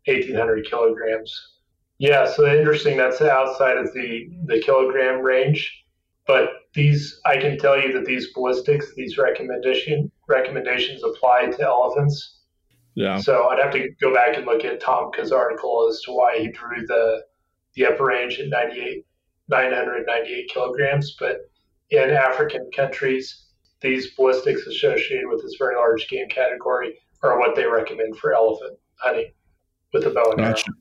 1800 0.06 0.64
kilograms. 0.64 1.58
Yeah, 2.00 2.32
so 2.32 2.46
interesting. 2.46 2.96
That's 2.96 3.20
outside 3.20 3.76
of 3.76 3.92
the, 3.92 4.30
the 4.46 4.58
kilogram 4.60 5.20
range. 5.20 5.84
But 6.26 6.48
these, 6.72 7.20
I 7.26 7.36
can 7.36 7.58
tell 7.58 7.78
you 7.78 7.92
that 7.92 8.06
these 8.06 8.32
ballistics, 8.32 8.94
these 8.96 9.18
recommendation 9.18 10.10
recommendations 10.26 11.04
apply 11.04 11.50
to 11.50 11.62
elephants. 11.62 12.38
Yeah. 12.94 13.20
So 13.20 13.48
I'd 13.48 13.58
have 13.58 13.72
to 13.74 13.90
go 14.00 14.14
back 14.14 14.38
and 14.38 14.46
look 14.46 14.64
at 14.64 14.80
Tomka's 14.80 15.30
article 15.30 15.88
as 15.90 16.00
to 16.02 16.12
why 16.12 16.38
he 16.38 16.48
drew 16.50 16.86
the 16.86 17.22
the 17.74 17.84
upper 17.84 18.06
range 18.06 18.40
at 18.40 18.48
98, 18.48 19.04
998 19.48 20.50
kilograms. 20.50 21.16
But 21.18 21.50
in 21.90 22.10
African 22.10 22.70
countries, 22.74 23.48
these 23.82 24.14
ballistics 24.14 24.66
associated 24.66 25.28
with 25.28 25.42
this 25.42 25.56
very 25.58 25.76
large 25.76 26.08
game 26.08 26.28
category 26.30 26.94
are 27.22 27.38
what 27.38 27.54
they 27.56 27.66
recommend 27.66 28.16
for 28.16 28.32
elephant 28.32 28.78
hunting 28.96 29.32
with 29.92 30.06
a 30.06 30.10
bow 30.10 30.30
and 30.30 30.38
gotcha. 30.38 30.64
arrow 30.66 30.76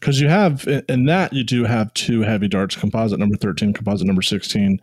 because 0.00 0.20
you 0.20 0.28
have 0.28 0.66
in 0.88 1.06
that 1.06 1.32
you 1.32 1.44
do 1.44 1.64
have 1.64 1.92
two 1.94 2.22
heavy 2.22 2.48
darts 2.48 2.76
composite 2.76 3.18
number 3.18 3.36
13 3.36 3.72
composite 3.72 4.06
number 4.06 4.22
16 4.22 4.80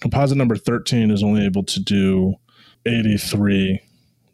composite 0.00 0.36
number 0.36 0.56
13 0.56 1.10
is 1.10 1.22
only 1.22 1.44
able 1.44 1.62
to 1.64 1.80
do 1.80 2.34
83 2.86 3.80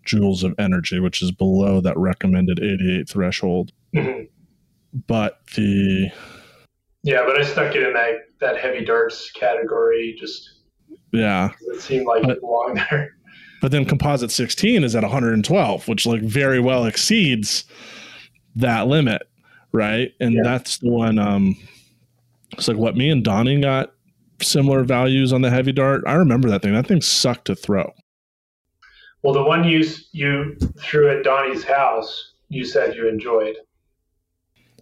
joules 0.07 0.42
of 0.42 0.55
energy 0.59 1.01
which 1.01 1.23
is 1.23 1.31
below 1.31 1.81
that 1.81 1.97
recommended 1.97 2.59
88 2.59 3.09
threshold. 3.09 3.73
Mm-hmm. 3.94 4.25
but 5.07 5.40
the 5.55 6.11
yeah 7.03 7.23
but 7.25 7.40
i 7.40 7.44
stuck 7.44 7.75
it 7.75 7.83
in 7.83 7.92
that 7.92 8.14
that 8.40 8.59
heavy 8.59 8.85
darts 8.85 9.31
category 9.33 10.16
just 10.18 10.51
yeah. 11.12 11.51
it 11.61 11.81
seemed 11.81 12.07
like 12.07 12.23
but, 12.23 12.33
it 12.33 12.40
belonged 12.40 12.83
there. 12.90 13.16
but 13.62 13.70
then 13.70 13.85
composite 13.85 14.33
16 14.33 14.83
is 14.83 14.97
at 14.97 15.03
112 15.03 15.87
which 15.87 16.07
like 16.07 16.23
very 16.23 16.59
well 16.59 16.87
exceeds 16.87 17.64
that 18.57 18.88
limit 18.88 19.23
right? 19.75 20.15
And 20.21 20.35
yeah. 20.35 20.43
that's 20.45 20.79
the 20.79 20.89
one. 20.89 21.19
Um, 21.19 21.57
it's 22.53 22.69
like 22.69 22.77
what 22.79 22.97
me 22.97 23.11
and 23.11 23.23
Donnie 23.23 23.61
got 23.61 23.93
similar 24.41 24.85
values 24.85 25.33
on 25.33 25.43
the 25.43 25.51
heavy 25.51 25.73
dart. 25.73 26.05
I 26.07 26.15
remember 26.15 26.49
that 26.49 26.63
thing. 26.63 26.73
That 26.73 26.87
thing 26.87 27.03
sucked 27.03 27.47
to 27.47 27.57
throw. 27.57 27.93
Well, 29.23 29.35
the 29.35 29.43
one 29.43 29.65
you 29.65 29.85
you 30.13 30.57
threw 30.79 31.11
at 31.11 31.25
Donnie's 31.25 31.65
house, 31.65 32.35
you 32.49 32.65
said 32.65 32.95
you 32.95 33.09
enjoyed. 33.09 33.57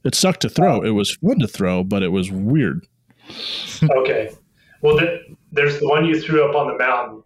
It 0.05 0.15
sucked 0.15 0.43
to 0.43 0.49
throw. 0.49 0.83
It 0.83 0.91
was 0.91 1.17
fun 1.17 1.39
to 1.39 1.49
throw, 1.49 1.85
but 1.85 2.03
it 2.03 2.09
was 2.09 2.31
weird. 2.31 2.87
okay. 3.83 4.33
Well, 4.83 4.97
the, 4.97 5.21
there's 5.53 5.79
the 5.79 5.89
one 5.89 6.05
you 6.05 6.21
threw 6.21 6.45
up 6.45 6.57
on 6.57 6.67
the 6.67 6.77
mountain, 6.77 7.23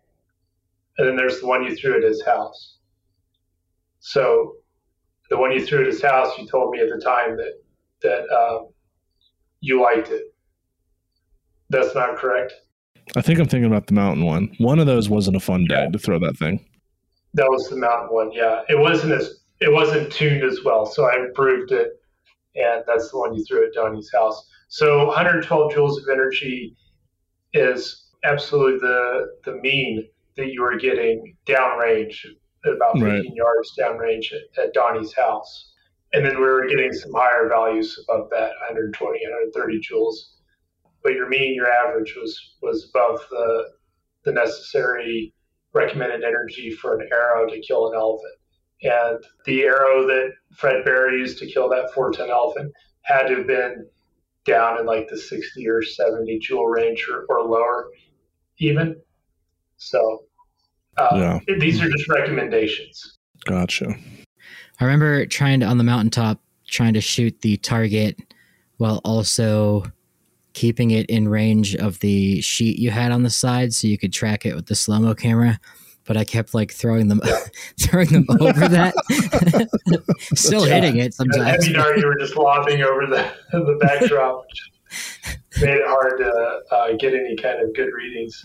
and 0.99 1.09
then 1.09 1.17
there's 1.17 1.41
the 1.41 1.47
one 1.47 1.65
you 1.65 1.75
threw 1.75 1.97
at 1.97 2.03
his 2.03 2.23
house. 2.25 2.77
So 3.99 4.57
the 5.31 5.37
one 5.37 5.53
you 5.53 5.65
threw 5.65 5.81
at 5.81 5.87
his 5.87 6.03
house, 6.03 6.37
you 6.39 6.47
told 6.47 6.71
me 6.71 6.81
at 6.81 6.89
the 6.89 7.01
time 7.01 7.37
that 7.37 7.55
that 8.03 8.29
um, 8.35 8.69
you 9.61 9.83
liked 9.83 10.11
it. 10.11 10.35
That's 11.71 11.95
not 11.95 12.17
correct. 12.17 12.53
I 13.17 13.23
think 13.23 13.39
I'm 13.39 13.47
thinking 13.47 13.71
about 13.71 13.87
the 13.87 13.95
mountain 13.95 14.25
one. 14.25 14.55
One 14.59 14.79
of 14.79 14.87
those 14.87 15.09
wasn't 15.09 15.37
a 15.37 15.41
fun 15.41 15.65
day 15.67 15.85
yeah. 15.85 15.91
to 15.91 15.99
throw 15.99 16.19
that 16.19 16.37
thing. 16.37 16.65
That 17.35 17.49
was 17.51 17.69
the 17.69 17.77
mountain 17.77 18.09
one. 18.11 18.33
Yeah, 18.33 18.63
it 18.69 18.79
wasn't 18.79 19.13
as 19.13 19.41
it 19.61 19.73
wasn't 19.73 20.13
tuned 20.13 20.45
as 20.45 20.61
well, 20.65 20.87
so 20.87 21.05
I 21.05 21.17
improved 21.17 21.73
it, 21.73 21.89
and 22.55 22.83
that's 22.87 23.11
the 23.11 23.19
one 23.19 23.35
you 23.35 23.45
threw 23.45 23.67
at 23.67 23.73
Donnie's 23.73 24.11
house. 24.13 24.49
So 24.69 25.07
112 25.07 25.73
joules 25.73 25.99
of 25.99 26.09
energy 26.13 26.77
is 27.53 28.07
absolutely 28.25 28.79
the 28.81 29.27
the 29.45 29.57
mean 29.61 30.09
that 30.37 30.53
you 30.53 30.63
are 30.65 30.77
getting 30.77 31.37
downrange 31.47 32.25
about 32.75 32.95
15 32.95 33.09
right. 33.09 33.25
yards 33.35 33.75
downrange 33.79 34.33
at, 34.33 34.65
at 34.65 34.75
Donnie's 34.75 35.15
house. 35.15 35.73
And 36.13 36.25
then 36.25 36.37
we 36.37 36.43
were 36.43 36.67
getting 36.67 36.93
some 36.93 37.13
higher 37.13 37.49
values 37.49 37.99
above 38.09 38.31
that 38.31 38.51
120, 38.71 39.19
130 39.19 39.81
joules. 39.81 40.15
But 41.03 41.15
your 41.15 41.29
mean, 41.29 41.55
your 41.55 41.71
average 41.71 42.17
was 42.17 42.57
was 42.63 42.89
above 42.91 43.21
the 43.31 43.71
the 44.25 44.33
necessary 44.33 45.33
recommended 45.73 46.25
energy 46.25 46.71
for 46.71 46.99
an 46.99 47.09
arrow 47.13 47.47
to 47.49 47.61
kill 47.61 47.89
an 47.89 47.95
elephant. 47.95 48.35
And 48.83 49.25
the 49.45 49.63
arrow 49.65 50.07
that 50.07 50.33
Fred 50.57 50.85
Bear 50.85 51.17
used 51.17 51.39
to 51.39 51.47
kill 51.47 51.69
that 51.71 51.93
410 51.95 52.31
elephant 52.31 52.73
had 53.03 53.27
to 53.29 53.37
have 53.37 53.47
been 53.47 53.87
down 54.45 54.79
in 54.81 54.87
like 54.87 55.09
the 55.09 55.17
60 55.17 55.69
or 55.69 55.83
70 55.83 56.39
joule 56.39 56.67
range 56.67 57.07
or, 57.11 57.25
or 57.29 57.43
lower, 57.43 57.91
even. 58.59 59.01
So 59.77 60.25
uh, 60.99 61.41
yeah. 61.49 61.57
These 61.59 61.81
are 61.81 61.89
just 61.89 62.09
recommendations. 62.09 63.19
Gotcha. 63.45 63.95
I 64.81 64.85
remember 64.85 65.27
trying 65.27 65.61
to 65.61 65.67
on 65.67 65.79
the 65.79 65.85
mountaintop 65.85 66.41
trying 66.69 66.95
to 66.95 67.01
shoot 67.01 67.41
the 67.43 67.57
target 67.59 68.19
while 68.79 69.01
also 69.05 69.85
keeping 70.53 70.91
it 70.91 71.07
in 71.07 71.29
range 71.29 71.77
of 71.77 71.99
the 72.01 72.41
sheet 72.41 72.79
you 72.79 72.91
had 72.91 73.13
on 73.13 73.23
the 73.23 73.31
side 73.31 73.75
so 73.75 73.87
you 73.87 73.99
could 73.99 74.13
track 74.13 74.47
it 74.47 74.55
with 74.55 74.67
the 74.67 74.75
slow 74.75 74.99
mo 74.99 75.15
camera. 75.15 75.59
But 76.05 76.17
I 76.17 76.25
kept 76.25 76.55
like 76.55 76.71
throwing 76.73 77.09
them, 77.09 77.21
throwing 77.81 78.09
them 78.09 78.27
over 78.41 78.69
that, 78.69 78.95
still 80.35 80.67
yeah. 80.67 80.75
hitting 80.75 80.99
it 80.99 81.15
sometimes. 81.15 81.65
Heavy 81.65 81.73
dart, 81.73 81.99
you 81.99 82.07
were 82.07 82.19
just 82.19 82.37
lobbing 82.37 82.83
over 82.83 83.07
the 83.07 83.29
the 83.53 83.77
backdrop, 83.81 84.45
which 84.47 85.61
made 85.61 85.75
it 85.75 85.87
hard 85.87 86.19
to 86.19 86.61
uh, 86.75 86.93
get 86.99 87.13
any 87.13 87.37
kind 87.37 87.61
of 87.61 87.75
good 87.75 87.93
readings. 87.93 88.41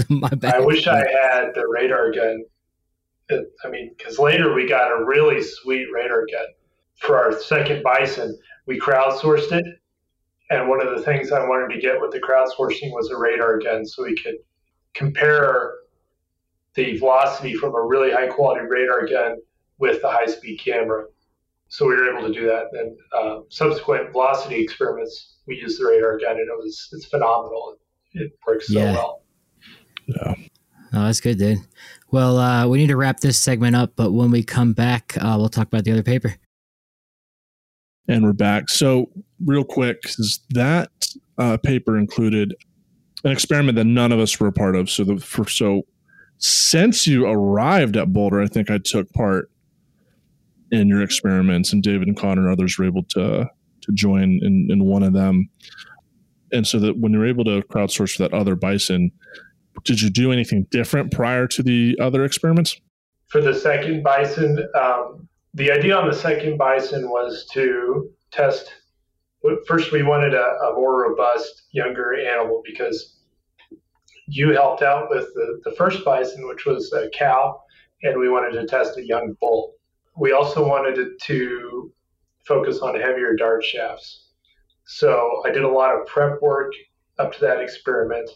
my 0.08 0.28
bad. 0.30 0.54
I 0.54 0.60
wish 0.60 0.86
I 0.86 0.98
had 0.98 1.54
the 1.54 1.66
radar 1.68 2.12
gun. 2.12 2.44
I 3.30 3.68
mean, 3.68 3.94
because 3.96 4.18
later 4.18 4.52
we 4.52 4.68
got 4.68 4.90
a 4.90 5.04
really 5.04 5.42
sweet 5.42 5.86
radar 5.92 6.26
gun 6.30 6.46
for 6.96 7.18
our 7.18 7.32
second 7.40 7.82
bison. 7.82 8.38
We 8.66 8.78
crowdsourced 8.78 9.52
it, 9.52 9.64
and 10.50 10.68
one 10.68 10.86
of 10.86 10.96
the 10.96 11.02
things 11.02 11.32
I 11.32 11.46
wanted 11.46 11.74
to 11.74 11.80
get 11.80 12.00
with 12.00 12.12
the 12.12 12.20
crowdsourcing 12.20 12.92
was 12.92 13.10
a 13.10 13.18
radar 13.18 13.58
gun, 13.58 13.86
so 13.86 14.04
we 14.04 14.16
could 14.16 14.36
compare 14.94 15.74
the 16.74 16.98
velocity 16.98 17.54
from 17.54 17.74
a 17.74 17.82
really 17.82 18.10
high 18.10 18.26
quality 18.26 18.66
radar 18.66 19.06
gun 19.06 19.36
with 19.78 20.02
the 20.02 20.08
high 20.08 20.26
speed 20.26 20.58
camera. 20.58 21.04
So 21.68 21.86
we 21.86 21.96
were 21.96 22.16
able 22.16 22.28
to 22.28 22.32
do 22.32 22.46
that. 22.46 22.66
And 22.72 22.96
uh, 23.12 23.40
subsequent 23.48 24.12
velocity 24.12 24.56
experiments, 24.62 25.38
we 25.46 25.56
used 25.56 25.80
the 25.80 25.86
radar 25.86 26.18
gun, 26.18 26.32
and 26.32 26.48
it 26.48 26.56
was 26.56 26.88
it's 26.92 27.06
phenomenal. 27.06 27.76
It 28.12 28.32
works 28.46 28.68
so 28.68 28.78
yeah. 28.78 28.92
well. 28.92 29.23
Yeah. 30.06 30.34
Oh, 30.92 31.04
that's 31.06 31.20
good, 31.20 31.38
dude. 31.38 31.58
Well, 32.10 32.38
uh, 32.38 32.68
we 32.68 32.78
need 32.78 32.86
to 32.88 32.96
wrap 32.96 33.20
this 33.20 33.38
segment 33.38 33.74
up, 33.74 33.92
but 33.96 34.12
when 34.12 34.30
we 34.30 34.44
come 34.44 34.72
back, 34.72 35.16
uh, 35.20 35.34
we'll 35.36 35.48
talk 35.48 35.66
about 35.66 35.84
the 35.84 35.92
other 35.92 36.04
paper. 36.04 36.36
And 38.06 38.22
we're 38.22 38.32
back. 38.32 38.68
So, 38.68 39.10
real 39.44 39.64
quick, 39.64 40.04
is 40.18 40.40
that 40.50 40.90
uh, 41.38 41.56
paper 41.56 41.98
included 41.98 42.54
an 43.24 43.32
experiment 43.32 43.76
that 43.76 43.84
none 43.84 44.12
of 44.12 44.20
us 44.20 44.38
were 44.38 44.46
a 44.46 44.52
part 44.52 44.76
of. 44.76 44.88
So, 44.88 45.04
the 45.04 45.16
for 45.16 45.48
so 45.48 45.82
since 46.38 47.06
you 47.06 47.26
arrived 47.26 47.96
at 47.96 48.12
Boulder, 48.12 48.40
I 48.42 48.46
think 48.46 48.70
I 48.70 48.78
took 48.78 49.12
part 49.12 49.50
in 50.70 50.88
your 50.88 51.02
experiments, 51.02 51.72
and 51.72 51.82
David 51.82 52.08
and 52.08 52.16
Connor 52.16 52.42
and 52.42 52.52
others 52.52 52.78
were 52.78 52.84
able 52.84 53.04
to 53.04 53.48
to 53.80 53.92
join 53.92 54.40
in 54.42 54.68
in 54.70 54.84
one 54.84 55.02
of 55.02 55.12
them. 55.12 55.48
And 56.52 56.66
so 56.66 56.78
that 56.78 56.98
when 56.98 57.12
you're 57.12 57.26
able 57.26 57.44
to 57.44 57.62
crowdsource 57.62 58.16
for 58.16 58.22
that 58.22 58.34
other 58.34 58.54
bison, 58.54 59.10
did 59.84 60.00
you 60.00 60.10
do 60.10 60.32
anything 60.32 60.66
different 60.70 61.12
prior 61.12 61.46
to 61.48 61.62
the 61.62 61.96
other 62.00 62.24
experiments? 62.24 62.80
For 63.28 63.40
the 63.40 63.54
second 63.54 64.02
bison, 64.02 64.66
um, 64.74 65.28
the 65.54 65.70
idea 65.70 65.96
on 65.96 66.08
the 66.08 66.14
second 66.14 66.56
bison 66.58 67.10
was 67.10 67.46
to 67.52 68.10
test. 68.30 68.72
First, 69.66 69.92
we 69.92 70.02
wanted 70.02 70.34
a, 70.34 70.42
a 70.42 70.74
more 70.74 71.02
robust, 71.02 71.64
younger 71.72 72.14
animal 72.14 72.62
because 72.64 73.16
you 74.26 74.52
helped 74.52 74.82
out 74.82 75.10
with 75.10 75.26
the, 75.34 75.60
the 75.64 75.76
first 75.76 76.04
bison, 76.04 76.46
which 76.46 76.64
was 76.64 76.92
a 76.92 77.10
cow, 77.10 77.60
and 78.02 78.18
we 78.18 78.28
wanted 78.28 78.52
to 78.52 78.66
test 78.66 78.96
a 78.96 79.04
young 79.04 79.36
bull. 79.40 79.74
We 80.16 80.32
also 80.32 80.66
wanted 80.66 81.18
to 81.20 81.92
focus 82.46 82.80
on 82.80 82.98
heavier 83.00 83.34
dart 83.34 83.64
shafts. 83.64 84.28
So 84.86 85.42
I 85.44 85.50
did 85.50 85.64
a 85.64 85.68
lot 85.68 85.94
of 85.94 86.06
prep 86.06 86.40
work 86.42 86.72
up 87.18 87.32
to 87.34 87.40
that 87.40 87.60
experiment, 87.60 88.30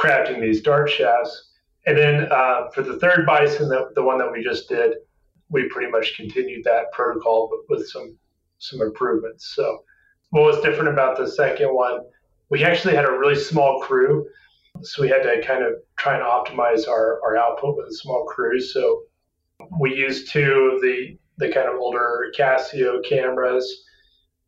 crafting 0.00 0.40
these 0.40 0.62
dart 0.62 0.88
shafts. 0.90 1.50
And 1.86 1.96
then 1.96 2.28
uh, 2.30 2.68
for 2.74 2.82
the 2.82 2.98
third 2.98 3.26
bison, 3.26 3.68
the, 3.68 3.90
the 3.94 4.02
one 4.02 4.18
that 4.18 4.30
we 4.30 4.42
just 4.42 4.68
did, 4.68 4.94
we 5.50 5.68
pretty 5.68 5.90
much 5.90 6.16
continued 6.16 6.64
that 6.64 6.92
protocol, 6.92 7.50
but 7.50 7.60
with 7.68 7.88
some 7.88 8.16
some 8.58 8.82
improvements. 8.82 9.54
So 9.56 9.84
what 10.30 10.42
was 10.42 10.60
different 10.60 10.90
about 10.90 11.16
the 11.16 11.26
second 11.26 11.74
one? 11.74 12.00
We 12.50 12.62
actually 12.62 12.94
had 12.94 13.06
a 13.06 13.12
really 13.12 13.34
small 13.34 13.80
crew, 13.80 14.26
so 14.82 15.02
we 15.02 15.08
had 15.08 15.22
to 15.22 15.40
kind 15.42 15.64
of 15.64 15.72
try 15.96 16.14
and 16.14 16.22
optimize 16.22 16.86
our, 16.86 17.20
our 17.24 17.36
output 17.38 17.76
with 17.78 17.86
a 17.86 17.94
small 17.94 18.26
crew. 18.26 18.60
So 18.60 19.02
we 19.80 19.94
used 19.94 20.30
two 20.30 20.72
of 20.74 20.82
the 20.82 21.16
the 21.38 21.50
kind 21.50 21.68
of 21.68 21.76
older 21.76 22.30
Casio 22.36 23.02
cameras. 23.02 23.84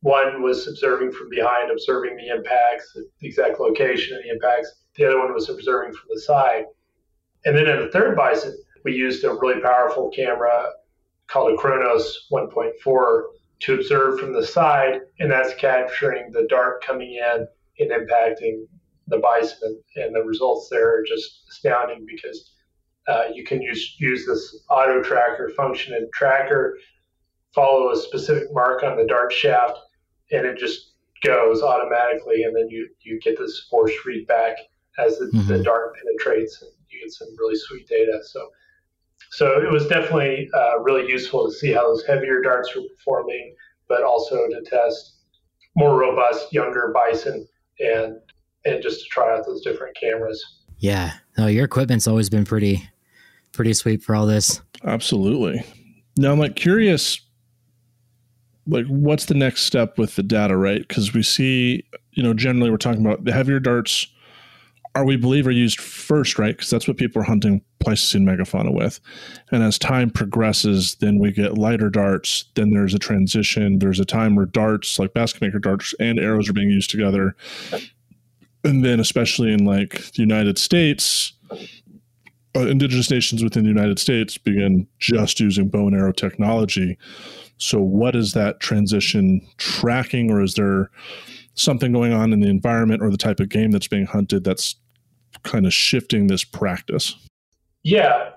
One 0.00 0.42
was 0.42 0.68
observing 0.68 1.12
from 1.12 1.30
behind, 1.30 1.70
observing 1.70 2.16
the 2.16 2.28
impacts, 2.28 2.92
the 2.92 3.06
exact 3.26 3.58
location 3.60 4.16
of 4.16 4.22
the 4.22 4.30
impacts. 4.30 4.70
The 4.96 5.04
other 5.06 5.18
one 5.18 5.32
was 5.32 5.48
observing 5.48 5.92
from 5.92 6.08
the 6.12 6.20
side. 6.20 6.64
And 7.44 7.56
then 7.56 7.66
in 7.66 7.80
the 7.80 7.90
third 7.90 8.16
bison, 8.16 8.56
we 8.84 8.92
used 8.92 9.24
a 9.24 9.34
really 9.34 9.60
powerful 9.60 10.10
camera 10.10 10.70
called 11.28 11.52
a 11.52 11.56
Chronos 11.56 12.28
1.4 12.30 13.22
to 13.60 13.74
observe 13.74 14.18
from 14.18 14.32
the 14.32 14.46
side, 14.46 15.00
and 15.18 15.30
that's 15.30 15.54
capturing 15.54 16.30
the 16.32 16.46
dart 16.48 16.84
coming 16.84 17.14
in 17.14 17.46
and 17.78 17.90
impacting 17.90 18.66
the 19.06 19.18
bison. 19.18 19.80
And 19.96 20.14
the 20.14 20.22
results 20.22 20.68
there 20.68 20.98
are 20.98 21.04
just 21.06 21.44
astounding 21.48 22.04
because 22.06 22.52
uh, 23.08 23.24
you 23.32 23.44
can 23.44 23.62
use 23.62 23.96
use 23.98 24.26
this 24.26 24.64
auto 24.68 25.02
tracker 25.02 25.50
function 25.56 25.94
and 25.94 26.12
tracker, 26.12 26.78
follow 27.54 27.90
a 27.90 27.96
specific 27.96 28.48
mark 28.52 28.82
on 28.82 28.96
the 28.96 29.06
dart 29.06 29.32
shaft, 29.32 29.78
and 30.30 30.46
it 30.46 30.58
just 30.58 30.92
goes 31.24 31.62
automatically, 31.62 32.42
and 32.42 32.54
then 32.54 32.68
you 32.68 32.88
you 33.00 33.18
get 33.20 33.38
this 33.38 33.66
force 33.70 33.92
read 34.04 34.26
back 34.26 34.56
as 34.98 35.18
the, 35.18 35.26
mm-hmm. 35.26 35.48
the 35.48 35.62
dart 35.62 35.94
penetrates, 35.96 36.60
and 36.62 36.70
you 36.88 37.00
get 37.00 37.12
some 37.12 37.28
really 37.38 37.56
sweet 37.56 37.88
data. 37.88 38.20
So. 38.24 38.48
So 39.30 39.62
it 39.62 39.72
was 39.72 39.86
definitely 39.86 40.50
uh, 40.52 40.80
really 40.80 41.08
useful 41.08 41.46
to 41.46 41.54
see 41.54 41.72
how 41.72 41.86
those 41.86 42.04
heavier 42.04 42.42
darts 42.42 42.76
were 42.76 42.82
performing, 42.82 43.54
but 43.88 44.02
also 44.02 44.46
to 44.46 44.62
test 44.66 45.14
more 45.74 45.98
robust 45.98 46.52
younger 46.52 46.92
bison 46.94 47.46
and 47.80 48.16
and 48.64 48.82
just 48.82 49.02
to 49.02 49.08
try 49.08 49.34
out 49.34 49.46
those 49.46 49.62
different 49.62 49.96
cameras. 49.96 50.44
Yeah, 50.78 51.12
no, 51.38 51.46
your 51.46 51.64
equipment's 51.64 52.06
always 52.06 52.28
been 52.28 52.44
pretty 52.44 52.88
pretty 53.52 53.74
sweet 53.74 54.02
for 54.02 54.14
all 54.14 54.26
this. 54.26 54.60
Absolutely. 54.84 55.64
Now 56.16 56.32
I'm 56.32 56.38
like 56.38 56.56
curious 56.56 57.20
like 58.66 58.86
what's 58.86 59.26
the 59.26 59.34
next 59.34 59.62
step 59.62 59.98
with 59.98 60.14
the 60.16 60.22
data, 60.22 60.56
right? 60.56 60.86
Because 60.86 61.12
we 61.12 61.22
see, 61.22 61.84
you 62.12 62.22
know, 62.22 62.34
generally 62.34 62.70
we're 62.70 62.76
talking 62.76 63.04
about 63.04 63.24
the 63.24 63.32
heavier 63.32 63.60
darts 63.60 64.06
are 64.94 65.04
we 65.04 65.16
believe 65.16 65.46
are 65.46 65.52
used 65.52 65.80
first, 65.80 66.38
right? 66.38 66.54
Because 66.54 66.70
that's 66.70 66.86
what 66.86 66.98
people 66.98 67.22
are 67.22 67.24
hunting 67.24 67.62
Pleistocene 67.80 68.26
megafauna 68.26 68.74
with. 68.74 69.00
And 69.50 69.62
as 69.62 69.78
time 69.78 70.10
progresses, 70.10 70.96
then 70.96 71.18
we 71.18 71.32
get 71.32 71.56
lighter 71.56 71.88
darts. 71.88 72.44
Then 72.54 72.70
there's 72.70 72.94
a 72.94 72.98
transition. 72.98 73.78
There's 73.78 74.00
a 74.00 74.04
time 74.04 74.36
where 74.36 74.46
darts, 74.46 74.98
like 74.98 75.14
basket 75.14 75.42
maker 75.42 75.58
darts 75.58 75.94
and 75.98 76.18
arrows, 76.18 76.48
are 76.48 76.52
being 76.52 76.68
used 76.68 76.90
together. 76.90 77.34
And 78.64 78.84
then, 78.84 79.00
especially 79.00 79.52
in 79.52 79.64
like 79.64 80.12
the 80.12 80.22
United 80.22 80.58
States, 80.58 81.32
uh, 82.54 82.66
indigenous 82.66 83.10
nations 83.10 83.42
within 83.42 83.62
the 83.62 83.70
United 83.70 83.98
States 83.98 84.36
begin 84.36 84.86
just 84.98 85.40
using 85.40 85.68
bow 85.68 85.86
and 85.86 85.96
arrow 85.96 86.12
technology. 86.12 86.98
So, 87.56 87.80
what 87.80 88.14
is 88.14 88.34
that 88.34 88.60
transition 88.60 89.40
tracking, 89.56 90.30
or 90.30 90.42
is 90.42 90.54
there 90.54 90.90
something 91.54 91.92
going 91.92 92.12
on 92.12 92.32
in 92.32 92.40
the 92.40 92.48
environment 92.48 93.02
or 93.02 93.10
the 93.10 93.16
type 93.16 93.40
of 93.40 93.48
game 93.48 93.70
that's 93.70 93.88
being 93.88 94.06
hunted 94.06 94.44
that's 94.44 94.76
kind 95.42 95.66
of 95.66 95.72
shifting 95.72 96.26
this 96.26 96.44
practice? 96.44 97.16
Yeah. 97.82 98.30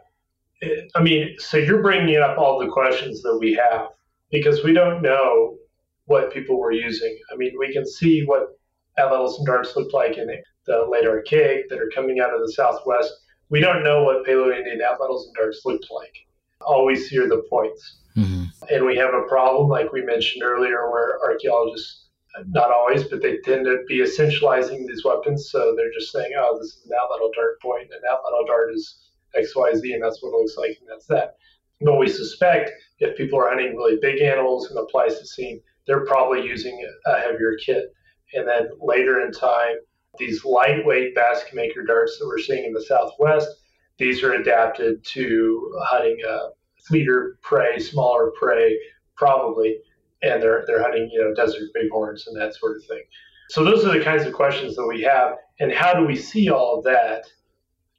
I 0.95 1.03
mean, 1.03 1.35
so 1.37 1.57
you're 1.57 1.81
bringing 1.81 2.17
up 2.17 2.37
all 2.37 2.59
the 2.59 2.67
questions 2.67 3.21
that 3.21 3.37
we 3.37 3.53
have 3.53 3.89
because 4.31 4.63
we 4.63 4.73
don't 4.73 5.01
know 5.01 5.57
what 6.05 6.33
people 6.33 6.59
were 6.59 6.71
using. 6.71 7.17
I 7.31 7.35
mean, 7.35 7.53
we 7.59 7.73
can 7.73 7.85
see 7.85 8.23
what 8.25 8.57
atlatls 8.97 9.37
and 9.37 9.45
darts 9.45 9.75
looked 9.75 9.93
like 9.93 10.17
in 10.17 10.27
the 10.65 10.87
late 10.89 11.05
archaic 11.05 11.69
that 11.69 11.79
are 11.79 11.91
coming 11.93 12.19
out 12.19 12.33
of 12.33 12.39
the 12.41 12.51
southwest. 12.51 13.13
We 13.49 13.59
don't 13.59 13.83
know 13.83 14.03
what 14.03 14.25
Paleo-Indian 14.25 14.79
atlatls 14.79 15.25
and 15.25 15.35
darts 15.35 15.61
looked 15.65 15.87
like. 15.91 16.13
All 16.61 16.85
we 16.85 16.95
see 16.95 17.17
are 17.19 17.27
the 17.27 17.43
points. 17.49 17.99
Mm-hmm. 18.15 18.45
And 18.73 18.85
we 18.85 18.95
have 18.95 19.13
a 19.13 19.27
problem, 19.27 19.67
like 19.67 19.91
we 19.91 20.01
mentioned 20.03 20.43
earlier, 20.43 20.89
where 20.89 21.19
archaeologists 21.21 22.04
not 22.47 22.71
always, 22.71 23.03
but 23.05 23.21
they 23.21 23.37
tend 23.37 23.65
to 23.65 23.83
be 23.87 23.99
essentializing 23.99 24.85
these 24.87 25.03
weapons. 25.03 25.49
So 25.49 25.73
they're 25.75 25.93
just 25.93 26.11
saying, 26.11 26.31
oh, 26.37 26.57
this 26.59 26.75
is 26.75 26.85
an 26.85 26.91
atlatl 26.91 27.33
dart 27.33 27.61
point, 27.61 27.83
and 27.83 27.93
an 27.93 28.01
atlatl 28.11 28.47
dart 28.47 28.73
is 28.73 29.09
XYZ, 29.35 29.93
and 29.93 30.03
that's 30.03 30.21
what 30.21 30.29
it 30.29 30.41
looks 30.41 30.57
like, 30.57 30.77
and 30.79 30.89
that's 30.89 31.07
that. 31.07 31.35
But 31.81 31.99
we 31.99 32.07
suspect 32.07 32.71
if 32.99 33.17
people 33.17 33.39
are 33.39 33.49
hunting 33.49 33.75
really 33.75 33.97
big 34.01 34.21
animals 34.21 34.69
in 34.69 34.75
the 34.75 34.85
Pleistocene, 34.85 35.61
they're 35.85 36.05
probably 36.05 36.45
using 36.45 36.85
a 37.05 37.19
heavier 37.19 37.57
kit. 37.63 37.93
And 38.33 38.47
then 38.47 38.69
later 38.79 39.25
in 39.25 39.31
time, 39.31 39.75
these 40.17 40.45
lightweight 40.45 41.13
basket 41.13 41.53
maker 41.53 41.83
darts 41.83 42.17
that 42.17 42.25
we're 42.25 42.39
seeing 42.39 42.65
in 42.65 42.73
the 42.73 42.81
Southwest, 42.81 43.49
these 43.97 44.23
are 44.23 44.33
adapted 44.33 45.03
to 45.03 45.77
hunting 45.83 46.17
uh, 46.27 46.31
a 46.31 46.49
fleeter 46.87 47.37
prey, 47.41 47.79
smaller 47.79 48.31
prey, 48.39 48.77
probably 49.15 49.77
and 50.21 50.41
they're 50.41 50.63
they're 50.67 50.81
hunting 50.81 51.09
you 51.11 51.21
know 51.21 51.33
desert 51.33 51.69
bighorns 51.73 52.27
and 52.27 52.39
that 52.39 52.55
sort 52.55 52.77
of 52.77 52.85
thing. 52.85 53.03
So 53.49 53.63
those 53.63 53.85
are 53.85 53.97
the 53.97 54.03
kinds 54.03 54.25
of 54.25 54.33
questions 54.33 54.75
that 54.75 54.87
we 54.87 55.01
have, 55.03 55.35
and 55.59 55.71
how 55.71 55.93
do 55.93 56.05
we 56.05 56.15
see 56.15 56.49
all 56.49 56.77
of 56.77 56.83
that 56.85 57.25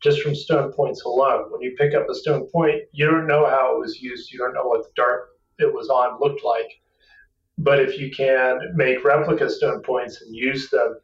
just 0.02 0.20
from 0.20 0.34
stone 0.34 0.72
points 0.72 1.02
alone? 1.04 1.50
When 1.50 1.62
you 1.62 1.74
pick 1.78 1.94
up 1.94 2.08
a 2.08 2.14
stone 2.14 2.48
point, 2.52 2.82
you 2.92 3.06
don't 3.06 3.26
know 3.26 3.46
how 3.46 3.74
it 3.74 3.80
was 3.80 4.00
used, 4.00 4.32
you 4.32 4.38
don't 4.38 4.54
know 4.54 4.66
what 4.66 4.82
the 4.82 4.90
dart 4.96 5.28
it 5.58 5.72
was 5.72 5.88
on 5.88 6.18
looked 6.20 6.44
like. 6.44 6.80
But 7.58 7.80
if 7.80 7.98
you 7.98 8.10
can 8.10 8.58
make 8.74 9.04
replica 9.04 9.48
stone 9.48 9.82
points 9.82 10.20
and 10.20 10.34
use 10.34 10.68
them 10.68 10.98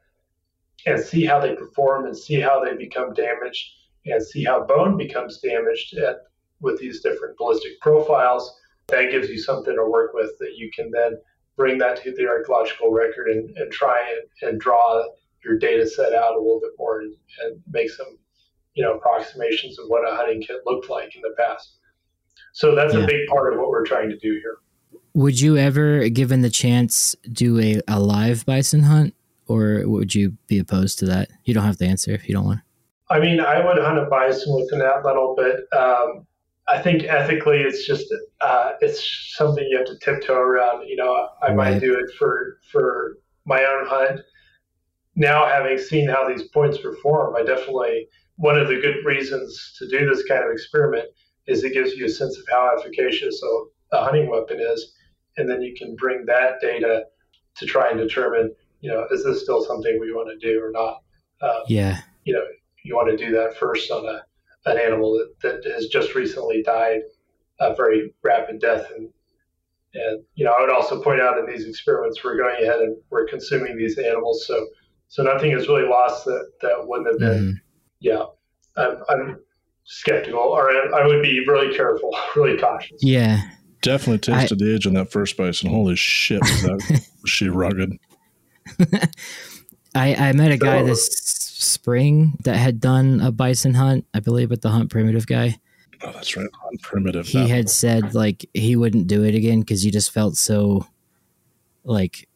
and 0.87 1.01
see 1.01 1.25
how 1.25 1.41
they 1.41 1.55
perform 1.55 2.07
and 2.07 2.17
see 2.17 2.41
how 2.41 2.63
they 2.63 2.75
become 2.75 3.15
damaged 3.15 3.71
and 4.07 4.23
see 4.23 4.45
how 4.45 4.65
bone 4.65 4.97
becomes 4.97 5.39
damaged 5.39 5.97
at, 5.97 6.17
with 6.61 6.79
these 6.79 7.01
different 7.01 7.37
ballistic 7.39 7.81
profiles, 7.81 8.55
that 8.93 9.11
gives 9.11 9.29
you 9.29 9.39
something 9.39 9.75
to 9.75 9.91
work 9.91 10.13
with 10.15 10.31
that 10.39 10.53
you 10.57 10.71
can 10.75 10.91
then 10.91 11.19
bring 11.57 11.79
that 11.79 12.03
to 12.03 12.15
the 12.15 12.27
archaeological 12.27 12.93
record 12.93 13.29
and, 13.29 13.57
and 13.57 13.73
try 13.73 14.01
and, 14.11 14.51
and 14.51 14.61
draw 14.61 15.05
your 15.45 15.59
data 15.59 15.87
set 15.87 16.15
out 16.15 16.35
a 16.35 16.39
little 16.39 16.61
bit 16.61 16.71
more 16.79 17.01
and, 17.01 17.15
and 17.43 17.61
make 17.71 17.91
some 17.91 18.19
you 18.75 18.83
know 18.83 18.95
approximations 18.95 19.79
of 19.79 19.87
what 19.89 20.09
a 20.09 20.15
hunting 20.15 20.41
kit 20.41 20.59
looked 20.65 20.89
like 20.89 21.15
in 21.17 21.23
the 21.23 21.35
past. 21.37 21.79
So 22.53 22.75
that's 22.75 22.95
yeah. 22.95 23.01
a 23.01 23.07
big 23.07 23.27
part 23.29 23.53
of 23.53 23.59
what 23.59 23.71
we're 23.71 23.85
trying 23.85 24.09
to 24.11 24.19
do 24.19 24.33
here. 24.41 24.59
Would 25.15 25.41
you 25.41 25.57
ever 25.59 26.09
given 26.09 26.43
the 26.43 26.51
chance 26.51 27.17
do 27.31 27.59
a, 27.59 27.81
a 27.89 28.01
live 28.01 28.47
bison 28.47 28.83
hunt? 28.83 29.15
Or 29.49 29.83
would 29.85 30.15
you 30.15 30.37
be 30.47 30.59
opposed 30.59 30.99
to 31.01 31.07
that? 31.07 31.29
You 31.45 31.53
don't 31.53 31.65
have 31.65 31.77
to 31.79 31.87
answer 31.87 32.13
if 32.13 32.29
you 32.29 32.35
don't 32.35 32.45
want 32.45 32.61
i 33.13 33.21
mean 33.21 33.41
i 33.41 33.65
would 33.65 33.79
hunt 33.79 33.99
a 33.99 34.07
bison 34.07 34.55
with 34.55 34.73
an 34.73 34.81
atlatl 34.81 35.37
but 35.37 35.79
um, 35.79 36.27
I 36.73 36.81
think 36.81 37.05
ethically, 37.05 37.59
it's 37.59 37.87
just 37.87 38.07
uh, 38.41 38.73
it's 38.81 39.35
something 39.37 39.65
you 39.69 39.77
have 39.77 39.87
to 39.87 39.99
tiptoe 39.99 40.35
around. 40.35 40.89
You 40.89 40.97
know, 40.97 41.29
I 41.43 41.49
right. 41.49 41.57
might 41.57 41.81
do 41.81 41.95
it 41.95 42.11
for 42.19 42.59
for 42.71 43.19
my 43.45 43.63
own 43.63 43.87
hunt. 43.87 44.21
Now, 45.15 45.47
having 45.47 45.77
seen 45.77 46.09
how 46.09 46.27
these 46.27 46.45
points 46.49 46.79
perform, 46.79 47.37
I 47.37 47.43
definitely 47.43 48.09
one 48.37 48.59
of 48.59 48.69
the 48.69 48.77
good 48.77 49.05
reasons 49.05 49.75
to 49.79 49.89
do 49.89 50.09
this 50.09 50.25
kind 50.25 50.45
of 50.45 50.51
experiment 50.51 51.09
is 51.47 51.63
it 51.63 51.75
gives 51.75 51.93
you 51.93 52.07
a 52.07 52.09
sense 52.09 52.39
of 52.39 52.45
how 52.51 52.75
efficacious 52.79 53.43
a, 53.43 53.97
a 53.97 54.05
hunting 54.05 54.31
weapon 54.31 54.59
is, 54.59 54.95
and 55.37 55.51
then 55.51 55.61
you 55.61 55.75
can 55.77 55.95
bring 55.97 56.25
that 56.25 56.61
data 56.63 57.05
to 57.57 57.67
try 57.67 57.91
and 57.91 57.99
determine, 57.99 58.55
you 58.81 58.91
know, 58.91 59.07
is 59.11 59.25
this 59.25 59.43
still 59.43 59.63
something 59.63 59.99
we 60.01 60.13
want 60.13 60.29
to 60.31 60.39
do 60.49 60.59
or 60.65 60.71
not? 60.71 61.03
Um, 61.43 61.65
yeah. 61.69 62.01
You 62.25 62.33
know, 62.33 62.45
you 62.83 62.97
want 62.97 63.11
to 63.11 63.17
do 63.23 63.31
that 63.33 63.59
first 63.59 63.91
on 63.91 64.07
a 64.07 64.23
an 64.67 64.79
animal 64.79 65.13
that, 65.15 65.63
that 65.63 65.73
has 65.73 65.87
just 65.87 66.15
recently 66.15 66.63
died 66.63 67.01
a 67.61 67.75
very 67.75 68.15
rapid 68.23 68.61
death. 68.61 68.87
And, 68.97 69.09
and, 69.95 70.23
you 70.35 70.45
know, 70.45 70.53
I 70.53 70.61
would 70.61 70.71
also 70.71 71.03
point 71.03 71.21
out 71.21 71.39
in 71.39 71.47
these 71.47 71.67
experiments, 71.67 72.23
we're 72.23 72.37
going 72.37 72.63
ahead 72.63 72.81
and 72.81 72.97
we're 73.11 73.27
consuming 73.27 73.77
these 73.77 73.99
animals. 73.99 74.47
So, 74.47 74.67
so 75.09 75.23
nothing 75.23 75.53
is 75.53 75.69
really 75.69 75.89
lost 75.89 76.25
that, 76.25 76.51
that 76.63 76.87
wouldn't 76.87 77.09
have 77.09 77.19
been, 77.19 77.55
mm. 77.55 77.61
yeah, 78.01 78.25
I'm, 78.77 79.03
I'm 79.09 79.41
skeptical 79.85 80.41
or 80.41 80.71
I, 80.71 81.03
I 81.03 81.07
would 81.07 81.23
be 81.23 81.45
really 81.47 81.75
careful, 81.75 82.17
really 82.37 82.59
cautious. 82.59 82.99
Yeah. 83.03 83.43
Definitely 83.83 84.19
tasted 84.19 84.63
I, 84.63 84.65
the 84.65 84.75
edge 84.75 84.87
on 84.87 84.95
that 84.95 85.11
first 85.11 85.37
bison. 85.37 85.69
Holy 85.69 85.97
shit, 85.97 86.41
was, 86.41 86.63
that, 86.63 87.09
was 87.23 87.31
she 87.31 87.49
rugged? 87.49 87.99
I, 89.95 90.15
I 90.15 90.33
met 90.33 90.53
a 90.53 90.57
guy 90.57 90.83
this 90.83 91.09
spring 91.83 92.39
that 92.45 92.55
had 92.55 92.81
done 92.81 93.21
a 93.21 93.33
bison 93.33 93.75
hunt, 93.75 94.07
I 94.15 94.21
believe, 94.21 94.51
with 94.51 94.63
the 94.63 94.71
Hunt 94.71 94.89
Primitive 94.89 95.27
guy. 95.27 95.59
Oh, 96.01 96.13
that's 96.13 96.37
right, 96.37 96.47
Hunt 96.63 96.81
Primitive. 96.81 97.27
He 97.27 97.49
had 97.49 97.69
said 97.69 98.15
like 98.15 98.49
he 98.55 98.77
wouldn't 98.77 99.09
do 99.09 99.25
it 99.25 99.35
again 99.35 99.61
because 99.61 99.83
he 99.83 99.91
just 99.91 100.13
felt 100.13 100.37
so 100.37 100.87
like 101.83 102.29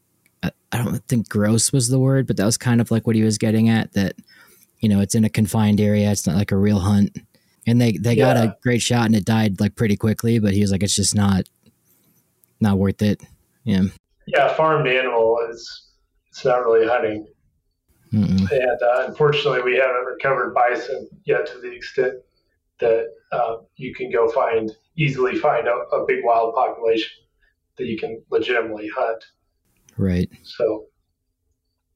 I, 0.43 0.51
I 0.73 0.79
don't 0.79 0.99
think 1.07 1.29
gross 1.29 1.73
was 1.73 1.89
the 1.89 2.01
word, 2.01 2.27
but 2.27 2.37
that 2.39 2.45
was 2.45 2.59
kind 2.59 2.81
of 2.81 2.91
like 2.91 3.07
what 3.07 3.15
he 3.15 3.23
was 3.23 3.39
getting 3.39 3.69
at. 3.69 3.93
That 3.93 4.15
you 4.81 4.89
know, 4.89 5.01
it's 5.01 5.15
in 5.15 5.25
a 5.25 5.31
confined 5.31 5.81
area. 5.81 6.11
It's 6.11 6.27
not 6.27 6.37
like 6.37 6.51
a 6.51 6.57
real 6.57 6.81
hunt. 6.81 7.17
And 7.69 7.81
they 7.81 7.93
they 7.93 8.15
yeah. 8.15 8.35
got 8.35 8.45
a 8.45 8.57
great 8.65 8.83
shot 8.83 9.07
and 9.07 9.15
it 9.15 9.25
died 9.25 9.61
like 9.61 9.77
pretty 9.77 9.97
quickly. 9.97 10.41
But 10.41 10.55
he 10.55 10.61
was 10.61 10.73
like, 10.73 10.83
it's 10.83 10.97
just 10.97 11.15
not 11.15 11.45
not 12.61 12.79
worth 12.79 13.01
it. 13.01 13.23
Yeah. 13.63 13.85
Yeah, 14.27 14.53
farmed 14.55 14.89
animal 14.89 15.39
is 15.49 15.87
it's 16.31 16.45
not 16.45 16.65
really 16.65 16.89
hunting. 16.89 17.29
Mm-mm. 18.13 18.51
And 18.51 18.83
uh, 18.83 19.07
unfortunately, 19.09 19.63
we 19.63 19.77
haven't 19.77 20.05
recovered 20.05 20.55
bison 20.55 21.09
yet 21.25 21.47
to 21.47 21.59
the 21.59 21.73
extent 21.73 22.15
that 22.79 23.09
uh, 23.33 23.57
you 23.77 23.95
can 23.95 24.11
go 24.11 24.29
find 24.31 24.71
easily 24.97 25.37
find 25.37 25.67
a, 25.67 25.73
a, 25.73 26.05
big 26.07 26.21
wild 26.25 26.55
population 26.55 27.11
that 27.77 27.87
you 27.87 27.99
can 27.99 28.23
legitimately 28.31 28.89
hunt. 28.95 29.25
Right. 29.97 30.31
So, 30.43 30.87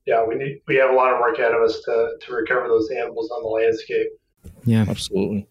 yeah, 0.07 0.25
we 0.25 0.35
need 0.35 0.61
we 0.67 0.77
have 0.77 0.91
a 0.91 0.95
lot 0.95 1.13
of 1.13 1.21
work 1.21 1.39
ahead 1.39 1.53
of 1.53 1.63
us 1.63 1.81
to 1.83 2.17
to 2.21 2.33
recover 2.33 2.67
those 2.67 2.91
animals 2.91 3.31
on 3.31 3.43
the 3.43 3.49
landscape. 3.49 4.09
Yeah, 4.65 4.85
absolutely. 4.89 5.47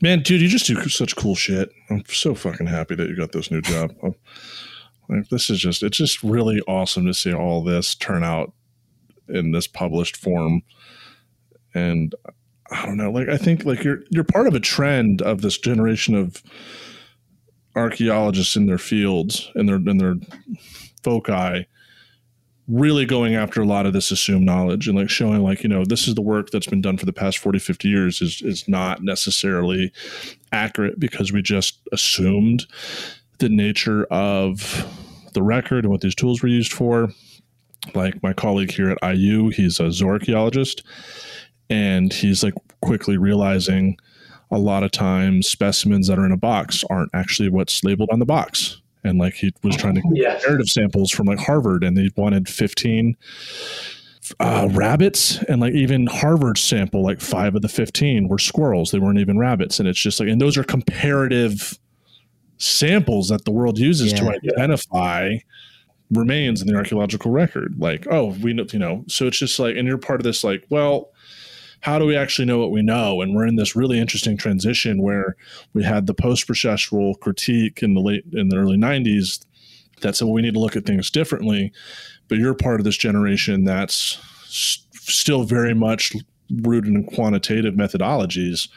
Man, 0.00 0.20
dude, 0.22 0.40
you 0.40 0.48
just 0.48 0.66
do 0.66 0.88
such 0.88 1.16
cool 1.16 1.34
shit. 1.34 1.70
I'm 1.90 2.04
so 2.06 2.34
fucking 2.34 2.68
happy 2.68 2.94
that 2.94 3.08
you 3.08 3.16
got 3.16 3.32
this 3.32 3.50
new 3.50 3.60
job. 3.60 3.92
like, 5.08 5.28
this 5.28 5.50
is 5.50 5.58
just, 5.58 5.82
it's 5.82 5.96
just 5.96 6.22
really 6.22 6.60
awesome 6.68 7.04
to 7.06 7.14
see 7.14 7.34
all 7.34 7.64
this 7.64 7.96
turn 7.96 8.22
out 8.22 8.52
in 9.28 9.52
this 9.52 9.66
published 9.66 10.16
form. 10.16 10.62
And 11.74 12.14
I 12.70 12.86
don't 12.86 12.96
know, 12.96 13.10
like, 13.10 13.28
I 13.28 13.36
think 13.36 13.64
like 13.64 13.84
you're, 13.84 14.00
you're 14.10 14.24
part 14.24 14.46
of 14.46 14.54
a 14.54 14.60
trend 14.60 15.22
of 15.22 15.42
this 15.42 15.58
generation 15.58 16.14
of 16.14 16.42
archaeologists 17.76 18.56
in 18.56 18.66
their 18.66 18.78
fields 18.78 19.50
and 19.54 19.68
their, 19.68 19.76
in 19.76 19.98
their 19.98 20.16
foci 21.02 21.66
really 22.68 23.06
going 23.06 23.34
after 23.34 23.62
a 23.62 23.66
lot 23.66 23.86
of 23.86 23.94
this 23.94 24.10
assumed 24.10 24.44
knowledge 24.44 24.86
and 24.88 24.98
like 24.98 25.08
showing 25.08 25.42
like 25.42 25.62
you 25.62 25.68
know 25.68 25.84
this 25.86 26.06
is 26.06 26.14
the 26.14 26.20
work 26.20 26.50
that's 26.50 26.66
been 26.66 26.82
done 26.82 26.98
for 26.98 27.06
the 27.06 27.12
past 27.12 27.38
40 27.38 27.58
50 27.58 27.88
years 27.88 28.20
is 28.20 28.42
is 28.42 28.68
not 28.68 29.02
necessarily 29.02 29.90
accurate 30.52 31.00
because 31.00 31.32
we 31.32 31.40
just 31.40 31.80
assumed 31.92 32.66
the 33.38 33.48
nature 33.48 34.04
of 34.10 34.86
the 35.32 35.42
record 35.42 35.84
and 35.84 35.90
what 35.90 36.02
these 36.02 36.14
tools 36.14 36.42
were 36.42 36.48
used 36.48 36.72
for 36.72 37.08
like 37.94 38.22
my 38.22 38.32
colleague 38.32 38.72
here 38.72 38.90
at 38.90 39.16
IU 39.16 39.50
he's 39.50 39.80
a 39.80 39.84
zooarchaeologist 39.84 40.82
and 41.70 42.12
he's 42.12 42.42
like 42.42 42.54
quickly 42.82 43.16
realizing 43.16 43.96
a 44.50 44.58
lot 44.58 44.82
of 44.82 44.90
times 44.90 45.46
specimens 45.46 46.06
that 46.08 46.18
are 46.18 46.26
in 46.26 46.32
a 46.32 46.36
box 46.36 46.84
aren't 46.90 47.10
actually 47.14 47.48
what's 47.48 47.84
labeled 47.84 48.08
on 48.12 48.18
the 48.18 48.26
box 48.26 48.80
and 49.04 49.18
like 49.18 49.34
he 49.34 49.52
was 49.62 49.76
trying 49.76 49.94
to 49.94 50.02
get 50.14 50.42
narrative 50.46 50.68
samples 50.68 51.10
from 51.10 51.26
like 51.26 51.38
Harvard, 51.38 51.84
and 51.84 51.96
they 51.96 52.10
wanted 52.16 52.48
fifteen 52.48 53.16
uh, 54.40 54.68
rabbits, 54.72 55.42
and 55.44 55.60
like 55.60 55.74
even 55.74 56.06
Harvard 56.06 56.58
sample, 56.58 57.02
like 57.02 57.20
five 57.20 57.54
of 57.54 57.62
the 57.62 57.68
fifteen 57.68 58.28
were 58.28 58.38
squirrels. 58.38 58.90
They 58.90 58.98
weren't 58.98 59.18
even 59.18 59.38
rabbits, 59.38 59.78
and 59.78 59.88
it's 59.88 60.00
just 60.00 60.20
like, 60.20 60.28
and 60.28 60.40
those 60.40 60.56
are 60.56 60.64
comparative 60.64 61.78
samples 62.58 63.28
that 63.28 63.44
the 63.44 63.52
world 63.52 63.78
uses 63.78 64.12
yeah. 64.12 64.18
to 64.18 64.30
identify 64.30 65.36
remains 66.10 66.60
in 66.60 66.68
the 66.68 66.74
archaeological 66.74 67.30
record. 67.30 67.74
Like, 67.78 68.06
oh, 68.10 68.36
we 68.40 68.52
know, 68.52 68.66
you 68.72 68.78
know, 68.78 69.04
so 69.08 69.26
it's 69.26 69.38
just 69.38 69.58
like, 69.58 69.76
and 69.76 69.86
you're 69.86 69.98
part 69.98 70.20
of 70.20 70.24
this, 70.24 70.44
like, 70.44 70.64
well 70.70 71.10
how 71.80 71.98
do 71.98 72.04
we 72.04 72.16
actually 72.16 72.44
know 72.44 72.58
what 72.58 72.70
we 72.70 72.82
know? 72.82 73.20
And 73.20 73.34
we're 73.34 73.46
in 73.46 73.56
this 73.56 73.76
really 73.76 73.98
interesting 73.98 74.36
transition 74.36 75.02
where 75.02 75.36
we 75.74 75.84
had 75.84 76.06
the 76.06 76.14
post-processual 76.14 77.18
critique 77.20 77.82
in 77.82 77.94
the 77.94 78.00
late 78.00 78.24
in 78.32 78.48
the 78.48 78.56
early 78.56 78.76
90s 78.76 79.44
that 80.00 80.16
said, 80.16 80.24
well, 80.24 80.34
we 80.34 80.42
need 80.42 80.54
to 80.54 80.60
look 80.60 80.76
at 80.76 80.86
things 80.86 81.10
differently. 81.10 81.72
But 82.28 82.38
you're 82.38 82.54
part 82.54 82.80
of 82.80 82.84
this 82.84 82.96
generation 82.96 83.64
that's 83.64 84.18
still 84.48 85.44
very 85.44 85.74
much 85.74 86.14
rooted 86.62 86.92
in 86.92 87.04
quantitative 87.04 87.74
methodologies 87.74 88.68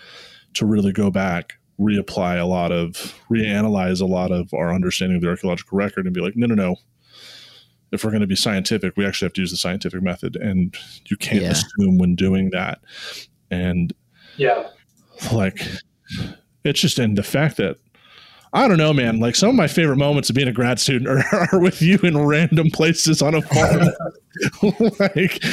to 0.54 0.66
really 0.66 0.92
go 0.92 1.10
back 1.10 1.54
reapply 1.80 2.40
a 2.40 2.46
lot 2.46 2.72
of 2.72 3.20
reanalyze 3.30 4.02
a 4.02 4.06
lot 4.06 4.32
of 4.32 4.54
our 4.54 4.72
understanding 4.72 5.16
of 5.16 5.22
the 5.24 5.28
archaeological 5.28 5.76
record 5.76 6.06
and 6.06 6.14
be 6.14 6.22
like 6.22 6.36
no 6.36 6.46
no 6.46 6.54
no 6.54 6.76
if 7.92 8.04
we're 8.04 8.12
going 8.12 8.22
to 8.22 8.28
be 8.28 8.36
scientific, 8.36 8.96
we 8.96 9.06
actually 9.06 9.28
have 9.28 9.34
to 9.34 9.42
use 9.42 9.52
the 9.52 9.58
scientific 9.58 10.02
method, 10.02 10.36
and 10.36 10.76
you 11.06 11.18
can't 11.18 11.42
yeah. 11.42 11.52
assume 11.52 11.98
when 11.98 12.16
doing 12.16 12.50
that. 12.52 12.80
And 13.50 13.94
yeah, 14.38 14.68
like 15.34 15.62
it's 16.64 16.80
just 16.80 17.00
and 17.00 17.18
the 17.18 17.24
fact 17.24 17.58
that 17.58 17.78
I 18.54 18.68
don't 18.68 18.78
know, 18.78 18.92
man. 18.92 19.20
Like 19.20 19.36
some 19.36 19.50
of 19.50 19.56
my 19.56 19.68
favorite 19.68 19.98
moments 19.98 20.30
of 20.30 20.36
being 20.36 20.48
a 20.48 20.54
grad 20.54 20.80
student 20.80 21.08
are, 21.08 21.48
are 21.54 21.60
with 21.60 21.82
you 21.82 21.98
in 22.04 22.18
random 22.18 22.70
places 22.70 23.22
on 23.22 23.36
a 23.36 23.42
farm. 23.42 23.88
like 25.00 25.44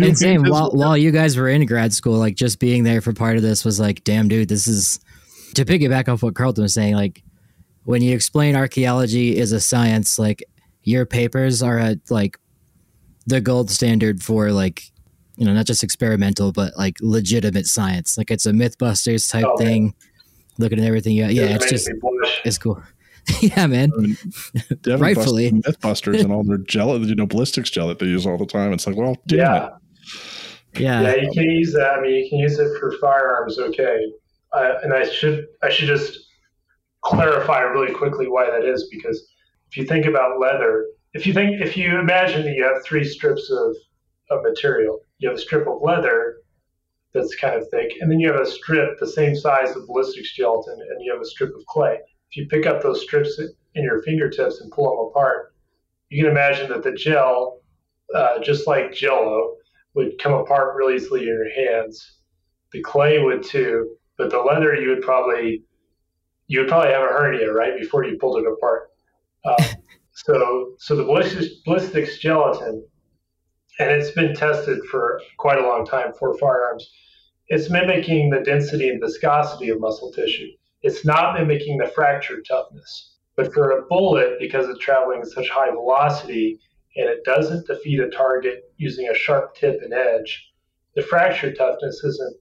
and 0.00 0.18
same 0.18 0.42
while 0.44 0.70
while 0.72 0.96
you 0.96 1.10
guys 1.10 1.36
were 1.36 1.48
in 1.48 1.64
grad 1.66 1.92
school, 1.92 2.18
like 2.18 2.36
just 2.36 2.58
being 2.58 2.84
there 2.84 3.00
for 3.00 3.12
part 3.12 3.36
of 3.36 3.42
this 3.42 3.64
was 3.64 3.80
like, 3.80 4.04
damn, 4.04 4.28
dude, 4.28 4.48
this 4.48 4.66
is 4.66 5.00
to 5.54 5.64
piggyback 5.64 6.08
off 6.08 6.22
what 6.22 6.34
Carlton 6.34 6.62
was 6.62 6.74
saying. 6.74 6.94
Like 6.94 7.22
when 7.84 8.02
you 8.02 8.14
explain 8.14 8.54
archaeology 8.54 9.36
is 9.36 9.52
a 9.52 9.60
science, 9.60 10.18
like 10.18 10.44
your 10.84 11.06
papers 11.06 11.62
are 11.62 11.78
at 11.78 11.98
like 12.10 12.38
the 13.26 13.40
gold 13.40 13.70
standard 13.70 14.22
for 14.22 14.50
like 14.50 14.82
you 15.36 15.44
know 15.44 15.54
not 15.54 15.66
just 15.66 15.82
experimental 15.82 16.52
but 16.52 16.76
like 16.76 16.96
legitimate 17.00 17.66
science. 17.66 18.18
Like 18.18 18.30
it's 18.30 18.46
a 18.46 18.52
mythbusters 18.52 19.30
type 19.30 19.46
oh, 19.46 19.56
thing. 19.56 19.94
Looking 20.58 20.78
at 20.78 20.84
everything 20.84 21.16
yeah 21.16 21.28
yeah 21.28 21.54
it's 21.54 21.68
just 21.68 21.90
it's 22.44 22.58
cool. 22.58 22.82
Yeah 23.40 23.68
man. 23.68 23.92
I 23.96 24.00
mean, 24.00 24.16
rightfully. 24.98 25.52
Mythbusters 25.52 26.20
and 26.20 26.32
all 26.32 26.42
their 26.42 26.58
gel 26.58 26.98
you 26.98 27.14
know 27.14 27.26
ballistics 27.26 27.70
gel 27.70 27.88
that 27.88 28.00
they 28.00 28.06
use 28.06 28.26
all 28.26 28.36
the 28.36 28.46
time. 28.46 28.72
It's 28.72 28.86
like 28.86 28.96
well 28.96 29.16
yeah. 29.26 29.76
it. 30.74 30.80
yeah. 30.80 31.02
Yeah 31.02 31.14
you 31.14 31.30
can 31.32 31.44
use 31.44 31.72
that. 31.72 31.98
I 31.98 32.00
mean 32.00 32.24
you 32.24 32.28
can 32.28 32.38
use 32.40 32.58
it 32.58 32.68
for 32.80 32.92
firearms 33.00 33.58
okay. 33.58 34.12
Uh, 34.52 34.74
and 34.82 34.92
i 34.92 35.08
should 35.08 35.46
i 35.62 35.70
should 35.70 35.86
just 35.86 36.18
clarify 37.00 37.60
really 37.60 37.90
quickly 37.90 38.28
why 38.28 38.44
that 38.44 38.66
is 38.66 38.86
because 38.92 39.31
if 39.72 39.78
you 39.78 39.86
think 39.86 40.04
about 40.04 40.38
leather, 40.38 40.86
if 41.14 41.26
you 41.26 41.32
think 41.32 41.62
if 41.62 41.78
you 41.78 41.98
imagine 41.98 42.44
that 42.44 42.52
you 42.52 42.62
have 42.62 42.84
three 42.84 43.04
strips 43.04 43.50
of, 43.50 43.74
of 44.28 44.42
material, 44.42 45.00
you 45.16 45.30
have 45.30 45.38
a 45.38 45.40
strip 45.40 45.66
of 45.66 45.80
leather 45.80 46.36
that's 47.14 47.34
kind 47.36 47.54
of 47.54 47.66
thick, 47.70 47.90
and 48.00 48.10
then 48.10 48.20
you 48.20 48.30
have 48.30 48.40
a 48.40 48.44
strip 48.44 48.98
the 48.98 49.06
same 49.06 49.34
size 49.34 49.74
of 49.74 49.86
ballistics 49.86 50.34
gelatin, 50.34 50.74
and 50.74 51.02
you 51.02 51.10
have 51.10 51.22
a 51.22 51.26
strip 51.26 51.54
of 51.56 51.64
clay. 51.66 51.98
If 52.30 52.36
you 52.36 52.46
pick 52.48 52.66
up 52.66 52.82
those 52.82 53.02
strips 53.02 53.38
in 53.38 53.82
your 53.82 54.02
fingertips 54.02 54.60
and 54.60 54.70
pull 54.70 54.90
them 54.90 55.06
apart, 55.08 55.54
you 56.10 56.22
can 56.22 56.30
imagine 56.30 56.68
that 56.68 56.82
the 56.82 56.92
gel, 56.92 57.60
uh, 58.14 58.40
just 58.40 58.66
like 58.66 58.92
Jello, 58.92 59.54
would 59.94 60.18
come 60.18 60.34
apart 60.34 60.76
really 60.76 60.96
easily 60.96 61.20
in 61.20 61.28
your 61.28 61.50
hands. 61.50 62.18
The 62.72 62.82
clay 62.82 63.22
would 63.22 63.42
too, 63.42 63.96
but 64.18 64.28
the 64.28 64.38
leather 64.38 64.74
you 64.74 64.90
would 64.90 65.00
probably 65.00 65.62
you 66.46 66.60
would 66.60 66.68
probably 66.68 66.92
have 66.92 67.02
a 67.02 67.06
hernia 67.06 67.50
right 67.50 67.78
before 67.80 68.04
you 68.04 68.18
pulled 68.18 68.36
it 68.36 68.46
apart. 68.46 68.91
Um, 69.44 69.56
so, 70.12 70.74
so 70.78 70.96
the 70.96 71.04
ballistics 71.64 72.18
gelatin, 72.18 72.86
and 73.78 73.90
it's 73.90 74.10
been 74.12 74.34
tested 74.34 74.80
for 74.90 75.20
quite 75.38 75.58
a 75.58 75.66
long 75.66 75.84
time 75.84 76.12
for 76.18 76.36
firearms. 76.38 76.88
It's 77.48 77.70
mimicking 77.70 78.30
the 78.30 78.40
density 78.40 78.88
and 78.88 79.00
viscosity 79.00 79.70
of 79.70 79.80
muscle 79.80 80.12
tissue. 80.12 80.48
It's 80.82 81.04
not 81.04 81.38
mimicking 81.38 81.78
the 81.78 81.88
fracture 81.88 82.40
toughness. 82.42 83.16
But 83.34 83.52
for 83.52 83.70
a 83.70 83.82
bullet, 83.86 84.38
because 84.38 84.68
it's 84.68 84.78
traveling 84.78 85.20
at 85.20 85.28
such 85.28 85.48
high 85.48 85.70
velocity 85.70 86.60
and 86.96 87.08
it 87.08 87.24
doesn't 87.24 87.66
defeat 87.66 87.98
a 87.98 88.10
target 88.10 88.70
using 88.76 89.08
a 89.08 89.14
sharp 89.14 89.56
tip 89.56 89.80
and 89.82 89.94
edge, 89.94 90.52
the 90.94 91.02
fracture 91.02 91.52
toughness 91.52 92.04
isn't 92.04 92.36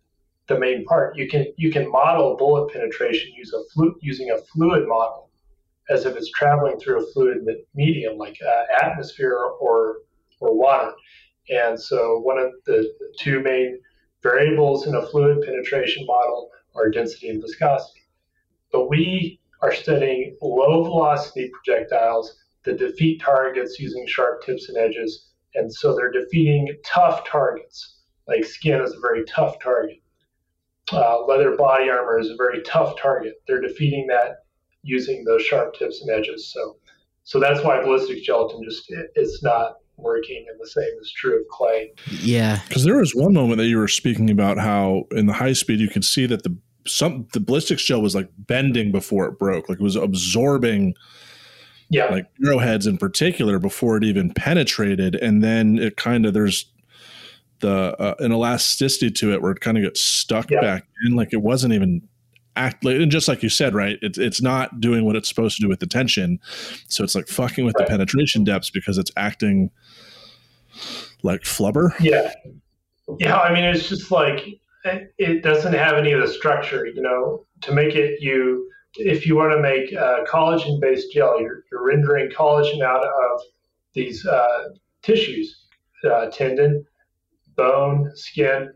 the 0.47 0.60
main 0.60 0.84
part. 0.84 1.16
You 1.16 1.30
can 1.30 1.45
you 1.58 1.72
can 1.72 1.89
model 1.89 2.36
bullet 2.36 2.74
penetration 2.74 3.32
use 3.34 3.54
a 3.54 3.64
flu- 3.74 3.95
using 4.02 4.32
a 4.32 4.38
fluid 4.38 4.86
model 4.88 5.30
as 5.92 6.06
if 6.06 6.16
it's 6.16 6.32
traveling 6.32 6.80
through 6.80 7.04
a 7.04 7.12
fluid 7.12 7.39
medium 7.76 8.18
like 8.18 8.38
uh, 8.46 8.86
atmosphere 8.86 9.38
or 9.60 9.98
or 10.39 10.58
water. 10.58 10.94
And 11.50 11.80
so 11.80 12.20
one 12.20 12.38
of 12.38 12.52
the 12.66 12.92
two 13.20 13.42
main 13.42 13.80
variables 14.24 14.88
in 14.88 14.96
a 14.96 15.06
fluid 15.08 15.44
penetration 15.46 16.06
model 16.06 16.50
are 16.76 16.89
density 16.89 17.30
and 17.30 17.42
viscosity. 17.42 18.02
But 18.72 18.89
we 18.89 19.39
are 19.62 19.74
studying 19.74 20.38
low 20.42 20.84
velocity 20.84 21.52
projectiles 21.54 22.38
that 22.64 22.80
defeat 22.80 23.22
targets 23.22 23.80
using 23.80 24.06
sharp 24.08 24.44
tips 24.44 24.70
and 24.70 24.78
edges. 24.78 25.28
And 25.56 25.72
so 25.72 25.96
they're 25.96 26.12
defeating 26.12 26.74
tough 26.86 27.28
targets, 27.28 27.98
like 28.28 28.46
skin 28.46 28.82
is 28.82 28.94
a 28.94 29.00
very 29.00 29.26
tough 29.26 29.60
target. 29.60 29.98
Uh, 30.92 31.26
leather 31.26 31.56
body 31.56 31.89
armor 31.89 32.20
is 32.20 32.30
a 32.30 32.36
very 32.36 32.62
tough 32.64 33.00
target. 33.00 33.34
They're 33.48 33.62
defeating 33.62 34.08
that 34.08 34.41
using 34.84 35.23
those 35.25 35.41
sharp 35.43 35.75
tips 35.75 36.01
and 36.01 36.09
edges. 36.09 36.51
So, 36.51 36.77
so 37.23 37.39
that's 37.39 37.63
why 37.63 37.82
ballistic 37.82 38.23
gelatin 38.23 38.63
just 38.63 38.86
it's 39.15 39.43
not 39.43 39.75
working, 39.97 40.45
and 40.49 40.59
the 40.59 40.67
same 40.67 40.89
is 41.01 41.11
true 41.11 41.39
of 41.39 41.47
clay. 41.49 41.91
Yeah, 42.21 42.59
because 42.67 42.84
there 42.84 42.97
was 42.97 43.13
one 43.13 43.34
moment 43.34 43.57
that 43.59 43.67
you 43.67 43.77
were 43.77 43.88
speaking 43.88 44.29
about 44.29 44.57
how 44.57 45.03
in 45.11 45.27
the 45.27 45.34
high 45.34 45.53
speed 45.53 45.79
you 45.79 45.89
could 45.89 46.05
see 46.05 46.25
that 46.25 46.43
the 46.43 46.55
some 46.88 47.27
the 47.34 47.39
ballistics 47.39 47.84
gel 47.84 48.01
was 48.01 48.15
like 48.15 48.29
bending 48.38 48.91
before 48.91 49.27
it 49.27 49.38
broke, 49.38 49.69
like 49.69 49.79
it 49.79 49.84
was 49.84 49.95
absorbing 49.95 50.95
Yeah. 51.89 52.05
Like 52.05 52.25
arrowheads 52.43 52.88
in 52.88 52.97
particular 52.97 53.59
before 53.59 53.97
it 53.97 54.03
even 54.05 54.34
penetrated. 54.34 55.13
And 55.15 55.43
then 55.43 55.77
it 55.77 55.97
kind 55.97 56.25
of, 56.25 56.34
there's 56.34 56.71
the, 57.59 57.95
uh, 57.99 58.15
an 58.19 58.32
elasticity 58.32 59.11
to 59.11 59.34
it 59.34 59.41
where 59.41 59.51
it 59.51 59.59
kind 59.59 59.77
of 59.77 59.84
gets 59.84 59.99
stuck 59.99 60.49
Yeah. 60.49 60.61
back 60.61 60.88
in. 61.05 61.15
Like 61.17 61.34
it 61.34 61.41
wasn't 61.41 61.73
even 61.73 62.01
act 62.56 62.86
and 62.86 63.12
just 63.12 63.28
like 63.28 63.43
you 63.43 63.49
said, 63.49 63.74
right. 63.74 63.97
It's, 64.02 64.18
it's 64.18 64.41
not 64.41 64.82
doing 64.82 65.06
what 65.06 65.16
it's 65.16 65.30
supposed 65.30 65.56
to 65.58 65.62
do 65.62 65.70
with 65.70 65.80
the 65.80 65.88
tension. 65.88 66.39
So 66.88 67.04
it's 67.04 67.16
like 67.16 67.28
fucking 67.28 67.66
with 67.66 67.76
Right. 67.78 67.88
the 67.88 67.91
penetration 67.91 68.43
depths 68.43 68.70
because 68.70 68.97
it's 68.97 69.12
acting 69.16 69.72
like 71.24 71.41
flubber. 71.41 71.91
Yeah. 71.99 72.34
Yeah. 73.20 73.38
I 73.39 73.54
mean, 73.54 73.64
it's 73.64 73.88
just 73.89 74.12
like 74.12 74.45
it, 74.84 75.14
it 75.18 75.43
doesn't 75.43 75.74
have 75.74 75.95
any 75.95 76.12
of 76.12 76.22
the 76.22 76.28
structure, 76.28 76.86
you 76.86 77.02
know, 77.02 77.45
to 77.62 77.72
make 77.72 77.95
it 77.95 78.22
you, 78.22 78.68
if 78.95 79.26
you 79.26 79.36
want 79.38 79.54
to 79.54 79.62
make 79.62 79.93
uh, 79.93 80.24
collagen 80.26 80.82
based 80.82 81.14
gel, 81.14 81.39
you're, 81.39 81.64
you're 81.72 81.86
rendering 81.86 82.30
collagen 82.30 82.82
out 82.82 83.04
of 83.06 83.41
these 83.93 84.26
uh, 84.26 84.70
tissues, 85.02 85.68
uh, 86.10 86.26
tendon, 86.28 86.86
bone, 87.56 88.12
skin. 88.16 88.74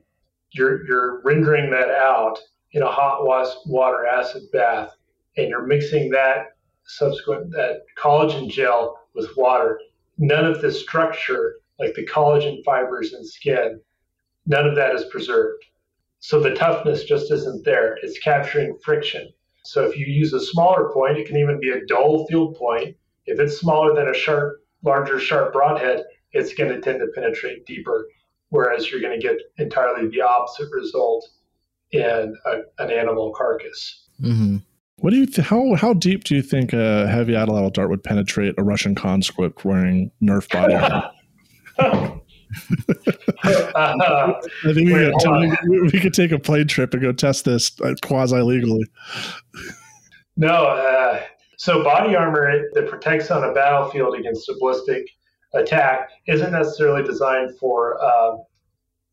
You're, 0.51 0.85
you're 0.87 1.21
rendering 1.23 1.69
that 1.71 1.89
out 1.89 2.39
in 2.75 2.81
a 2.83 2.91
hot 2.91 3.25
water 3.65 4.05
acid 4.05 4.43
bath, 4.51 4.95
and 5.37 5.47
you're 5.47 5.65
mixing 5.65 6.09
that 6.09 6.57
subsequent 6.83 7.49
that 7.51 7.83
collagen 7.97 8.49
gel 8.49 8.99
with 9.15 9.29
water. 9.37 9.79
None 10.17 10.45
of 10.45 10.61
the 10.61 10.71
structure, 10.71 11.55
like 11.79 11.95
the 11.95 12.05
collagen 12.05 12.61
fibers 12.65 13.13
in 13.13 13.25
skin, 13.25 13.79
none 14.45 14.67
of 14.67 14.75
that 14.75 14.93
is 14.93 15.05
preserved. 15.05 15.63
So 16.19 16.41
the 16.41 16.53
toughness 16.53 17.05
just 17.05 17.31
isn't 17.31 17.63
there. 17.63 17.97
It's 18.03 18.19
capturing 18.19 18.77
friction. 18.83 19.31
So 19.63 19.85
if 19.85 19.97
you 19.97 20.05
use 20.05 20.33
a 20.33 20.39
smaller 20.39 20.91
point, 20.91 21.17
it 21.17 21.27
can 21.27 21.37
even 21.37 21.61
be 21.61 21.69
a 21.69 21.85
dull 21.85 22.27
field 22.27 22.55
point. 22.55 22.97
If 23.25 23.39
it's 23.39 23.57
smaller 23.57 23.95
than 23.95 24.09
a 24.09 24.13
sharp, 24.13 24.57
larger 24.83 25.17
sharp 25.17 25.53
broadhead, 25.53 26.03
it's 26.33 26.53
going 26.53 26.73
to 26.73 26.81
tend 26.81 26.99
to 26.99 27.07
penetrate 27.15 27.65
deeper. 27.65 28.05
Whereas 28.49 28.91
you're 28.91 29.01
going 29.01 29.19
to 29.19 29.27
get 29.27 29.37
entirely 29.57 30.09
the 30.09 30.21
opposite 30.21 30.69
result 30.71 31.25
in 31.95 32.35
a, 32.45 32.83
an 32.83 32.91
animal 32.91 33.33
carcass. 33.35 34.07
hmm 34.19 34.57
What 34.99 35.11
do 35.11 35.17
you 35.17 35.25
th- 35.25 35.47
how 35.47 35.75
how 35.75 35.93
deep 35.93 36.23
do 36.23 36.35
you 36.35 36.41
think 36.41 36.73
a 36.73 37.07
heavy 37.07 37.33
atlatl 37.33 37.73
dart 37.73 37.89
would 37.89 38.03
penetrate 38.03 38.55
a 38.57 38.63
Russian 38.63 38.95
conscript 38.95 39.65
wearing 39.65 40.11
Nerf 40.21 40.49
body 40.51 40.73
armor? 40.73 41.11
Uh, 41.77 42.17
I 43.43 44.73
think 44.73 44.87
we, 44.87 44.93
Wait, 44.93 45.13
could, 45.19 45.57
we, 45.67 45.81
we 45.81 45.99
could 45.99 46.13
take 46.13 46.31
a 46.31 46.39
plane 46.39 46.67
trip 46.67 46.93
and 46.93 47.01
go 47.01 47.11
test 47.11 47.45
this 47.45 47.71
quasi 48.01 48.41
legally. 48.41 48.85
No, 50.37 50.65
uh, 50.65 51.21
so 51.57 51.83
body 51.83 52.15
armor 52.15 52.69
that 52.73 52.89
protects 52.89 53.31
on 53.31 53.43
a 53.43 53.53
battlefield 53.53 54.17
against 54.17 54.47
a 54.49 54.55
ballistic 54.59 55.05
attack 55.53 56.09
isn't 56.27 56.51
necessarily 56.51 57.03
designed 57.03 57.57
for 57.57 58.03
um, 58.03 58.43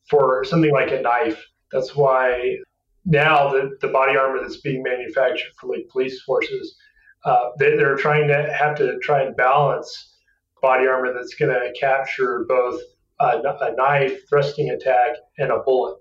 for 0.09 0.45
something 0.45 0.73
like 0.73 0.91
a 0.91 1.01
knife. 1.01 1.43
That's 1.71 1.95
why 1.95 2.57
now 3.05 3.51
the, 3.51 3.77
the 3.81 3.89
body 3.89 4.17
armor 4.17 4.41
that's 4.41 4.59
being 4.59 4.83
manufactured 4.83 5.53
for 5.59 5.75
like 5.75 5.89
police 5.91 6.23
forces, 6.23 6.77
uh, 7.25 7.51
they, 7.59 7.77
they're 7.77 7.97
trying 7.97 8.29
to 8.29 8.53
have 8.53 8.77
to 8.77 8.99
try 9.01 9.23
and 9.23 9.37
balance 9.37 10.15
body 10.61 10.87
armor 10.87 11.13
that's 11.13 11.35
going 11.35 11.53
to 11.53 11.73
capture 11.79 12.45
both 12.49 12.81
a, 13.21 13.43
a 13.61 13.75
knife 13.77 14.29
thrusting 14.29 14.71
attack 14.71 15.17
and 15.39 15.51
a 15.51 15.59
bullet. 15.59 15.99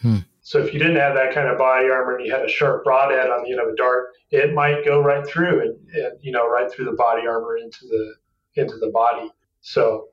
Hmm. 0.00 0.18
So 0.42 0.58
if 0.58 0.74
you 0.74 0.78
didn't 0.78 0.96
have 0.96 1.14
that 1.14 1.34
kind 1.34 1.48
of 1.48 1.56
body 1.56 1.88
armor 1.88 2.16
and 2.16 2.26
you 2.26 2.32
had 2.32 2.44
a 2.44 2.48
sharp 2.48 2.84
broadhead 2.84 3.30
on 3.30 3.44
the 3.44 3.52
end 3.52 3.60
of 3.60 3.68
a 3.68 3.76
dart, 3.76 4.08
it 4.30 4.52
might 4.52 4.84
go 4.84 5.00
right 5.00 5.26
through 5.26 5.62
and, 5.62 5.88
and 5.94 6.18
you 6.20 6.32
know 6.32 6.48
right 6.48 6.70
through 6.70 6.84
the 6.84 6.92
body 6.92 7.26
armor 7.26 7.56
into 7.56 7.86
the 7.86 8.14
into 8.60 8.76
the 8.76 8.90
body. 8.90 9.30
So 9.62 10.08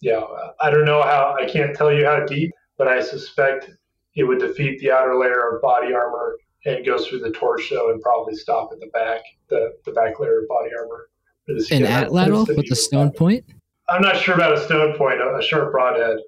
yeah, 0.00 0.22
I 0.60 0.70
don't 0.70 0.84
know 0.84 1.02
how 1.02 1.36
I 1.38 1.46
can't 1.46 1.76
tell 1.76 1.92
you 1.92 2.06
how 2.06 2.24
deep, 2.24 2.52
but 2.78 2.86
I 2.86 3.02
suspect 3.02 3.70
it 4.14 4.24
would 4.24 4.38
defeat 4.40 4.80
the 4.80 4.90
outer 4.90 5.16
layer 5.16 5.54
of 5.56 5.62
body 5.62 5.92
armor 5.92 6.36
and 6.66 6.84
go 6.84 7.02
through 7.02 7.20
the 7.20 7.30
torso 7.30 7.90
and 7.90 8.00
probably 8.02 8.34
stop 8.34 8.70
at 8.72 8.80
the 8.80 8.88
back, 8.88 9.20
the, 9.48 9.72
the 9.84 9.92
back 9.92 10.18
layer 10.20 10.40
of 10.40 10.48
body 10.48 10.70
armor. 10.78 11.08
or 11.48 11.54
the 11.54 11.66
An 11.74 11.82
atlatl 11.84 12.46
with 12.56 12.68
the 12.68 12.76
stone 12.76 13.10
point? 13.12 13.44
I'm 13.88 14.02
not 14.02 14.16
sure 14.16 14.34
about 14.34 14.52
a 14.52 14.60
stone 14.64 14.96
point, 14.96 15.20
a, 15.20 15.36
a 15.36 15.42
sharp 15.42 15.72
broadhead, 15.72 16.18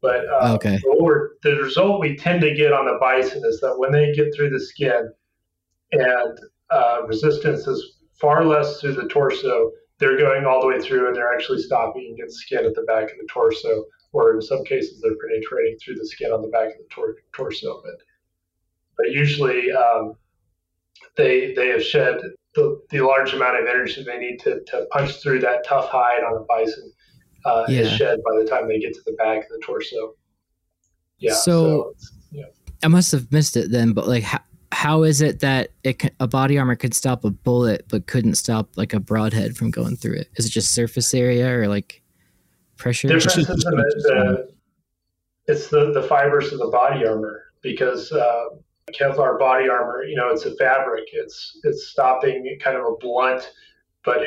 but 0.00 0.26
uh, 0.28 0.54
Okay. 0.54 0.78
the 1.42 1.56
result 1.62 2.00
we 2.00 2.16
tend 2.16 2.40
to 2.42 2.54
get 2.54 2.72
on 2.72 2.86
the 2.86 2.98
bison 3.00 3.42
is 3.44 3.60
that 3.60 3.78
when 3.78 3.90
they 3.92 4.12
get 4.12 4.34
through 4.34 4.50
the 4.50 4.60
skin 4.60 5.10
and 5.92 6.38
uh, 6.70 7.00
resistance 7.06 7.66
is 7.66 7.98
far 8.20 8.44
less 8.44 8.80
through 8.80 8.94
the 8.94 9.08
torso, 9.08 9.70
they're 9.98 10.16
going 10.16 10.44
all 10.46 10.60
the 10.60 10.66
way 10.66 10.80
through 10.80 11.08
and 11.08 11.16
they're 11.16 11.32
actually 11.34 11.60
stopping 11.60 12.06
and 12.08 12.16
get 12.16 12.30
skin 12.30 12.64
at 12.64 12.74
the 12.74 12.82
back 12.82 13.04
of 13.04 13.16
the 13.18 13.26
torso, 13.28 13.84
or 14.14 14.34
in 14.34 14.40
some 14.40 14.64
cases 14.64 15.00
they're 15.02 15.16
penetrating 15.20 15.76
through 15.78 15.96
the 15.96 16.06
skin 16.06 16.30
on 16.30 16.40
the 16.40 16.48
back 16.48 16.68
of 16.68 16.78
the 16.78 16.86
tor- 16.90 17.16
torso. 17.32 17.82
But 17.84 17.96
but 18.96 19.10
usually 19.10 19.70
um, 19.72 20.14
they 21.16 21.52
they 21.54 21.68
have 21.68 21.82
shed 21.84 22.20
the, 22.54 22.80
the 22.90 23.00
large 23.00 23.34
amount 23.34 23.60
of 23.60 23.66
energy 23.66 24.02
they 24.04 24.16
need 24.18 24.38
to, 24.40 24.60
to 24.68 24.86
punch 24.92 25.20
through 25.20 25.40
that 25.40 25.66
tough 25.66 25.88
hide 25.90 26.22
on 26.22 26.36
a 26.40 26.44
bison 26.44 26.92
uh, 27.44 27.64
is 27.68 27.90
shed 27.90 28.20
by 28.24 28.38
the 28.40 28.48
time 28.48 28.68
they 28.68 28.78
get 28.78 28.94
to 28.94 29.00
the 29.04 29.12
back 29.18 29.38
of 29.38 29.48
the 29.50 29.60
torso. 29.62 30.14
Yeah. 31.18 31.34
So- 31.34 31.90
it's- 31.90 32.12
yeah. 32.30 32.44
I 32.82 32.88
must 32.88 33.12
have 33.12 33.32
missed 33.32 33.56
it 33.56 33.70
then, 33.70 33.92
but 33.92 34.06
like, 34.06 34.22
how, 34.24 34.40
how 34.70 35.02
is 35.04 35.20
it 35.22 35.40
that 35.40 35.70
it 35.84 36.12
a 36.20 36.26
body 36.28 36.58
armor 36.58 36.76
could 36.76 36.94
stop 36.94 37.24
a 37.24 37.30
bullet 37.30 37.86
but 37.88 38.06
couldn't 38.06 38.34
stop 38.34 38.76
like 38.76 38.92
a 38.92 39.00
broadhead 39.00 39.56
from 39.56 39.70
going 39.70 39.96
through 39.96 40.16
it? 40.16 40.28
Is 40.36 40.46
it 40.46 40.50
just 40.50 40.72
surface 40.72 41.14
area 41.14 41.48
or 41.58 41.66
like 41.66 42.02
pressure? 42.84 43.08
difference 43.08 43.36
is 43.36 43.46
the 43.46 44.48
it's 45.46 45.66
the, 45.68 45.92
the 45.92 46.04
fibers 46.12 46.52
of 46.52 46.58
the 46.64 46.70
body 46.80 47.00
armor 47.06 47.36
because 47.62 48.12
uh, 48.12 48.44
Kevlar 48.98 49.38
body 49.38 49.68
armor, 49.68 50.04
you 50.04 50.16
know, 50.16 50.28
it's 50.34 50.46
a 50.46 50.54
fabric. 50.56 51.04
It's 51.12 51.36
it's 51.64 51.88
stopping 51.88 52.38
kind 52.62 52.76
of 52.76 52.84
a 52.84 52.96
blunt 53.04 53.42
but 54.04 54.18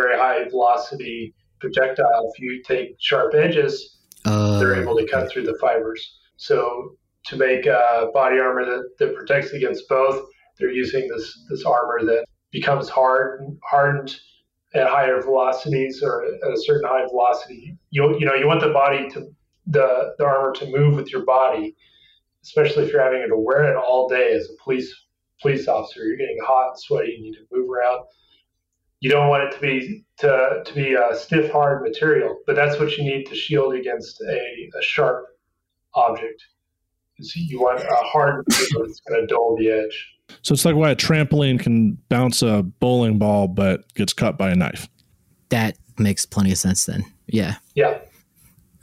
very 0.00 0.16
high 0.16 0.48
velocity 0.48 1.34
projectile. 1.60 2.32
If 2.32 2.40
you 2.40 2.62
take 2.72 2.96
sharp 2.98 3.34
edges, 3.34 3.74
Uh, 4.24 4.58
they're 4.58 4.80
able 4.82 4.96
to 4.96 5.06
cut 5.14 5.24
through 5.30 5.46
the 5.50 5.58
fibers. 5.60 6.02
So 6.48 6.56
to 7.28 7.34
make 7.36 7.62
uh, 7.66 8.06
body 8.20 8.38
armor 8.46 8.64
that, 8.70 8.84
that 8.98 9.10
protects 9.18 9.50
against 9.58 9.82
both, 9.88 10.18
they're 10.56 10.76
using 10.84 11.04
this 11.12 11.26
this 11.50 11.62
armor 11.64 12.00
that 12.10 12.22
becomes 12.50 12.86
hard 12.88 13.28
hardened 13.70 14.10
at 14.74 14.88
higher 14.88 15.20
velocities 15.22 16.02
or 16.02 16.24
at 16.24 16.52
a 16.52 16.60
certain 16.62 16.88
high 16.88 17.06
velocity. 17.06 17.76
You 17.90 18.18
you 18.18 18.26
know 18.26 18.34
you 18.34 18.46
want 18.46 18.60
the 18.60 18.70
body 18.70 19.08
to 19.10 19.28
the 19.66 20.14
the 20.18 20.24
armor 20.24 20.52
to 20.54 20.66
move 20.66 20.96
with 20.96 21.12
your 21.12 21.24
body, 21.24 21.76
especially 22.42 22.84
if 22.84 22.92
you're 22.92 23.02
having 23.02 23.26
to 23.28 23.36
wear 23.36 23.70
it 23.70 23.76
all 23.76 24.08
day 24.08 24.32
as 24.32 24.48
a 24.50 24.62
police 24.62 24.92
police 25.40 25.68
officer. 25.68 26.04
You're 26.04 26.16
getting 26.16 26.38
hot 26.42 26.70
and 26.70 26.80
sweaty. 26.80 27.12
You 27.12 27.22
need 27.22 27.34
to 27.34 27.46
move 27.52 27.70
around. 27.70 28.06
You 29.00 29.10
don't 29.10 29.28
want 29.28 29.44
it 29.44 29.52
to 29.52 29.60
be 29.60 30.04
to 30.18 30.62
to 30.64 30.74
be 30.74 30.94
a 30.94 31.14
stiff, 31.14 31.50
hard 31.50 31.82
material, 31.82 32.38
but 32.46 32.56
that's 32.56 32.78
what 32.78 32.96
you 32.96 33.04
need 33.04 33.26
to 33.26 33.34
shield 33.34 33.74
against 33.74 34.20
a, 34.22 34.70
a 34.78 34.82
sharp 34.82 35.26
object. 35.94 36.44
So 37.20 37.40
you 37.40 37.60
want 37.60 37.80
a 37.80 37.94
hard 38.04 38.44
material 38.46 38.86
that's 38.86 39.00
going 39.00 39.20
to 39.22 39.26
dull 39.26 39.56
the 39.58 39.70
edge. 39.70 40.15
So 40.42 40.52
it's 40.54 40.64
like 40.64 40.74
why 40.76 40.90
a 40.90 40.96
trampoline 40.96 41.58
can 41.60 41.98
bounce 42.08 42.42
a 42.42 42.62
bowling 42.62 43.18
ball 43.18 43.48
but 43.48 43.92
gets 43.94 44.12
cut 44.12 44.36
by 44.38 44.50
a 44.50 44.54
knife. 44.54 44.88
that 45.50 45.76
makes 45.98 46.26
plenty 46.26 46.52
of 46.52 46.58
sense 46.58 46.84
then. 46.86 47.04
Yeah. 47.26 47.56
Yeah, 47.74 47.98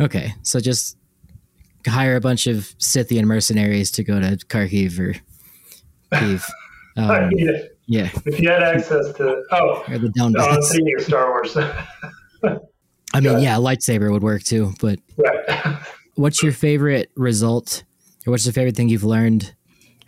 Okay. 0.02 0.34
So 0.42 0.60
just 0.60 0.98
hire 1.88 2.16
a 2.16 2.22
bunch 2.22 2.48
of 2.48 2.74
Scythian 2.80 3.28
mercenaries 3.28 3.92
to 3.92 4.04
go 4.04 4.20
to 4.20 4.38
Kharkiv 4.48 5.00
or 5.00 5.14
Kiev. 6.20 6.46
I 6.98 7.02
Um, 7.26 7.30
mean, 7.30 7.50
yeah. 7.88 8.10
if 8.26 8.40
you 8.40 8.50
had 8.50 8.64
access 8.64 9.14
to 9.14 9.44
oh, 9.52 9.84
Or 9.90 9.98
the 9.98 10.10
down 10.10 10.32
no, 10.34 10.42
I'm 10.44 10.56
bits. 10.56 10.72
thinking 10.72 10.96
of 10.98 11.04
Star 11.06 11.30
Wars. 11.30 11.56
I 13.14 13.20
mean, 13.20 13.34
yeah. 13.34 13.38
yeah, 13.40 13.56
lightsaber 13.58 14.12
would 14.12 14.24
work 14.24 14.44
too. 14.44 14.74
But 14.82 15.00
right. 15.18 15.78
what's 16.16 16.42
your 16.42 16.52
favorite 16.52 17.12
result, 17.16 17.84
or 18.26 18.32
what's 18.32 18.46
your 18.46 18.54
favorite 18.54 18.76
thing 18.76 18.90
you've 18.90 19.04
learned, 19.04 19.54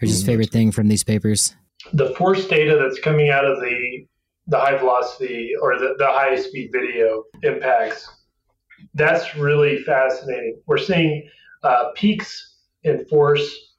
or 0.05 0.13
just 0.13 0.25
favorite 0.25 0.51
thing 0.51 0.71
from 0.71 0.87
these 0.87 1.03
papers? 1.03 1.55
the 1.93 2.15
force 2.15 2.47
data 2.47 2.79
that's 2.81 2.99
coming 2.99 3.29
out 3.29 3.45
of 3.45 3.59
the 3.59 4.05
the 4.47 4.59
high 4.59 4.77
velocity 4.77 5.51
or 5.61 5.77
the, 5.77 5.95
the 5.97 6.05
high 6.05 6.35
speed 6.35 6.69
video 6.71 7.23
impacts 7.43 8.07
that's 8.93 9.35
really 9.35 9.81
fascinating. 9.83 10.59
We're 10.65 10.77
seeing 10.77 11.27
uh, 11.63 11.91
peaks 11.95 12.57
in 12.83 13.05
force 13.05 13.73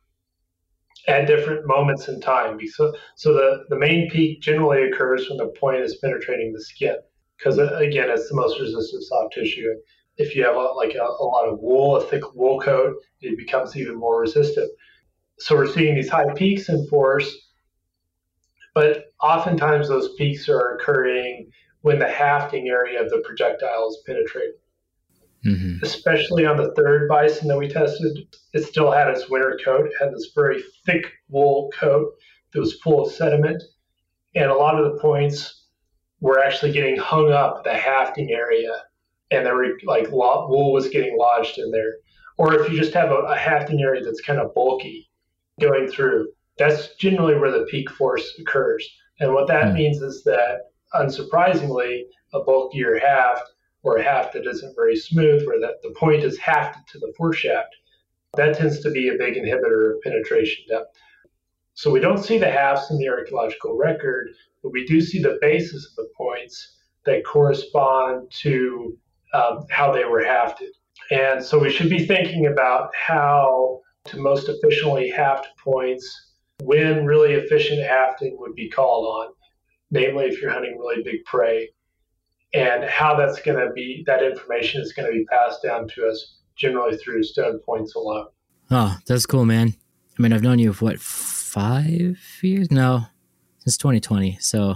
at 1.08 1.26
different 1.26 1.66
moments 1.66 2.08
in 2.08 2.20
time. 2.20 2.58
So, 2.66 2.92
so 3.14 3.32
the, 3.32 3.64
the 3.68 3.76
main 3.76 4.10
peak 4.10 4.40
generally 4.40 4.88
occurs 4.88 5.28
when 5.28 5.38
the 5.38 5.52
point 5.58 5.80
is 5.80 5.96
penetrating 5.96 6.52
the 6.52 6.60
skin. 6.60 6.96
Because 7.38 7.58
again 7.58 8.08
it's 8.10 8.28
the 8.28 8.34
most 8.34 8.58
resistant 8.58 9.04
soft 9.04 9.34
tissue. 9.34 9.74
If 10.16 10.34
you 10.34 10.44
have 10.44 10.56
a, 10.56 10.58
like 10.58 10.94
a, 10.94 11.02
a 11.02 11.24
lot 11.24 11.48
of 11.48 11.60
wool 11.60 11.96
a 11.96 12.04
thick 12.04 12.34
wool 12.34 12.58
coat 12.60 12.96
it 13.20 13.38
becomes 13.38 13.76
even 13.76 13.96
more 13.96 14.20
resistant 14.20 14.70
so 15.38 15.54
we're 15.54 15.72
seeing 15.72 15.94
these 15.94 16.08
high 16.08 16.32
peaks 16.34 16.68
in 16.68 16.86
force 16.88 17.46
but 18.76 19.06
oftentimes 19.22 19.88
those 19.88 20.12
peaks 20.16 20.50
are 20.50 20.76
occurring 20.76 21.50
when 21.80 21.98
the 21.98 22.06
hafting 22.06 22.68
area 22.68 23.02
of 23.02 23.08
the 23.08 23.22
projectile 23.24 23.88
is 23.88 24.02
penetrated. 24.04 24.56
Mm-hmm. 25.46 25.82
Especially 25.82 26.44
on 26.44 26.58
the 26.58 26.74
third 26.74 27.08
bison 27.08 27.48
that 27.48 27.56
we 27.56 27.68
tested, 27.68 28.18
it 28.52 28.64
still 28.64 28.92
had 28.92 29.08
its 29.08 29.30
winter 29.30 29.58
coat. 29.64 29.88
Had 29.98 30.12
this 30.12 30.32
very 30.34 30.62
thick 30.84 31.10
wool 31.30 31.70
coat 31.74 32.12
that 32.52 32.60
was 32.60 32.78
full 32.82 33.06
of 33.06 33.12
sediment. 33.12 33.62
And 34.34 34.50
a 34.50 34.54
lot 34.54 34.78
of 34.78 34.92
the 34.92 35.00
points 35.00 35.68
were 36.20 36.38
actually 36.38 36.72
getting 36.72 36.98
hung 36.98 37.32
up 37.32 37.64
the 37.64 37.72
hafting 37.72 38.30
area, 38.30 38.82
and 39.30 39.46
there 39.46 39.56
were 39.56 39.78
like 39.84 40.10
wool 40.10 40.70
was 40.70 40.88
getting 40.88 41.16
lodged 41.16 41.56
in 41.56 41.70
there. 41.70 41.94
Or 42.36 42.60
if 42.60 42.70
you 42.70 42.78
just 42.78 42.92
have 42.92 43.10
a, 43.10 43.20
a 43.20 43.36
hafting 43.36 43.80
area 43.80 44.04
that's 44.04 44.20
kind 44.20 44.38
of 44.38 44.52
bulky 44.52 45.08
going 45.60 45.88
through, 45.88 46.28
that's 46.58 46.94
generally 46.96 47.38
where 47.38 47.50
the 47.50 47.66
peak 47.70 47.90
force 47.90 48.34
occurs. 48.40 48.86
And 49.20 49.32
what 49.32 49.48
that 49.48 49.66
mm. 49.66 49.74
means 49.74 50.02
is 50.02 50.22
that, 50.24 50.70
unsurprisingly, 50.94 52.02
a 52.34 52.40
bulkier 52.40 52.98
haft 52.98 53.44
or 53.82 53.96
a 53.96 54.02
haft 54.02 54.32
that 54.32 54.46
isn't 54.46 54.74
very 54.74 54.96
smooth, 54.96 55.46
where 55.46 55.60
that 55.60 55.76
the 55.82 55.94
point 55.98 56.24
is 56.24 56.38
hafted 56.38 56.86
to 56.88 56.98
the 56.98 57.12
foreshaft, 57.18 57.70
that 58.34 58.56
tends 58.56 58.80
to 58.80 58.90
be 58.90 59.08
a 59.08 59.18
big 59.18 59.34
inhibitor 59.34 59.94
of 59.94 60.02
penetration 60.02 60.64
depth. 60.68 60.96
So 61.74 61.90
we 61.90 62.00
don't 62.00 62.22
see 62.22 62.38
the 62.38 62.50
halves 62.50 62.90
in 62.90 62.98
the 62.98 63.08
archaeological 63.08 63.76
record, 63.76 64.28
but 64.62 64.72
we 64.72 64.86
do 64.86 65.00
see 65.00 65.22
the 65.22 65.38
basis 65.40 65.86
of 65.86 65.96
the 65.96 66.08
points 66.16 66.78
that 67.04 67.24
correspond 67.24 68.30
to 68.40 68.98
um, 69.34 69.66
how 69.70 69.92
they 69.92 70.04
were 70.04 70.22
hafted. 70.22 70.70
And 71.10 71.44
so 71.44 71.58
we 71.58 71.70
should 71.70 71.90
be 71.90 72.06
thinking 72.06 72.46
about 72.46 72.90
how 72.94 73.80
to 74.08 74.18
most 74.18 74.48
efficiently 74.48 75.08
haft 75.10 75.48
points 75.62 76.32
when 76.62 77.04
really 77.04 77.34
efficient 77.34 77.82
hafting 77.82 78.36
would 78.38 78.54
be 78.54 78.70
called 78.70 79.06
on, 79.06 79.32
namely 79.90 80.26
if 80.26 80.40
you're 80.40 80.50
hunting 80.50 80.78
really 80.78 81.02
big 81.02 81.24
prey, 81.24 81.68
and 82.54 82.84
how 82.84 83.14
that's 83.16 83.40
going 83.42 83.58
to 83.58 83.72
be, 83.72 84.02
that 84.06 84.22
information 84.22 84.80
is 84.80 84.92
going 84.92 85.10
to 85.10 85.12
be 85.12 85.24
passed 85.26 85.62
down 85.62 85.88
to 85.88 86.06
us 86.06 86.36
generally 86.56 86.96
through 86.96 87.22
stone 87.22 87.58
points 87.64 87.94
alone. 87.94 88.28
Oh, 88.70 88.96
that's 89.06 89.26
cool, 89.26 89.44
man. 89.44 89.74
I 90.18 90.22
mean, 90.22 90.32
I've 90.32 90.42
known 90.42 90.58
you 90.58 90.72
for 90.72 90.86
what, 90.86 91.00
five 91.00 92.18
years? 92.42 92.70
No, 92.70 93.04
since 93.58 93.76
2020. 93.76 94.38
So, 94.40 94.74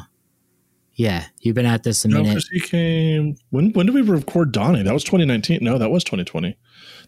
yeah, 0.95 1.27
you've 1.41 1.55
been 1.55 1.67
at 1.67 1.83
this 1.83 2.05
a 2.05 2.09
no, 2.09 2.23
minute. 2.23 2.45
he 2.53 2.61
came. 2.61 3.37
When 3.49 3.73
when 3.73 3.87
did 3.87 3.95
we 3.95 4.03
record 4.03 4.53
Donnie? 4.53 4.83
That 4.83 4.93
was 4.93 5.05
2019. 5.05 5.61
No, 5.63 5.79
that 5.79 5.91
was 5.91 6.05
2020. 6.05 6.57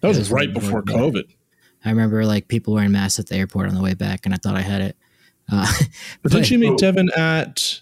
That 0.00 0.08
was, 0.08 0.18
was 0.18 0.30
right 0.30 0.52
before 0.52 0.82
COVID. 0.82 1.24
I 1.84 1.90
remember 1.90 2.24
like 2.24 2.48
people 2.48 2.74
wearing 2.74 2.92
masks 2.92 3.18
at 3.18 3.26
the 3.26 3.36
airport 3.36 3.68
on 3.68 3.74
the 3.74 3.82
way 3.82 3.94
back, 3.94 4.24
and 4.24 4.34
I 4.34 4.38
thought 4.38 4.56
I 4.56 4.60
had 4.60 4.80
it. 4.80 4.96
Uh, 5.50 5.66
but, 6.22 6.32
but 6.32 6.32
did 6.32 6.50
you 6.50 6.58
meet 6.58 6.78
Devin 6.78 7.10
at? 7.16 7.80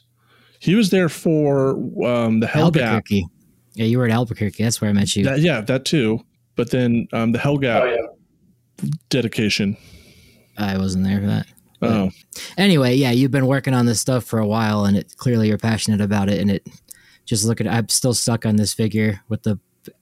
He 0.58 0.74
was 0.74 0.90
there 0.90 1.08
for 1.08 1.70
um, 2.06 2.40
the 2.40 2.46
Hell 2.46 2.70
Gap. 2.70 3.06
Yeah, 3.08 3.86
you 3.86 3.98
were 3.98 4.04
at 4.04 4.10
Albuquerque. 4.10 4.62
That's 4.62 4.80
where 4.80 4.90
I 4.90 4.92
met 4.92 5.14
you. 5.16 5.24
That, 5.24 5.40
yeah, 5.40 5.60
that 5.62 5.84
too. 5.84 6.20
But 6.54 6.70
then 6.70 7.08
um, 7.12 7.32
the 7.32 7.38
Hell 7.38 7.56
Gap 7.56 7.82
oh, 7.84 7.86
yeah. 7.86 8.90
dedication. 9.08 9.76
I 10.58 10.76
wasn't 10.76 11.04
there 11.04 11.20
for 11.20 11.26
that. 11.26 11.46
Oh. 11.82 12.10
Anyway, 12.58 12.94
yeah, 12.96 13.10
you've 13.10 13.30
been 13.30 13.46
working 13.46 13.72
on 13.72 13.86
this 13.86 14.00
stuff 14.00 14.24
for 14.24 14.38
a 14.38 14.46
while, 14.46 14.84
and 14.84 14.96
it 14.96 15.16
clearly 15.16 15.48
you're 15.48 15.56
passionate 15.56 16.02
about 16.02 16.28
it. 16.28 16.38
And 16.40 16.50
it 16.50 16.66
just 17.24 17.46
look 17.46 17.60
at. 17.60 17.66
I'm 17.66 17.88
still 17.88 18.12
stuck 18.12 18.44
on 18.44 18.56
this 18.56 18.74
figure 18.74 19.22
with 19.28 19.42
the 19.44 19.58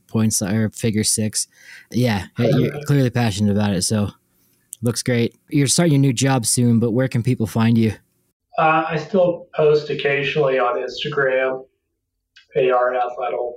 points 0.08 0.42
or 0.42 0.70
figure 0.70 1.04
six. 1.04 1.46
Yeah, 1.90 2.26
you're 2.38 2.82
clearly 2.84 3.10
passionate 3.10 3.52
about 3.52 3.72
it. 3.72 3.82
So 3.82 4.10
looks 4.82 5.02
great. 5.02 5.36
You're 5.48 5.66
starting 5.66 5.92
your 5.92 6.00
new 6.00 6.12
job 6.12 6.46
soon, 6.46 6.80
but 6.80 6.92
where 6.92 7.08
can 7.08 7.22
people 7.22 7.46
find 7.46 7.78
you? 7.78 7.92
Uh, 8.58 8.84
I 8.88 8.96
still 8.96 9.46
post 9.54 9.88
occasionally 9.90 10.58
on 10.58 10.76
Instagram, 10.76 11.64
AR 12.56 12.92
Atlatl, 12.92 13.52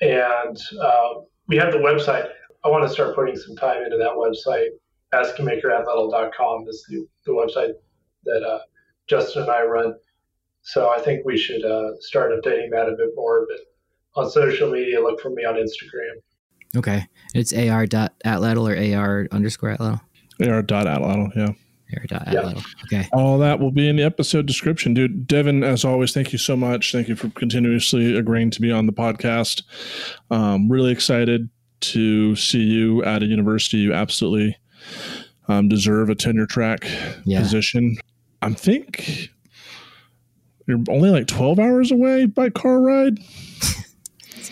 and 0.00 0.56
uh, 0.80 1.14
we 1.48 1.56
have 1.56 1.72
the 1.72 1.78
website. 1.78 2.28
I 2.64 2.68
want 2.68 2.86
to 2.86 2.92
start 2.92 3.14
putting 3.14 3.36
some 3.36 3.56
time 3.56 3.82
into 3.82 3.96
that 3.96 4.10
website. 4.10 4.68
BasketMakerAtlatl.com 5.12 6.66
is 6.68 6.84
the, 6.88 7.06
the 7.24 7.32
website 7.32 7.72
that 8.24 8.42
uh, 8.42 8.58
Justin 9.08 9.42
and 9.42 9.50
I 9.50 9.62
run. 9.62 9.94
So 10.62 10.90
I 10.90 11.00
think 11.00 11.24
we 11.24 11.38
should 11.38 11.64
uh, 11.64 11.92
start 12.00 12.32
updating 12.32 12.70
that 12.72 12.88
a 12.88 12.96
bit 12.96 13.10
more. 13.14 13.46
But 13.48 13.58
on 14.16 14.30
social 14.30 14.70
media, 14.70 15.00
look 15.00 15.20
for 15.20 15.30
me 15.30 15.44
on 15.44 15.54
Instagram. 15.54 16.22
Okay. 16.76 17.06
It's 17.34 17.52
ar 17.52 17.86
dot 17.86 18.14
atlatl 18.24 18.68
or 18.68 18.98
ar 18.98 19.28
underscore 19.30 19.76
atlatl? 19.76 20.00
ar 20.42 20.62
dot 20.62 20.86
atlatl, 20.86 21.34
yeah. 21.36 21.52
Ar 21.96 22.04
dot 22.06 22.26
atlatl. 22.26 22.64
Okay. 22.84 23.08
All 23.12 23.38
that 23.38 23.60
will 23.60 23.70
be 23.70 23.88
in 23.88 23.96
the 23.96 24.02
episode 24.02 24.46
description. 24.46 24.94
Dude, 24.94 25.26
Devin, 25.26 25.62
as 25.62 25.84
always, 25.84 26.12
thank 26.12 26.32
you 26.32 26.38
so 26.38 26.56
much. 26.56 26.92
Thank 26.92 27.08
you 27.08 27.16
for 27.16 27.30
continuously 27.30 28.16
agreeing 28.16 28.50
to 28.50 28.60
be 28.60 28.70
on 28.70 28.86
the 28.86 28.92
podcast. 28.92 29.62
Um, 30.30 30.68
really 30.70 30.92
excited 30.92 31.48
to 31.80 32.34
see 32.36 32.62
you 32.62 33.04
at 33.04 33.22
a 33.22 33.26
university 33.26 33.78
you 33.78 33.92
absolutely 33.92 34.56
um, 35.48 35.68
deserve 35.68 36.10
a 36.10 36.14
tenure 36.14 36.46
track 36.46 36.88
yeah. 37.24 37.40
position. 37.40 37.96
I 38.42 38.52
think 38.52 39.30
you're 40.66 40.82
only 40.88 41.10
like 41.10 41.26
12 41.26 41.58
hours 41.58 41.92
away 41.92 42.26
by 42.26 42.50
car 42.50 42.80
ride. 42.80 43.18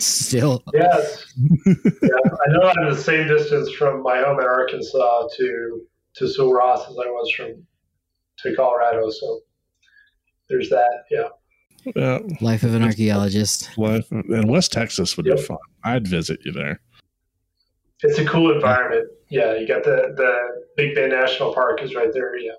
Still. 0.01 0.63
Yes. 0.73 1.33
yeah, 1.65 2.13
I 2.13 2.51
know 2.51 2.61
I'm 2.61 2.89
the 2.89 2.97
same 2.97 3.27
distance 3.27 3.71
from 3.71 4.03
my 4.03 4.17
home 4.17 4.39
in 4.39 4.45
Arkansas 4.45 5.27
to 5.37 5.81
to 6.15 6.27
Sul 6.27 6.53
Ross 6.53 6.89
as 6.89 6.95
I 6.97 7.07
was 7.07 7.31
from 7.31 7.65
to 8.39 8.55
Colorado. 8.55 9.09
So 9.09 9.41
there's 10.49 10.69
that. 10.69 11.03
Yeah. 11.09 11.27
Yeah. 11.95 12.19
Life 12.41 12.63
of 12.63 12.73
an 12.73 12.83
archaeologist. 12.83 13.77
Life 13.77 14.09
and 14.11 14.49
West 14.49 14.71
Texas 14.71 15.17
would 15.17 15.25
yep. 15.25 15.37
be 15.37 15.43
fun. 15.43 15.57
I'd 15.83 16.07
visit 16.07 16.39
you 16.43 16.51
there. 16.51 16.79
It's 18.01 18.19
a 18.19 18.25
cool 18.25 18.53
environment. 18.53 19.07
Yeah, 19.29 19.55
you 19.55 19.67
got 19.67 19.83
the 19.83 20.13
the 20.15 20.65
Big 20.77 20.95
Bend 20.95 21.11
National 21.11 21.53
Park 21.53 21.81
is 21.81 21.95
right 21.95 22.11
there. 22.13 22.37
Yeah. 22.37 22.53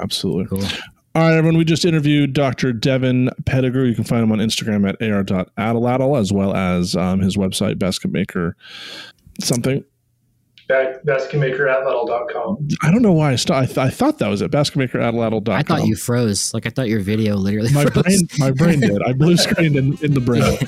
Absolutely. 0.00 0.46
Cool. 0.46 0.68
All 1.16 1.22
right, 1.22 1.36
everyone. 1.36 1.56
We 1.56 1.64
just 1.64 1.84
interviewed 1.84 2.32
Dr. 2.32 2.72
Devin 2.72 3.30
Pettigrew. 3.46 3.84
You 3.84 3.94
can 3.94 4.02
find 4.02 4.24
him 4.24 4.32
on 4.32 4.38
Instagram 4.38 4.88
at 4.88 5.00
ar.atlatl 5.00 6.18
as 6.18 6.32
well 6.32 6.56
as 6.56 6.96
um, 6.96 7.20
his 7.20 7.36
website, 7.36 7.78
Basket 7.78 8.10
Maker 8.10 8.56
something. 9.40 9.84
basketmakeratlatl.com. 10.68 12.68
I 12.82 12.90
don't 12.90 13.02
know 13.02 13.12
why 13.12 13.30
I, 13.30 13.36
st- 13.36 13.56
I, 13.56 13.66
th- 13.66 13.78
I 13.78 13.90
thought 13.90 14.18
that 14.18 14.26
was 14.26 14.42
it. 14.42 14.50
Basketmakeratlatl.com. 14.50 15.54
I 15.54 15.62
thought 15.62 15.86
you 15.86 15.94
froze. 15.94 16.52
Like 16.52 16.66
I 16.66 16.70
thought 16.70 16.88
your 16.88 16.98
video 16.98 17.36
literally 17.36 17.72
my 17.72 17.84
froze. 17.84 18.02
Brain, 18.02 18.28
my 18.38 18.50
brain 18.50 18.80
did. 18.80 19.00
I 19.02 19.12
blue 19.12 19.36
screened 19.36 19.76
in, 19.76 19.96
in 20.02 20.14
the 20.14 20.20
brain. 20.20 20.42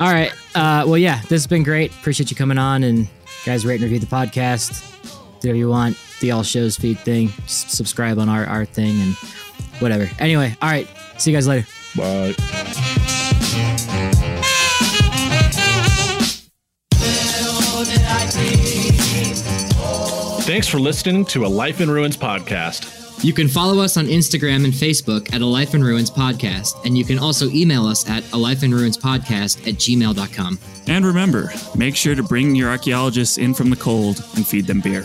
All 0.00 0.10
right. 0.10 0.32
Uh, 0.54 0.84
well, 0.86 0.96
yeah, 0.96 1.20
this 1.22 1.32
has 1.32 1.46
been 1.46 1.64
great. 1.64 1.92
Appreciate 1.92 2.30
you 2.30 2.36
coming 2.36 2.56
on 2.56 2.82
and 2.82 3.06
guys 3.44 3.66
rate 3.66 3.74
and 3.74 3.82
review 3.82 3.98
the 3.98 4.06
podcast. 4.06 4.90
Do 5.02 5.08
whatever 5.48 5.58
you 5.58 5.68
want. 5.68 5.98
The 6.20 6.30
all 6.30 6.42
shows 6.42 6.76
feed 6.76 6.98
thing. 6.98 7.28
S- 7.44 7.66
subscribe 7.68 8.18
on 8.18 8.30
our, 8.30 8.46
our 8.46 8.64
thing 8.64 8.98
and 9.00 9.14
whatever. 9.80 10.08
Anyway, 10.18 10.56
all 10.62 10.70
right. 10.70 10.88
See 11.18 11.30
you 11.30 11.36
guys 11.36 11.48
later. 11.48 11.66
Bye. 11.96 12.34
Thanks 20.42 20.66
for 20.66 20.80
listening 20.80 21.24
to 21.26 21.44
a 21.44 21.48
Life 21.48 21.80
in 21.80 21.90
Ruins 21.90 22.16
podcast. 22.16 23.22
You 23.22 23.34
can 23.34 23.48
follow 23.48 23.82
us 23.82 23.98
on 23.98 24.06
Instagram 24.06 24.64
and 24.64 24.72
Facebook 24.72 25.32
at 25.34 25.42
A 25.42 25.46
Life 25.46 25.74
in 25.74 25.84
Ruins 25.84 26.10
Podcast, 26.10 26.84
and 26.86 26.96
you 26.96 27.04
can 27.04 27.18
also 27.18 27.50
email 27.50 27.86
us 27.86 28.08
at 28.08 28.24
A 28.32 28.36
Life 28.38 28.62
in 28.62 28.72
Ruins 28.72 28.96
Podcast 28.96 29.68
at 29.68 29.74
gmail.com. 29.74 30.58
And 30.86 31.04
remember, 31.04 31.52
make 31.76 31.96
sure 31.96 32.14
to 32.14 32.22
bring 32.22 32.54
your 32.54 32.70
archaeologists 32.70 33.36
in 33.36 33.52
from 33.52 33.68
the 33.68 33.76
cold 33.76 34.24
and 34.36 34.46
feed 34.46 34.66
them 34.66 34.80
beer. 34.80 35.04